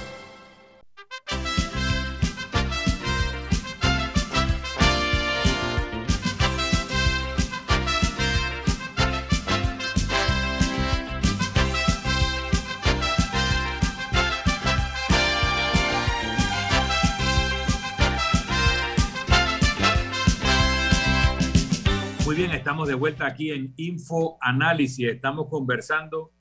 Estamos 22.39 22.87
de 22.87 22.95
vuelta 22.95 23.25
aquí 23.25 23.51
en 23.51 23.73
Info 23.75 24.37
Análisis. 24.39 25.05
Estamos 25.05 25.49
conversando 25.49 26.31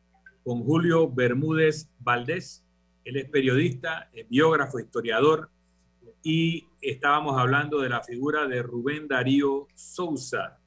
con 0.45 0.63
Julio 0.63 1.11
Bermúdez 1.11 1.91
Valdés. 1.99 2.65
Él 3.05 3.17
es 3.17 3.29
periodista, 3.29 4.09
biógrafo, 4.29 4.79
historiador 4.79 5.51
y 6.23 6.69
estábamos 6.81 7.37
hablando 7.37 7.81
de 7.81 7.89
la 7.89 8.05
figura 8.05 8.47
de 8.47 8.63
Rubén 8.63 9.09
Darío 9.09 9.67
Sousa, 9.75 10.61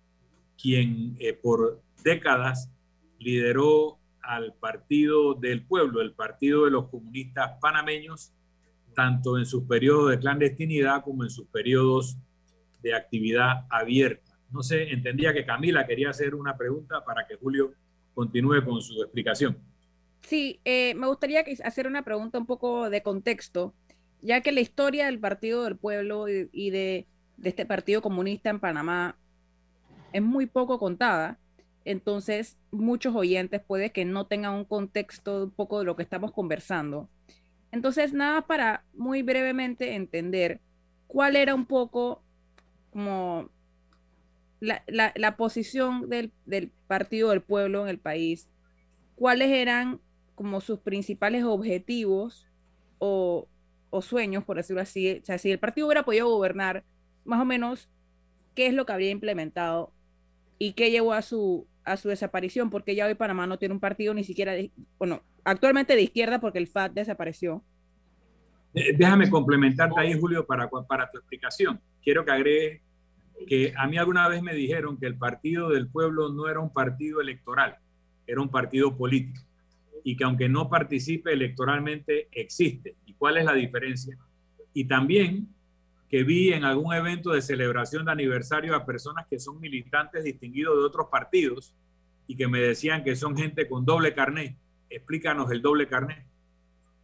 quien 0.62 1.16
eh, 1.20 1.32
por 1.32 1.82
décadas 2.04 2.70
lideró 3.18 4.00
al 4.22 4.54
Partido 4.56 5.36
del 5.36 5.66
Pueblo, 5.66 6.02
el 6.02 6.14
Partido 6.14 6.66
de 6.66 6.72
los 6.72 6.90
Comunistas 6.90 7.52
Panameños, 7.62 8.34
tanto 8.94 9.38
en 9.38 9.46
sus 9.46 9.64
periodos 9.64 10.12
de 10.12 10.20
clandestinidad 10.20 11.02
como 11.02 11.24
en 11.24 11.30
sus 11.30 11.48
periodos 11.48 12.18
de 12.82 12.94
actividad 12.94 13.66
abierta. 13.70 14.23
No 14.54 14.62
sé, 14.62 14.93
entendía 14.93 15.34
que 15.34 15.45
Camila 15.45 15.88
quería 15.88 16.12
hacer 16.12 16.36
una 16.36 16.56
pregunta 16.56 17.04
para 17.04 17.26
que 17.28 17.36
Julio 17.36 17.74
continúe 18.14 18.64
con 18.64 18.80
su 18.82 19.01
explicación. 19.01 19.58
Sí, 20.22 20.62
eh, 20.64 20.93
me 20.93 21.08
gustaría 21.08 21.43
hacer 21.64 21.88
una 21.88 22.04
pregunta 22.04 22.38
un 22.38 22.45
poco 22.45 22.89
de 22.89 23.01
contexto, 23.01 23.74
ya 24.22 24.41
que 24.41 24.51
la 24.51 24.62
historia 24.62 25.08
del 25.08 25.20
Partido 25.20 25.64
del 25.64 25.76
Pueblo 25.76 26.28
y, 26.30 26.70
de, 26.70 27.08
de 27.38 27.49
este 27.49 27.66
Partido 27.66 28.01
Comunista 28.01 28.51
en 28.51 28.60
Panamá 28.60 29.18
es 30.14 30.22
muy 30.22 30.45
poco 30.45 30.78
contada. 30.78 31.39
Entonces, 31.84 32.58
muchos 32.72 33.16
oyentes 33.16 33.60
puede 33.60 33.91
que 33.91 34.06
no 34.06 34.28
tengan 34.28 34.54
un 34.54 34.66
contexto 34.66 35.45
un 35.45 35.51
poco 35.51 35.80
de 35.80 35.86
lo 35.86 35.95
que 35.95 36.04
estamos 36.04 36.32
conversando. 36.32 37.10
Entonces, 37.72 38.14
nada 38.14 38.45
para 38.45 38.86
muy 38.93 39.24
brevemente 39.24 39.95
entender 39.95 40.62
cuál 41.08 41.36
era 41.36 41.56
un 41.56 41.66
poco 41.66 42.24
como 42.91 43.49
la, 44.64 45.36
posición 45.38 46.09
del, 46.09 46.32
Partido 46.88 47.30
del 47.30 47.41
Pueblo 47.41 47.84
en 47.84 47.89
el 47.89 47.99
país, 47.99 48.49
cuáles 49.16 49.49
eran 49.49 49.99
como 50.36 50.61
sus 50.61 50.80
principales 50.80 51.43
objetivos 51.43 52.47
o, 52.97 53.47
sueños, 54.01 54.43
por 54.43 54.57
decirlo 54.57 54.82
así. 54.82 55.20
O 55.22 55.26
sea, 55.26 55.38
si 55.38 55.51
el 55.51 55.59
partido 55.59 55.88
hubiera 55.88 56.03
podido 56.03 56.28
gobernar, 56.28 56.84
más 57.26 57.39
o 57.39 57.45
menos, 57.45 57.89
¿qué 58.55 58.68
es 58.68 58.74
lo 58.74 58.86
que 58.86 58.93
habría 58.93 59.11
implementado 59.11 59.93
y 60.57 60.74
qué 60.74 60.89
llevó 60.89 61.14
a 61.14 61.22
su, 61.22 61.68
a 61.84 61.95
su 61.97 62.09
desaparición? 62.09 62.72
Porque 62.72 62.95
ya 62.95 63.05
hoy 63.05 63.14
Panamá 63.14 63.45
no 63.45 63.59
tiene 63.59 63.76
un 63.76 63.80
partido 63.80 64.14
ni 64.16 64.24
siquiera, 64.24 64.53
de, 64.53 64.72
bueno, 64.97 65.22
actualmente 65.43 65.95
de 65.95 66.01
izquierda 66.01 66.39
porque 66.39 66.57
el 66.57 66.68
FAT 66.68 66.93
desapareció. 66.93 67.64
Eh, 68.74 68.95
déjame 68.97 69.30
complementarte 69.30 69.99
ahí, 69.99 70.20
Julio, 70.20 70.47
para, 70.47 70.68
para 70.68 71.11
tu 71.11 71.20
explicación. 71.20 71.80
Quiero 72.01 72.26
que 72.26 72.32
agregues 72.32 72.82
que 73.48 73.74
a 73.78 73.88
mí 73.88 73.98
alguna 73.98 74.28
vez 74.28 74.42
me 74.42 74.54
dijeron 74.54 74.98
que 74.98 75.06
el 75.06 75.18
Partido 75.18 75.70
del 75.70 75.88
Pueblo 75.88 76.30
no 76.30 76.48
era 76.48 76.60
un 76.60 76.72
partido 76.72 77.22
electoral, 77.22 77.78
era 78.26 78.42
un 78.42 78.50
partido 78.50 78.96
político 78.96 79.42
y 80.04 80.18
que 80.18 80.24
aunque 80.24 80.50
no 80.50 80.70
participe 80.70 81.34
electoralmente, 81.34 82.28
existe. 82.32 82.96
¿Y 83.06 83.14
cuál 83.14 83.38
es 83.38 83.46
la 83.46 83.54
diferencia? 83.54 84.18
Y 84.74 84.86
también 84.86 85.48
que 86.10 86.24
vi 86.24 86.54
en 86.54 86.64
algún 86.64 86.94
evento 86.94 87.32
de 87.32 87.42
celebración 87.42 88.06
de 88.06 88.12
aniversario 88.12 88.76
a 88.76 88.86
personas 88.86 89.26
que 89.28 89.40
son 89.40 89.60
militantes 89.60 90.24
distinguidos 90.24 90.78
de 90.78 90.84
otros 90.84 91.08
partidos 91.10 91.74
y 92.28 92.36
que 92.36 92.48
me 92.48 92.60
decían 92.60 93.04
que 93.04 93.16
son 93.16 93.36
gente 93.36 93.68
con 93.68 93.86
doble 93.86 94.14
carné. 94.14 94.58
Explícanos 94.90 95.50
el 95.52 95.62
doble 95.62 95.88
carné. 95.88 96.26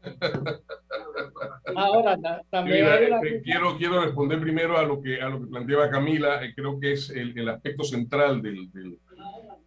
Ahora 1.76 2.18
también 2.50 2.86
eh, 2.88 3.42
quiero, 3.44 3.78
quiero 3.78 4.04
responder 4.04 4.40
primero 4.40 4.78
a 4.78 4.84
lo 4.84 5.02
que, 5.02 5.22
a 5.22 5.30
lo 5.30 5.40
que 5.40 5.48
planteaba 5.48 5.90
Camila, 5.90 6.44
eh, 6.44 6.54
creo 6.56 6.80
que 6.80 6.94
es 6.94 7.10
el, 7.10 7.38
el 7.38 7.50
aspecto 7.50 7.84
central 7.84 8.42
del, 8.42 8.72
del, 8.72 8.98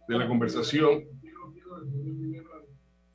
de 0.07 0.17
la 0.17 0.27
conversación, 0.27 1.03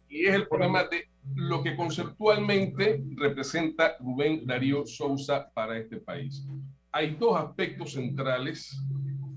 y 0.09 0.27
es 0.27 0.35
el 0.35 0.49
problema 0.49 0.85
de 0.85 1.09
lo 1.35 1.63
que 1.63 1.77
conceptualmente 1.77 3.03
representa 3.17 3.97
Rubén 4.01 4.47
Darío 4.47 4.87
Sousa 4.87 5.51
para 5.53 5.79
este 5.79 5.99
país. 5.99 6.47
Hay 6.91 7.17
dos 7.17 7.39
aspectos 7.39 7.93
centrales 7.93 8.81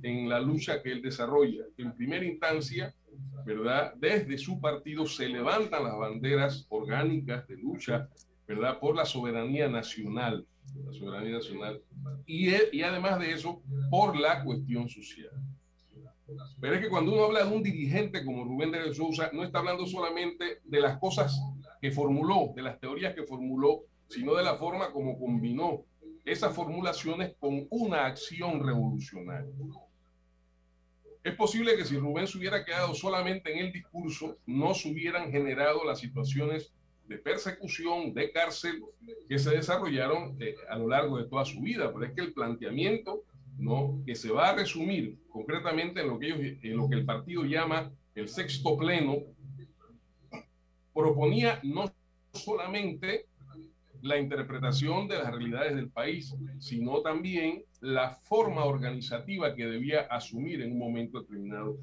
en 0.02 0.30
la 0.30 0.39
lucha 0.39 0.82
que 0.82 0.91
él 0.93 1.02
desarrolla. 1.02 1.66
En 1.78 1.93
primera 1.93 2.26
instancia, 2.26 2.93
¿verdad? 3.45 3.93
Desde 3.97 4.38
su 4.38 4.60
partido 4.62 5.06
se 5.06 5.28
levantan 5.28 5.84
las 5.84 5.97
banderas 5.97 6.66
orgánicas 6.70 7.45
de 7.47 7.58
lucha, 7.58 8.08
¿verdad? 8.56 8.80
Por 8.80 8.95
la 8.95 9.06
soberanía 9.06 9.68
nacional, 9.68 10.45
la 10.86 10.93
soberanía 10.93 11.34
nacional, 11.34 11.82
y, 12.26 12.49
y 12.72 12.82
además 12.82 13.20
de 13.20 13.34
eso, 13.34 13.62
por 13.89 14.18
la 14.18 14.43
cuestión 14.43 14.89
social. 14.89 15.32
Pero 16.60 16.76
es 16.76 16.82
que 16.82 16.89
cuando 16.89 17.14
uno 17.14 17.26
habla 17.26 17.43
de 17.43 17.54
un 17.54 17.64
dirigente 17.64 18.24
como 18.24 18.43
Rubén 18.43 18.72
de 18.72 18.93
Sousa, 18.93 19.30
no 19.34 19.43
está 19.43 19.60
hablando 19.60 19.86
solamente 19.86 20.62
de 20.64 20.80
las 20.80 20.97
cosas 20.97 21.41
que 21.82 21.91
formuló, 21.91 22.54
de 22.56 22.62
las 22.62 22.80
teorías 22.80 23.14
que 23.14 23.24
formuló, 23.24 23.82
sino 24.08 24.36
de 24.36 24.43
la 24.43 24.56
forma 24.56 24.91
como 24.91 25.20
combinó 25.20 25.84
esas 26.24 26.56
formulaciones 26.56 27.36
con 27.39 27.68
una 27.70 28.06
acción 28.06 28.66
revolucionaria. 28.66 29.52
Es 31.24 31.36
posible 31.36 31.76
que 31.76 31.86
si 31.86 31.97
Rubén 31.97 32.28
se 32.28 32.38
hubiera 32.38 32.66
quedado 32.66 32.95
solamente 32.95 33.54
en 33.54 33.66
el 33.66 33.72
discurso, 33.72 34.38
no 34.45 34.74
se 34.74 34.91
hubieran 34.91 35.32
generado 35.32 35.84
las 35.84 35.99
situaciones 35.99 36.74
de 37.12 37.18
persecución, 37.18 38.14
de 38.14 38.32
cárcel, 38.32 38.82
que 39.28 39.38
se 39.38 39.51
desarrollaron 39.51 40.38
eh, 40.39 40.55
a 40.70 40.78
lo 40.78 40.88
largo 40.88 41.18
de 41.18 41.26
toda 41.26 41.43
su 41.43 41.59
vida. 41.59 41.91
Pero 41.91 42.05
es 42.05 42.14
que 42.14 42.22
el 42.22 42.34
planteamiento, 42.34 43.24
¿no? 43.57 44.01
que 44.05 44.16
se 44.16 44.32
va 44.32 44.49
a 44.49 44.55
resumir 44.55 45.18
concretamente 45.30 45.99
en 45.99 46.07
lo 46.07 46.18
que, 46.18 46.28
ellos, 46.28 46.39
en 46.64 46.78
lo 46.78 46.88
que 46.88 46.95
el 46.95 47.05
partido 47.05 47.43
llama 47.43 47.91
el 48.16 48.30
sexto 48.30 48.78
pleno, 48.78 49.18
proponía 50.93 51.59
no 51.64 51.91
solamente 52.34 53.26
la 54.01 54.18
interpretación 54.18 55.09
de 55.09 55.18
las 55.18 55.32
realidades 55.32 55.76
del 55.76 55.89
país, 55.89 56.34
sino 56.59 57.01
también 57.01 57.64
la 57.82 58.16
forma 58.24 58.64
organizativa 58.64 59.53
que 59.53 59.66
debía 59.66 60.01
asumir 60.09 60.62
en 60.62 60.72
un 60.72 60.80
momento 60.80 61.20
determinado. 61.20 61.78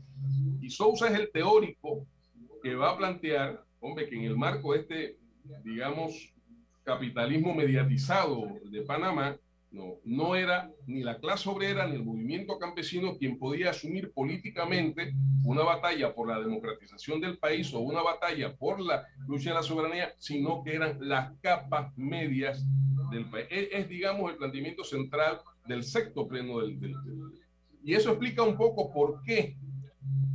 Y 0.60 0.70
Sousa 0.70 1.08
es 1.08 1.14
el 1.14 1.30
teórico 1.30 2.06
que 2.62 2.74
va 2.74 2.90
a 2.90 2.96
plantear, 2.96 3.64
hombre, 3.80 4.08
que 4.08 4.16
en 4.16 4.24
el 4.24 4.36
marco 4.36 4.72
de 4.72 4.80
este, 4.80 5.17
digamos, 5.64 6.32
capitalismo 6.84 7.54
mediatizado 7.54 8.46
de 8.70 8.82
Panamá, 8.82 9.36
no, 9.70 9.96
no 10.04 10.34
era 10.34 10.70
ni 10.86 11.02
la 11.02 11.18
clase 11.18 11.48
obrera 11.48 11.86
ni 11.86 11.96
el 11.96 12.04
movimiento 12.04 12.58
campesino 12.58 13.18
quien 13.18 13.38
podía 13.38 13.70
asumir 13.70 14.10
políticamente 14.12 15.12
una 15.44 15.62
batalla 15.62 16.14
por 16.14 16.28
la 16.28 16.40
democratización 16.40 17.20
del 17.20 17.36
país 17.36 17.72
o 17.74 17.80
una 17.80 18.02
batalla 18.02 18.56
por 18.56 18.80
la 18.80 19.04
lucha 19.26 19.50
de 19.50 19.56
la 19.56 19.62
soberanía, 19.62 20.14
sino 20.18 20.62
que 20.62 20.74
eran 20.74 20.96
las 21.00 21.32
capas 21.42 21.96
medias 21.98 22.64
del 23.10 23.26
país. 23.26 23.46
Es, 23.50 23.88
digamos, 23.88 24.30
el 24.30 24.38
planteamiento 24.38 24.84
central 24.84 25.40
del 25.66 25.84
sexto 25.84 26.26
pleno 26.26 26.60
del, 26.60 26.80
del, 26.80 26.94
Y 27.84 27.94
eso 27.94 28.10
explica 28.10 28.42
un 28.42 28.56
poco 28.56 28.90
por 28.90 29.22
qué 29.22 29.56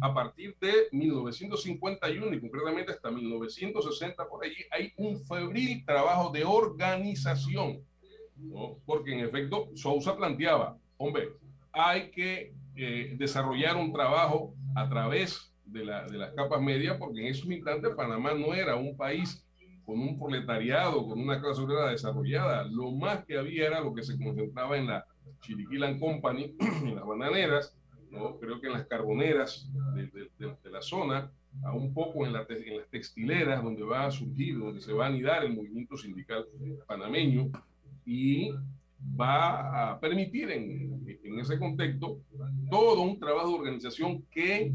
a 0.03 0.13
partir 0.13 0.53
de 0.59 0.89
1951 0.91 2.33
y 2.33 2.41
concretamente 2.41 2.91
hasta 2.91 3.09
1960 3.09 4.27
por 4.27 4.43
allí 4.43 4.57
hay 4.69 4.91
un 4.97 5.25
febril 5.25 5.85
trabajo 5.85 6.29
de 6.29 6.43
organización 6.43 7.81
porque 8.85 9.13
en 9.13 9.21
efecto 9.21 9.69
Sousa 9.75 10.17
planteaba, 10.17 10.77
hombre, 10.97 11.29
hay 11.71 12.11
que 12.11 12.53
eh, 12.75 13.15
desarrollar 13.17 13.77
un 13.77 13.93
trabajo 13.93 14.53
a 14.75 14.89
través 14.89 15.53
de, 15.65 15.85
la, 15.85 16.05
de, 16.05 16.17
las 16.17 16.33
capas 16.33 16.61
medias, 16.61 16.97
porque 16.97 17.21
en 17.21 17.27
esos 17.27 17.49
instantes 17.49 17.95
Panamá 17.95 18.33
no 18.33 18.53
era 18.53 18.75
un 18.75 18.97
país 18.97 19.45
con 19.85 19.99
un 19.99 20.19
proletariado, 20.19 21.07
con 21.07 21.19
una 21.21 21.39
clase 21.39 21.61
obrera 21.61 21.91
desarrollada. 21.91 22.65
Lo 22.65 22.91
más 22.91 23.23
que 23.25 23.37
había 23.37 23.67
era 23.67 23.79
lo 23.79 23.93
que 23.93 24.03
se 24.03 24.17
concentraba 24.17 24.77
en 24.77 24.87
la 24.87 25.05
Chiriquilan 25.41 25.97
Company, 25.97 26.55
en 26.59 26.95
las 26.95 27.05
bananeras, 27.05 27.77
¿no? 28.13 28.39
creo 28.39 28.61
que 28.61 28.67
en 28.67 28.73
las 28.73 28.87
carboneras 28.87 29.69
de, 29.95 30.07
de, 30.07 30.29
de 30.63 30.69
la 30.69 30.81
zona, 30.81 31.31
a 31.63 31.73
un 31.73 31.93
poco 31.93 32.25
en, 32.25 32.33
la, 32.33 32.45
en, 32.49 32.77
las 32.77 32.89
textileras, 32.89 33.63
donde 33.63 33.83
va 33.83 34.05
a 34.05 34.11
surgir, 34.11 34.57
donde 34.57 34.81
se 34.81 34.91
va 34.93 35.05
a 35.05 35.09
anidar 35.09 35.43
el 35.43 35.53
movimiento 35.53 35.95
sindical 35.97 36.47
panameño, 36.87 37.51
y 38.05 38.51
va 39.19 39.91
a 39.91 39.99
permitir 39.99 40.49
en, 40.51 41.03
en 41.23 41.39
ese 41.39 41.59
contexto 41.59 42.21
todo 42.69 43.01
un 43.01 43.19
trabajo 43.19 43.49
de 43.49 43.55
organización 43.55 44.23
que 44.31 44.71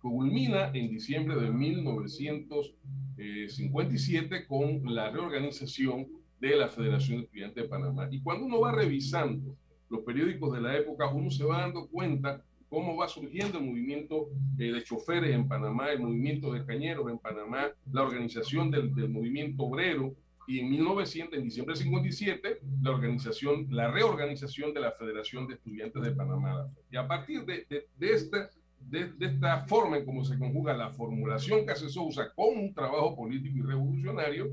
culmina 0.00 0.70
en 0.74 0.90
diciembre 0.90 1.36
de 1.36 1.50
1957 1.50 4.46
con 4.46 4.94
la 4.94 5.10
reorganización 5.10 6.06
de 6.40 6.56
la 6.56 6.68
Federación 6.68 7.18
de 7.18 7.24
Estudiantes 7.24 7.62
de 7.62 7.68
Panamá. 7.68 8.08
Y 8.10 8.20
cuando 8.20 8.46
uno 8.46 8.60
va 8.60 8.72
revisando 8.72 9.56
los 9.88 10.00
periódicos 10.00 10.52
de 10.54 10.60
la 10.60 10.76
época, 10.76 11.06
uno 11.08 11.30
se 11.30 11.44
va 11.44 11.60
dando 11.60 11.86
cuenta 11.86 12.42
cómo 12.72 12.96
va 12.96 13.06
surgiendo 13.06 13.58
el 13.58 13.64
movimiento 13.64 14.30
eh, 14.58 14.72
de 14.72 14.82
choferes 14.82 15.34
en 15.34 15.46
Panamá, 15.46 15.90
el 15.90 16.00
movimiento 16.00 16.50
de 16.54 16.64
cañeros 16.64 17.10
en 17.10 17.18
Panamá, 17.18 17.70
la 17.92 18.02
organización 18.02 18.70
del, 18.70 18.94
del 18.94 19.10
movimiento 19.10 19.64
obrero, 19.64 20.14
y 20.46 20.60
en 20.60 20.70
1900, 20.70 21.38
en 21.38 21.44
diciembre 21.44 21.74
de 21.74 21.82
57, 21.82 22.60
la 22.80 22.92
organización, 22.92 23.66
la 23.68 23.90
reorganización 23.90 24.72
de 24.72 24.80
la 24.80 24.92
Federación 24.92 25.46
de 25.46 25.54
Estudiantes 25.54 26.02
de 26.02 26.12
Panamá. 26.12 26.66
Y 26.90 26.96
a 26.96 27.06
partir 27.06 27.44
de, 27.44 27.66
de, 27.68 27.88
de, 27.98 28.12
este, 28.14 28.38
de, 28.80 29.12
esta 29.20 29.66
forma 29.66 29.98
en 29.98 30.06
cómo 30.06 30.24
se 30.24 30.38
conjuga 30.38 30.74
la 30.74 30.88
formulación 30.88 31.66
que 31.66 31.72
hace 31.72 31.90
Sousa 31.90 32.32
con 32.34 32.56
un 32.56 32.72
trabajo 32.72 33.14
político 33.14 33.58
y 33.58 33.62
revolucionario, 33.62 34.50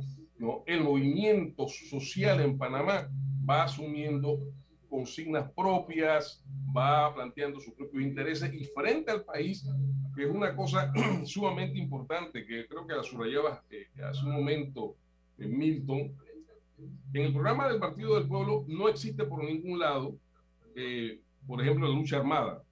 el 0.65 0.83
movimiento 0.83 1.69
social 1.69 2.41
en 2.41 2.57
Panamá 2.57 3.09
va 3.49 3.63
asumiendo 3.63 4.39
consignas 4.89 5.51
propias, 5.51 6.43
va 6.75 7.13
planteando 7.13 7.59
sus 7.59 7.73
propios 7.73 8.03
intereses 8.03 8.53
y 8.53 8.65
frente 8.65 9.11
al 9.11 9.23
país, 9.23 9.65
que 10.15 10.23
es 10.23 10.29
una 10.29 10.55
cosa 10.55 10.91
sumamente 11.25 11.77
importante, 11.77 12.45
que 12.45 12.67
creo 12.67 12.85
que 12.85 12.95
la 12.95 13.03
subrayaba 13.03 13.63
eh, 13.69 13.87
hace 14.03 14.25
un 14.25 14.33
momento 14.33 14.95
en 15.37 15.57
Milton, 15.57 16.15
en 17.13 17.21
el 17.25 17.33
programa 17.33 17.67
del 17.67 17.79
Partido 17.79 18.15
del 18.15 18.27
Pueblo 18.27 18.65
no 18.67 18.87
existe 18.87 19.23
por 19.25 19.43
ningún 19.43 19.79
lado, 19.79 20.15
eh, 20.75 21.19
por 21.45 21.61
ejemplo, 21.61 21.87
la 21.87 21.93
lucha 21.93 22.17
armada. 22.17 22.63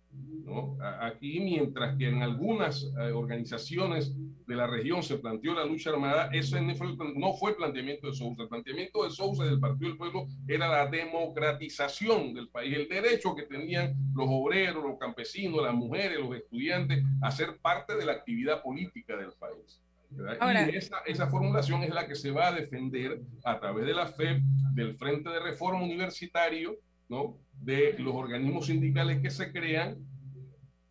¿No? 0.47 0.78
Aquí, 1.01 1.39
mientras 1.39 1.97
que 1.97 2.07
en 2.07 2.24
algunas 2.24 2.84
eh, 2.99 3.11
organizaciones 3.11 4.15
de 4.47 4.55
la 4.55 4.65
región 4.65 5.03
se 5.03 5.18
planteó 5.18 5.53
la 5.53 5.65
lucha 5.65 5.89
armada, 5.89 6.30
ese 6.32 6.61
no 6.61 6.74
fue, 6.76 6.95
no 7.15 7.34
fue 7.34 7.51
el 7.51 7.57
planteamiento 7.57 8.07
de 8.07 8.13
Sousa. 8.13 8.43
El 8.43 8.47
planteamiento 8.47 9.03
de 9.03 9.09
Sousa 9.11 9.43
del 9.43 9.59
Partido 9.59 9.89
del 9.89 9.97
Pueblo 9.97 10.28
era 10.47 10.70
la 10.70 10.88
democratización 10.88 12.34
del 12.34 12.47
país, 12.47 12.76
el 12.76 12.88
derecho 12.88 13.36
que 13.36 13.43
tenían 13.43 13.93
los 14.15 14.28
obreros, 14.30 14.84
los 14.84 14.97
campesinos, 14.97 15.61
las 15.61 15.74
mujeres, 15.74 16.20
los 16.20 16.34
estudiantes 16.36 17.03
a 17.22 17.30
ser 17.30 17.57
parte 17.57 17.97
de 17.97 18.05
la 18.05 18.13
actividad 18.13 18.63
política 18.63 19.18
del 19.18 19.34
país. 19.34 19.84
y 20.11 20.76
esa, 20.78 20.99
esa, 21.05 21.28
formulación 21.28 21.84
es 21.84 21.93
la 21.93 22.07
que 22.07 22.15
se 22.15 22.32
va 22.32 22.47
a 22.47 22.53
defender 22.53 23.20
a 23.43 23.59
través 23.59 23.86
de 23.86 23.93
la 23.93 24.07
FEP, 24.07 24.41
del 24.74 24.95
Frente 24.95 25.30
de 25.30 25.41
Reforma 25.41 25.84
Universitario, 25.84 26.78
¿no? 27.10 27.38
de 27.62 27.95
los 27.99 28.14
organismos 28.14 28.68
sindicales 28.68 29.22
que 29.22 29.30
se 29.30 29.51
crean 29.51 29.97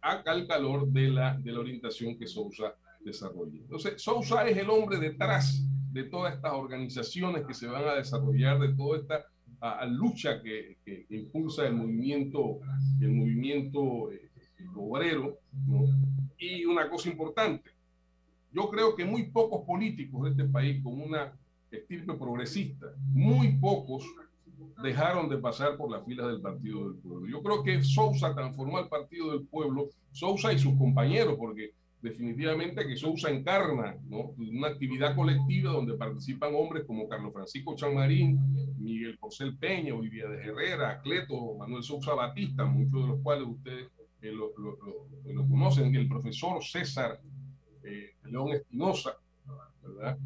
al 0.00 0.46
calor 0.46 0.88
de 0.88 1.08
la, 1.08 1.36
de 1.36 1.52
la 1.52 1.60
orientación 1.60 2.16
que 2.16 2.26
Sousa 2.26 2.74
desarrolla. 3.04 3.58
Entonces, 3.60 4.00
Sousa 4.00 4.46
es 4.48 4.56
el 4.56 4.70
hombre 4.70 4.98
detrás 4.98 5.62
de 5.92 6.04
todas 6.04 6.34
estas 6.34 6.52
organizaciones 6.52 7.46
que 7.46 7.54
se 7.54 7.66
van 7.66 7.84
a 7.88 7.94
desarrollar, 7.94 8.58
de 8.60 8.74
toda 8.74 8.98
esta 8.98 9.24
lucha 9.88 10.42
que, 10.42 10.76
que, 10.84 11.06
impulsa 11.10 11.66
el 11.66 11.74
movimiento, 11.74 12.60
el 13.00 13.12
movimiento 13.12 14.12
eh, 14.12 14.30
obrero. 14.76 15.38
Y 16.38 16.64
una 16.66 16.88
cosa 16.88 17.08
importante, 17.08 17.70
yo 18.52 18.68
creo 18.68 18.94
que 18.94 19.04
muy 19.04 19.30
pocos 19.30 19.66
políticos 19.66 20.24
de 20.24 20.30
este 20.30 20.44
país 20.44 20.82
con 20.82 21.00
una 21.00 21.32
estirpe 21.70 22.14
progresista, 22.14 22.86
muy 23.08 23.56
pocos 23.58 24.04
dejaron 24.82 25.28
de 25.28 25.38
pasar 25.38 25.76
por 25.76 25.90
las 25.90 26.04
filas 26.04 26.28
del 26.28 26.40
Partido 26.40 26.88
del 26.88 26.98
Pueblo. 26.98 27.26
Yo 27.28 27.42
creo 27.42 27.62
que 27.62 27.82
Sousa 27.82 28.34
transformó 28.34 28.78
al 28.78 28.88
Partido 28.88 29.32
del 29.32 29.46
Pueblo, 29.46 29.88
Sousa 30.12 30.52
y 30.52 30.59
sus 30.59 30.76
compañeros, 30.76 31.36
porque 31.38 31.72
definitivamente 32.00 32.86
que 32.86 32.96
Sousa 32.96 33.30
encarna 33.30 33.96
¿no? 34.09 34.34
una 34.38 34.68
actividad 34.68 35.16
colectiva 35.16 35.72
donde 35.72 35.94
participan 35.94 36.54
hombres 36.54 36.84
como 36.86 37.09
Carlos 37.09 37.32
Francisco 37.32 37.74
Chamarín, 37.74 38.38
Miguel 38.78 39.16
José 39.18 39.52
Peña, 39.59 39.94
Olivia 39.94 40.28
de 40.28 40.44
Herrera, 40.44 41.00
Cleto, 41.02 41.54
Manuel 41.54 41.82
Sousa 41.82 42.14
Batista, 42.14 42.64
muchos 42.64 43.02
de 43.02 43.09
los 43.09 43.20
cuales 43.22 43.48
ustedes 43.48 43.88
eh, 44.22 44.32
lo, 44.32 44.52
lo, 44.59 45.48
conocen, 45.48 45.94
el 45.94 46.09
profesor 46.09 46.62
César 46.62 47.20
eh, 47.82 48.14
León 48.24 48.52
Espinosa, 48.52 49.16
¿verdad? 49.82 50.18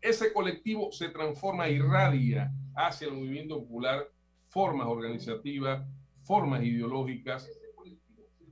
ese 0.00 0.32
colectivo 0.32 0.92
se 0.92 1.08
transforma, 1.08 1.68
irradia 1.68 2.52
hacia 2.76 3.08
el 3.08 3.14
movimiento 3.14 3.58
popular 3.58 4.08
formas 4.48 4.86
organizativas, 4.86 5.86
formas 6.22 6.62
ideológicas, 6.62 7.48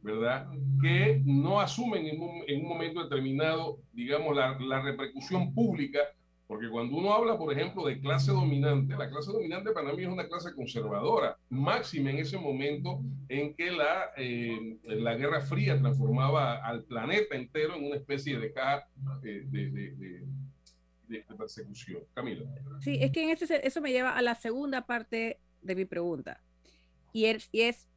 ¿verdad? 0.03 0.51
Que 0.83 1.22
no 1.25 1.61
asumen 1.61 2.07
en 2.07 2.20
un, 2.20 2.43
en 2.47 2.61
un 2.61 2.68
momento 2.68 3.03
determinado, 3.03 3.79
digamos, 3.93 4.37
la, 4.37 4.59
la, 4.61 4.83
repercusión 4.83 5.55
pública, 5.55 6.01
porque 6.47 6.68
cuando 6.68 6.97
uno 6.97 7.14
habla, 7.14 7.39
por 7.39 7.51
ejemplo, 7.51 7.87
de 7.87 7.99
clase 8.01 8.31
dominante, 8.31 8.95
la 8.97 9.09
clase 9.09 9.33
dominante 9.33 9.72
para 9.72 9.95
mí 9.95 10.03
es 10.03 10.09
una 10.09 10.29
clase 10.29 10.55
conservadora, 10.55 11.39
máxima 11.49 12.11
en 12.11 12.18
ese 12.18 12.37
momento 12.37 13.01
en 13.31 13.55
que 13.55 13.70
la, 13.70 14.11
eh, 14.18 14.77
la 14.83 15.14
Guerra 15.16 15.41
Fría 15.41 15.81
transformaba 15.81 16.57
al 16.57 16.85
planeta 16.85 17.35
entero 17.35 17.75
en 17.75 17.87
una 17.87 17.97
especie 17.97 18.39
de 18.39 18.53
caja 18.53 18.87
eh, 19.22 19.45
de, 19.47 20.22
persecución. 21.36 22.02
Camila. 22.14 22.44
Sí, 22.80 22.98
es 23.00 23.11
que 23.12 23.22
en 23.22 23.30
ese, 23.30 23.66
eso 23.66 23.80
me 23.80 23.92
lleva 23.92 24.16
a 24.16 24.22
la 24.22 24.34
segunda 24.34 24.86
parte 24.86 25.40
de 25.62 25.74
mi 25.74 25.84
pregunta. 25.84 26.40
Y 27.12 27.26
es, 27.26 27.48
y 27.52 27.62
es, 27.62 27.88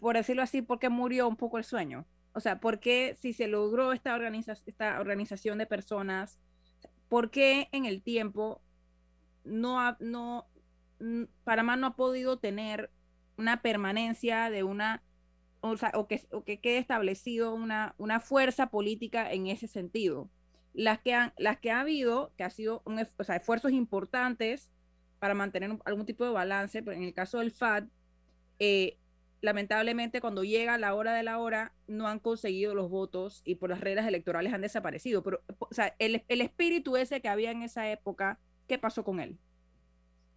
por 0.00 0.16
decirlo 0.16 0.42
así, 0.42 0.62
¿por 0.62 0.78
qué 0.78 0.88
murió 0.88 1.28
un 1.28 1.36
poco 1.36 1.58
el 1.58 1.64
sueño? 1.64 2.06
O 2.32 2.40
sea, 2.40 2.60
¿por 2.60 2.80
qué 2.80 3.16
si 3.20 3.32
se 3.32 3.48
logró 3.48 3.92
esta, 3.92 4.14
organiza 4.14 4.52
esta 4.66 5.00
organización 5.00 5.58
de 5.58 5.66
personas, 5.66 6.38
por 7.08 7.30
qué 7.30 7.68
en 7.72 7.86
el 7.86 8.02
tiempo 8.02 8.62
no, 9.44 9.80
ha, 9.80 9.96
no, 10.00 10.46
Panamá 11.44 11.76
no 11.76 11.88
ha 11.88 11.96
podido 11.96 12.38
tener 12.38 12.90
una 13.36 13.62
permanencia 13.62 14.50
de 14.50 14.62
una, 14.62 15.02
o, 15.60 15.76
sea, 15.76 15.90
o, 15.94 16.06
que, 16.06 16.22
o 16.30 16.44
que 16.44 16.60
quede 16.60 16.78
establecido 16.78 17.54
una, 17.54 17.94
una 17.98 18.20
fuerza 18.20 18.70
política 18.70 19.32
en 19.32 19.48
ese 19.48 19.66
sentido? 19.66 20.30
Las 20.72 21.00
que, 21.00 21.14
han, 21.14 21.32
las 21.36 21.58
que 21.58 21.70
ha 21.70 21.80
habido, 21.80 22.32
que 22.36 22.44
ha 22.44 22.50
sido 22.50 22.82
un, 22.84 22.98
o 22.98 23.24
sea, 23.24 23.36
esfuerzos 23.36 23.72
importantes 23.72 24.70
para 25.18 25.34
mantener 25.34 25.76
algún 25.84 26.06
tipo 26.06 26.24
de 26.24 26.30
balance, 26.30 26.82
pero 26.82 26.96
en 26.96 27.02
el 27.02 27.14
caso 27.14 27.38
del 27.38 27.50
FAD, 27.50 27.84
eh, 28.58 28.96
lamentablemente 29.42 30.20
cuando 30.20 30.44
llega 30.44 30.78
la 30.78 30.94
hora 30.94 31.14
de 31.14 31.22
la 31.22 31.38
hora 31.38 31.72
no 31.86 32.06
han 32.08 32.18
conseguido 32.18 32.74
los 32.74 32.90
votos 32.90 33.42
y 33.44 33.56
por 33.56 33.70
las 33.70 33.80
reglas 33.80 34.06
electorales 34.06 34.52
han 34.52 34.60
desaparecido. 34.60 35.22
Pero, 35.22 35.40
o 35.58 35.72
sea, 35.72 35.94
el, 35.98 36.24
el 36.28 36.40
espíritu 36.40 36.96
ese 36.96 37.20
que 37.20 37.28
había 37.28 37.50
en 37.50 37.62
esa 37.62 37.90
época, 37.90 38.38
¿qué 38.66 38.78
pasó 38.78 39.04
con 39.04 39.20
él? 39.20 39.38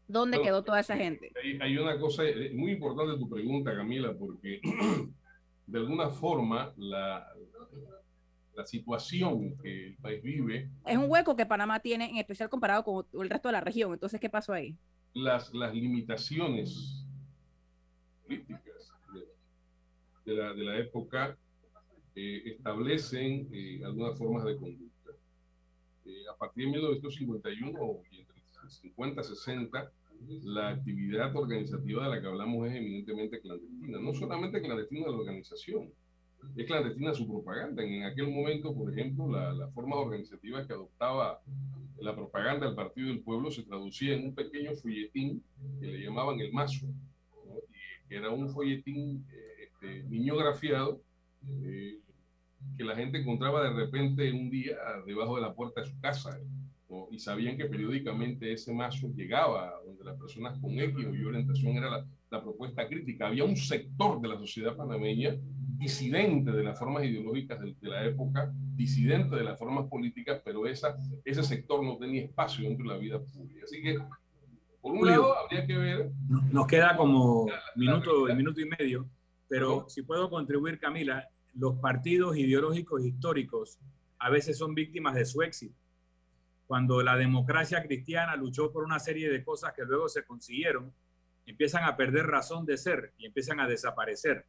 ¿Dónde 0.07 0.41
quedó 0.41 0.63
toda 0.63 0.81
esa 0.81 0.97
gente? 0.97 1.31
Hay, 1.41 1.57
hay, 1.61 1.77
una 1.77 1.97
cosa 1.97 2.23
eh, 2.25 2.51
muy 2.53 2.71
importante 2.73 3.17
tu 3.17 3.29
pregunta, 3.29 3.73
Camila, 3.73 4.13
porque 4.13 4.59
de 5.67 5.79
alguna 5.79 6.09
forma 6.09 6.73
la, 6.77 7.25
la 8.55 8.65
situación 8.65 9.57
que 9.57 9.87
el 9.87 9.95
país 9.97 10.21
vive. 10.21 10.69
Es 10.85 10.97
un 10.97 11.09
hueco 11.09 11.35
que 11.35 11.45
Panamá 11.45 11.79
tiene, 11.79 12.09
en 12.09 12.17
especial 12.17 12.49
comparado 12.49 12.83
con 12.83 13.05
el 13.21 13.29
resto 13.29 13.47
de 13.47 13.53
la 13.53 13.61
región. 13.61 13.93
Entonces, 13.93 14.19
¿qué 14.19 14.29
pasó 14.29 14.53
ahí? 14.53 14.75
Las, 15.13 15.53
las 15.53 15.73
limitaciones 15.73 17.05
políticas 18.23 18.91
de, 20.25 20.33
la, 20.33 20.53
de 20.53 20.63
la, 20.63 20.77
época 20.79 21.37
eh, 22.15 22.43
establecen 22.45 23.49
eh, 23.51 23.81
algunas 23.83 24.17
formas 24.17 24.45
de 24.45 24.57
conducta. 24.57 25.11
Eh, 26.05 26.23
a 26.31 26.37
partir 26.37 26.65
de 26.65 26.71
1951 26.71 28.01
y 28.11 28.19
entre 28.19 28.41
50 28.69 29.21
y 29.21 29.23
60, 29.23 29.91
la 30.43 30.69
actividad 30.69 31.35
organizativa 31.35 32.05
de 32.05 32.15
la 32.15 32.21
que 32.21 32.27
hablamos 32.27 32.69
es 32.69 32.75
eminentemente 32.75 33.41
clandestina. 33.41 33.99
No 33.99 34.13
solamente 34.13 34.61
clandestina 34.61 35.05
de 35.05 35.11
la 35.11 35.17
organización, 35.17 35.91
es 36.55 36.65
clandestina 36.67 37.13
su 37.13 37.27
propaganda. 37.27 37.83
En 37.83 38.03
aquel 38.03 38.29
momento, 38.31 38.73
por 38.73 38.91
ejemplo, 38.91 39.31
la, 39.31 39.53
la 39.53 39.67
forma 39.69 39.95
organizativa 39.95 40.65
que 40.65 40.73
adoptaba 40.73 41.41
la 41.99 42.15
propaganda 42.15 42.65
del 42.65 42.75
Partido 42.75 43.07
del 43.07 43.21
Pueblo 43.21 43.49
se 43.49 43.63
traducía 43.63 44.15
en 44.15 44.25
un 44.25 44.35
pequeño 44.35 44.75
folletín 44.75 45.43
que 45.79 45.87
le 45.87 46.03
llamaban 46.03 46.39
el 46.39 46.51
mazo, 46.51 46.87
que 48.09 48.15
era 48.15 48.29
un 48.29 48.49
folletín 48.49 49.25
eh, 49.31 49.63
este, 49.63 50.03
niñografiado 50.03 51.01
eh, 51.47 51.99
que 52.77 52.83
la 52.83 52.95
gente 52.95 53.19
encontraba 53.19 53.63
de 53.63 53.73
repente 53.73 54.31
un 54.31 54.49
día 54.49 54.77
debajo 55.05 55.35
de 55.35 55.41
la 55.41 55.53
puerta 55.53 55.81
de 55.81 55.87
su 55.87 55.99
casa. 55.99 56.39
Y 57.09 57.17
sabían 57.17 57.57
que 57.57 57.65
periódicamente 57.65 58.53
ese 58.53 58.71
mazo 58.71 59.07
llegaba 59.15 59.73
donde 59.83 60.03
las 60.03 60.15
personas 60.15 60.59
con 60.59 60.79
X 60.79 61.05
o 61.07 61.15
Y 61.15 61.25
orientación 61.25 61.75
era 61.75 61.89
la, 61.89 62.05
la 62.29 62.43
propuesta 62.43 62.87
crítica. 62.87 63.27
Había 63.27 63.45
un 63.45 63.57
sector 63.57 64.21
de 64.21 64.27
la 64.27 64.37
sociedad 64.37 64.75
panameña 64.75 65.35
disidente 65.77 66.51
de 66.51 66.63
las 66.63 66.77
formas 66.77 67.03
ideológicas 67.03 67.59
de, 67.59 67.75
la 67.81 68.05
época, 68.05 68.51
disidente 68.75 69.35
de 69.35 69.43
las 69.43 69.57
formas 69.57 69.87
políticas, 69.87 70.41
pero 70.43 70.67
esa, 70.67 70.95
ese 71.25 71.43
sector 71.43 71.83
no 71.83 71.97
tenía 71.97 72.23
espacio 72.23 72.67
dentro 72.67 72.87
de 72.87 72.93
la 72.93 72.99
vida 72.99 73.19
pública. 73.19 73.61
Así 73.63 73.81
que, 73.81 73.99
por 74.81 74.93
un 74.93 75.05
lado, 75.05 75.37
habría 75.37 75.65
que 75.65 75.77
ver... 75.77 76.11
Nos 76.51 76.67
queda 76.67 76.95
como 76.95 77.47
minuto, 77.75 78.25
minuto 78.35 78.61
y 78.61 78.65
medio, 78.65 79.07
pero 79.47 79.87
si 79.89 80.03
puedo 80.03 80.29
contribuir, 80.29 80.79
Camila, 80.79 81.27
los 81.55 81.75
partidos 81.79 82.37
ideológicos 82.37 83.03
históricos 83.03 83.79
a 84.19 84.29
veces 84.29 84.57
son 84.57 84.73
víctimas 84.73 85.15
de 85.15 85.25
su 85.25 85.41
éxito. 85.41 85.75
Cuando 86.67 87.01
la 87.03 87.17
democracia 87.17 87.83
cristiana 87.83 88.35
luchó 88.35 88.71
por 88.71 88.83
una 88.83 88.99
serie 88.99 89.29
de 89.29 89.43
cosas 89.43 89.73
que 89.73 89.83
luego 89.83 90.07
se 90.07 90.23
consiguieron, 90.23 90.93
empiezan 91.45 91.83
a 91.83 91.97
perder 91.97 92.25
razón 92.27 92.65
de 92.65 92.77
ser 92.77 93.13
y 93.17 93.25
empiezan 93.25 93.59
a 93.59 93.67
desaparecer 93.67 94.45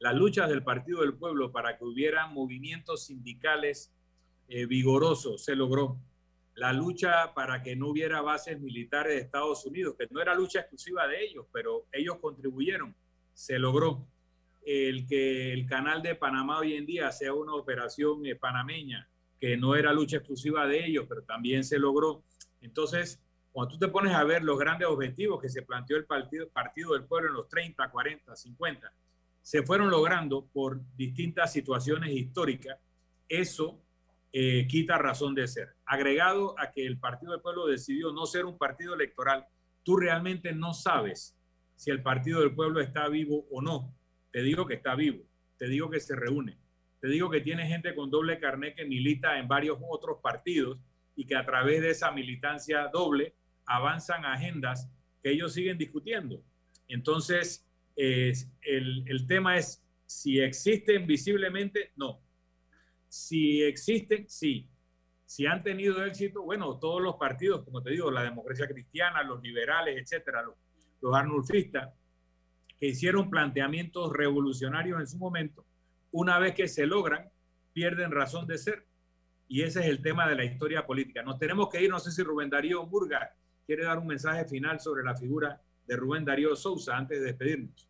las 0.00 0.14
luchas 0.14 0.48
del 0.48 0.64
Partido 0.64 1.02
del 1.02 1.14
Pueblo 1.14 1.52
para 1.52 1.76
que 1.76 1.84
hubiera 1.84 2.26
movimientos 2.26 3.04
sindicales 3.04 3.92
eh, 4.48 4.64
vigorosos 4.64 5.44
se 5.44 5.54
logró. 5.54 5.98
La 6.54 6.72
lucha 6.72 7.34
para 7.34 7.62
que 7.62 7.76
no 7.76 7.88
hubiera 7.88 8.22
bases 8.22 8.58
militares 8.58 9.14
de 9.14 9.20
Estados 9.20 9.64
Unidos, 9.66 9.94
que 9.98 10.08
no 10.10 10.20
era 10.20 10.34
lucha 10.34 10.60
exclusiva 10.60 11.06
de 11.06 11.22
ellos, 11.22 11.46
pero 11.52 11.86
ellos 11.92 12.16
contribuyeron, 12.20 12.94
se 13.34 13.58
logró. 13.58 14.06
el 14.64 15.06
que 15.06 15.52
el 15.52 15.66
canal 15.66 16.02
de 16.02 16.14
Panamá 16.14 16.58
hoy 16.58 16.74
en 16.74 16.86
día 16.86 17.12
sea 17.12 17.34
una 17.34 17.54
operación 17.54 18.24
eh, 18.26 18.36
panameña, 18.36 19.08
que 19.38 19.56
no 19.58 19.74
era 19.74 19.92
lucha 19.92 20.16
exclusiva 20.16 20.66
de 20.66 20.86
ellos, 20.86 21.06
pero 21.08 21.22
también 21.22 21.62
se 21.62 21.78
logró. 21.78 22.24
Entonces, 22.62 23.22
cuando 23.52 23.74
tú 23.74 23.78
te 23.78 23.88
pones 23.88 24.14
a 24.14 24.24
ver 24.24 24.42
los 24.42 24.58
grandes 24.58 24.88
objetivos 24.88 25.40
que 25.42 25.48
se 25.50 25.62
planteó 25.62 25.98
el 25.98 26.06
Partido, 26.06 26.48
partido 26.48 26.94
del 26.94 27.04
Pueblo 27.04 27.28
en 27.28 27.34
los 27.34 27.48
30, 27.48 27.90
40, 27.90 28.34
50, 28.34 28.92
se 29.42 29.62
fueron 29.62 29.90
logrando 29.90 30.46
por 30.52 30.80
distintas 30.96 31.52
situaciones 31.52 32.10
históricas, 32.10 32.78
eso 33.28 33.80
eh, 34.32 34.66
quita 34.68 34.98
razón 34.98 35.34
de 35.34 35.48
ser. 35.48 35.74
Agregado 35.84 36.58
a 36.58 36.70
que 36.70 36.86
el 36.86 36.98
Partido 36.98 37.32
del 37.32 37.40
Pueblo 37.40 37.66
decidió 37.66 38.12
no 38.12 38.26
ser 38.26 38.44
un 38.44 38.58
partido 38.58 38.94
electoral, 38.94 39.46
tú 39.82 39.96
realmente 39.96 40.52
no 40.52 40.74
sabes 40.74 41.36
si 41.74 41.90
el 41.90 42.02
Partido 42.02 42.40
del 42.40 42.54
Pueblo 42.54 42.80
está 42.80 43.08
vivo 43.08 43.46
o 43.50 43.60
no. 43.60 43.94
Te 44.30 44.42
digo 44.42 44.66
que 44.66 44.74
está 44.74 44.94
vivo, 44.94 45.24
te 45.56 45.66
digo 45.66 45.90
que 45.90 45.98
se 45.98 46.14
reúne, 46.14 46.58
te 47.00 47.08
digo 47.08 47.30
que 47.30 47.40
tiene 47.40 47.66
gente 47.66 47.94
con 47.94 48.10
doble 48.10 48.38
carnet 48.38 48.76
que 48.76 48.84
milita 48.84 49.38
en 49.38 49.48
varios 49.48 49.78
otros 49.88 50.18
partidos 50.22 50.78
y 51.16 51.24
que 51.26 51.34
a 51.34 51.44
través 51.44 51.80
de 51.80 51.90
esa 51.90 52.12
militancia 52.12 52.88
doble 52.92 53.34
avanzan 53.66 54.24
agendas 54.24 54.88
que 55.22 55.30
ellos 55.30 55.52
siguen 55.54 55.78
discutiendo. 55.78 56.42
Entonces, 56.86 57.66
el, 58.00 59.26
tema 59.26 59.56
es 59.56 59.82
si 60.06 60.40
existen 60.40 61.06
visiblemente, 61.06 61.92
no. 61.96 62.20
Si 63.08 63.62
existen, 63.62 64.28
sí. 64.28 64.68
Si 65.26 65.46
han 65.46 65.62
tenido 65.62 66.04
éxito, 66.04 66.42
bueno, 66.42 66.78
todos 66.78 67.00
los 67.00 67.16
partidos, 67.16 67.62
como 67.64 67.82
te 67.82 67.90
digo, 67.90 68.10
la 68.10 68.22
democracia 68.22 68.66
cristiana, 68.66 69.22
los 69.22 69.42
liberales, 69.42 70.00
etcétera, 70.00 70.42
los, 70.42 70.54
los 71.00 71.14
arnulfistas, 71.14 71.92
que 72.78 72.88
hicieron 72.88 73.30
planteamientos 73.30 74.12
revolucionarios 74.12 74.98
en 74.98 75.06
su 75.06 75.18
momento, 75.18 75.66
una 76.10 76.38
vez 76.38 76.54
que 76.54 76.66
se 76.66 76.86
logran, 76.86 77.30
pierden 77.72 78.10
razón 78.10 78.46
de 78.46 78.58
ser. 78.58 78.86
Y 79.46 79.62
ese 79.62 79.80
es 79.80 79.86
el 79.86 80.00
tema 80.00 80.28
de 80.28 80.36
la 80.36 80.44
historia 80.44 80.86
política. 80.86 81.22
Nos 81.22 81.38
tenemos 81.38 81.68
que 81.68 81.82
ir, 81.82 81.90
no 81.90 81.98
sé 81.98 82.10
si 82.10 82.22
Rubén 82.22 82.50
Darío 82.50 82.86
Burga 82.86 83.34
quiere 83.66 83.84
dar 83.84 83.98
un 83.98 84.06
mensaje 84.06 84.46
final 84.46 84.80
sobre 84.80 85.04
la 85.04 85.14
figura 85.14 85.60
de 85.86 85.96
Rubén 85.96 86.24
Darío 86.24 86.56
Sousa 86.56 86.96
antes 86.96 87.20
de 87.20 87.26
despedirnos. 87.26 87.89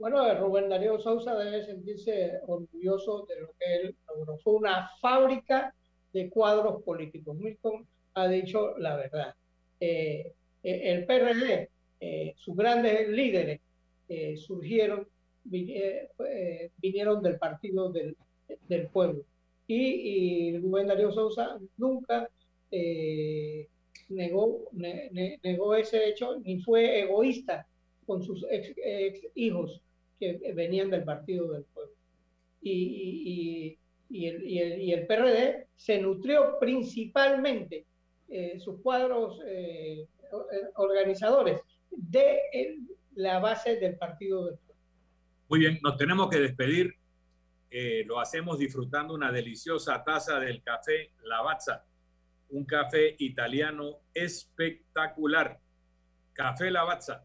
Bueno, 0.00 0.34
Rubén 0.34 0.70
Darío 0.70 0.98
Sousa 0.98 1.36
debe 1.36 1.62
sentirse 1.62 2.40
orgulloso 2.46 3.26
de 3.28 3.42
lo 3.42 3.48
que 3.58 3.74
él 3.74 3.94
logró. 4.08 4.38
Fue 4.38 4.54
una 4.54 4.88
fábrica 4.98 5.74
de 6.14 6.30
cuadros 6.30 6.82
políticos. 6.82 7.36
Milton 7.36 7.86
ha 8.14 8.26
dicho 8.26 8.78
la 8.78 8.96
verdad. 8.96 9.34
Eh, 9.78 10.32
eh, 10.62 10.80
el 10.84 11.04
PRD, 11.04 11.68
eh, 12.00 12.32
sus 12.34 12.56
grandes 12.56 13.10
líderes 13.10 13.60
surgieron, 14.38 15.06
vinieron 15.44 17.22
del 17.22 17.38
partido 17.38 17.92
del, 17.92 18.16
del 18.68 18.86
pueblo. 18.88 19.22
Y, 19.66 20.56
Rubén 20.56 20.86
Darío 20.86 21.12
Sousa 21.12 21.58
nunca 21.76 22.26
negó, 24.08 24.64
negó 24.72 25.74
ese 25.74 26.08
hecho 26.08 26.38
ni 26.38 26.58
fue 26.58 27.02
egoísta 27.02 27.66
con 28.06 28.22
sus 28.22 28.46
ex, 28.50 28.74
hijos 29.34 29.82
que 30.20 30.52
venían 30.54 30.90
del 30.90 31.02
Partido 31.02 31.50
del 31.52 31.64
Pueblo. 31.64 31.94
Y, 32.62 33.78
y, 34.10 34.26
el, 34.26 34.46
y, 34.46 34.92
el, 34.92 35.06
PRD 35.06 35.68
se 35.74 35.98
nutrió 35.98 36.58
principalmente 36.60 37.86
eh, 38.28 38.60
sus 38.60 38.80
cuadros 38.82 39.40
eh, 39.46 40.06
organizadores 40.76 41.60
de 41.90 42.38
la 43.14 43.40
base 43.40 43.76
del 43.76 43.96
Partido 43.96 44.44
del 44.46 44.58
Pueblo. 44.58 44.82
Muy 45.48 45.58
bien, 45.60 45.78
nos 45.82 45.96
tenemos 45.96 46.28
que 46.28 46.38
despedir. 46.38 46.94
Eh, 47.70 48.04
lo 48.04 48.20
hacemos 48.20 48.58
disfrutando 48.58 49.14
una 49.14 49.32
deliciosa 49.32 50.04
taza 50.04 50.38
del 50.38 50.62
café 50.62 51.12
Lavazza 51.24 51.84
un 52.50 52.64
café 52.64 53.16
italiano 53.18 54.00
espectacular. 54.12 55.60
Café 56.32 56.70
Lavazza, 56.70 57.24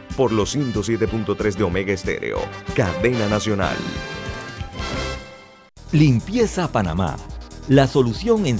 por 0.11 0.31
los 0.31 0.55
107.3 0.55 1.55
de 1.55 1.63
Omega 1.63 1.93
Estéreo, 1.93 2.39
cadena 2.75 3.27
nacional. 3.27 3.77
Limpieza 5.91 6.71
Panamá, 6.71 7.17
la 7.67 7.87
solución 7.87 8.45
en 8.45 8.59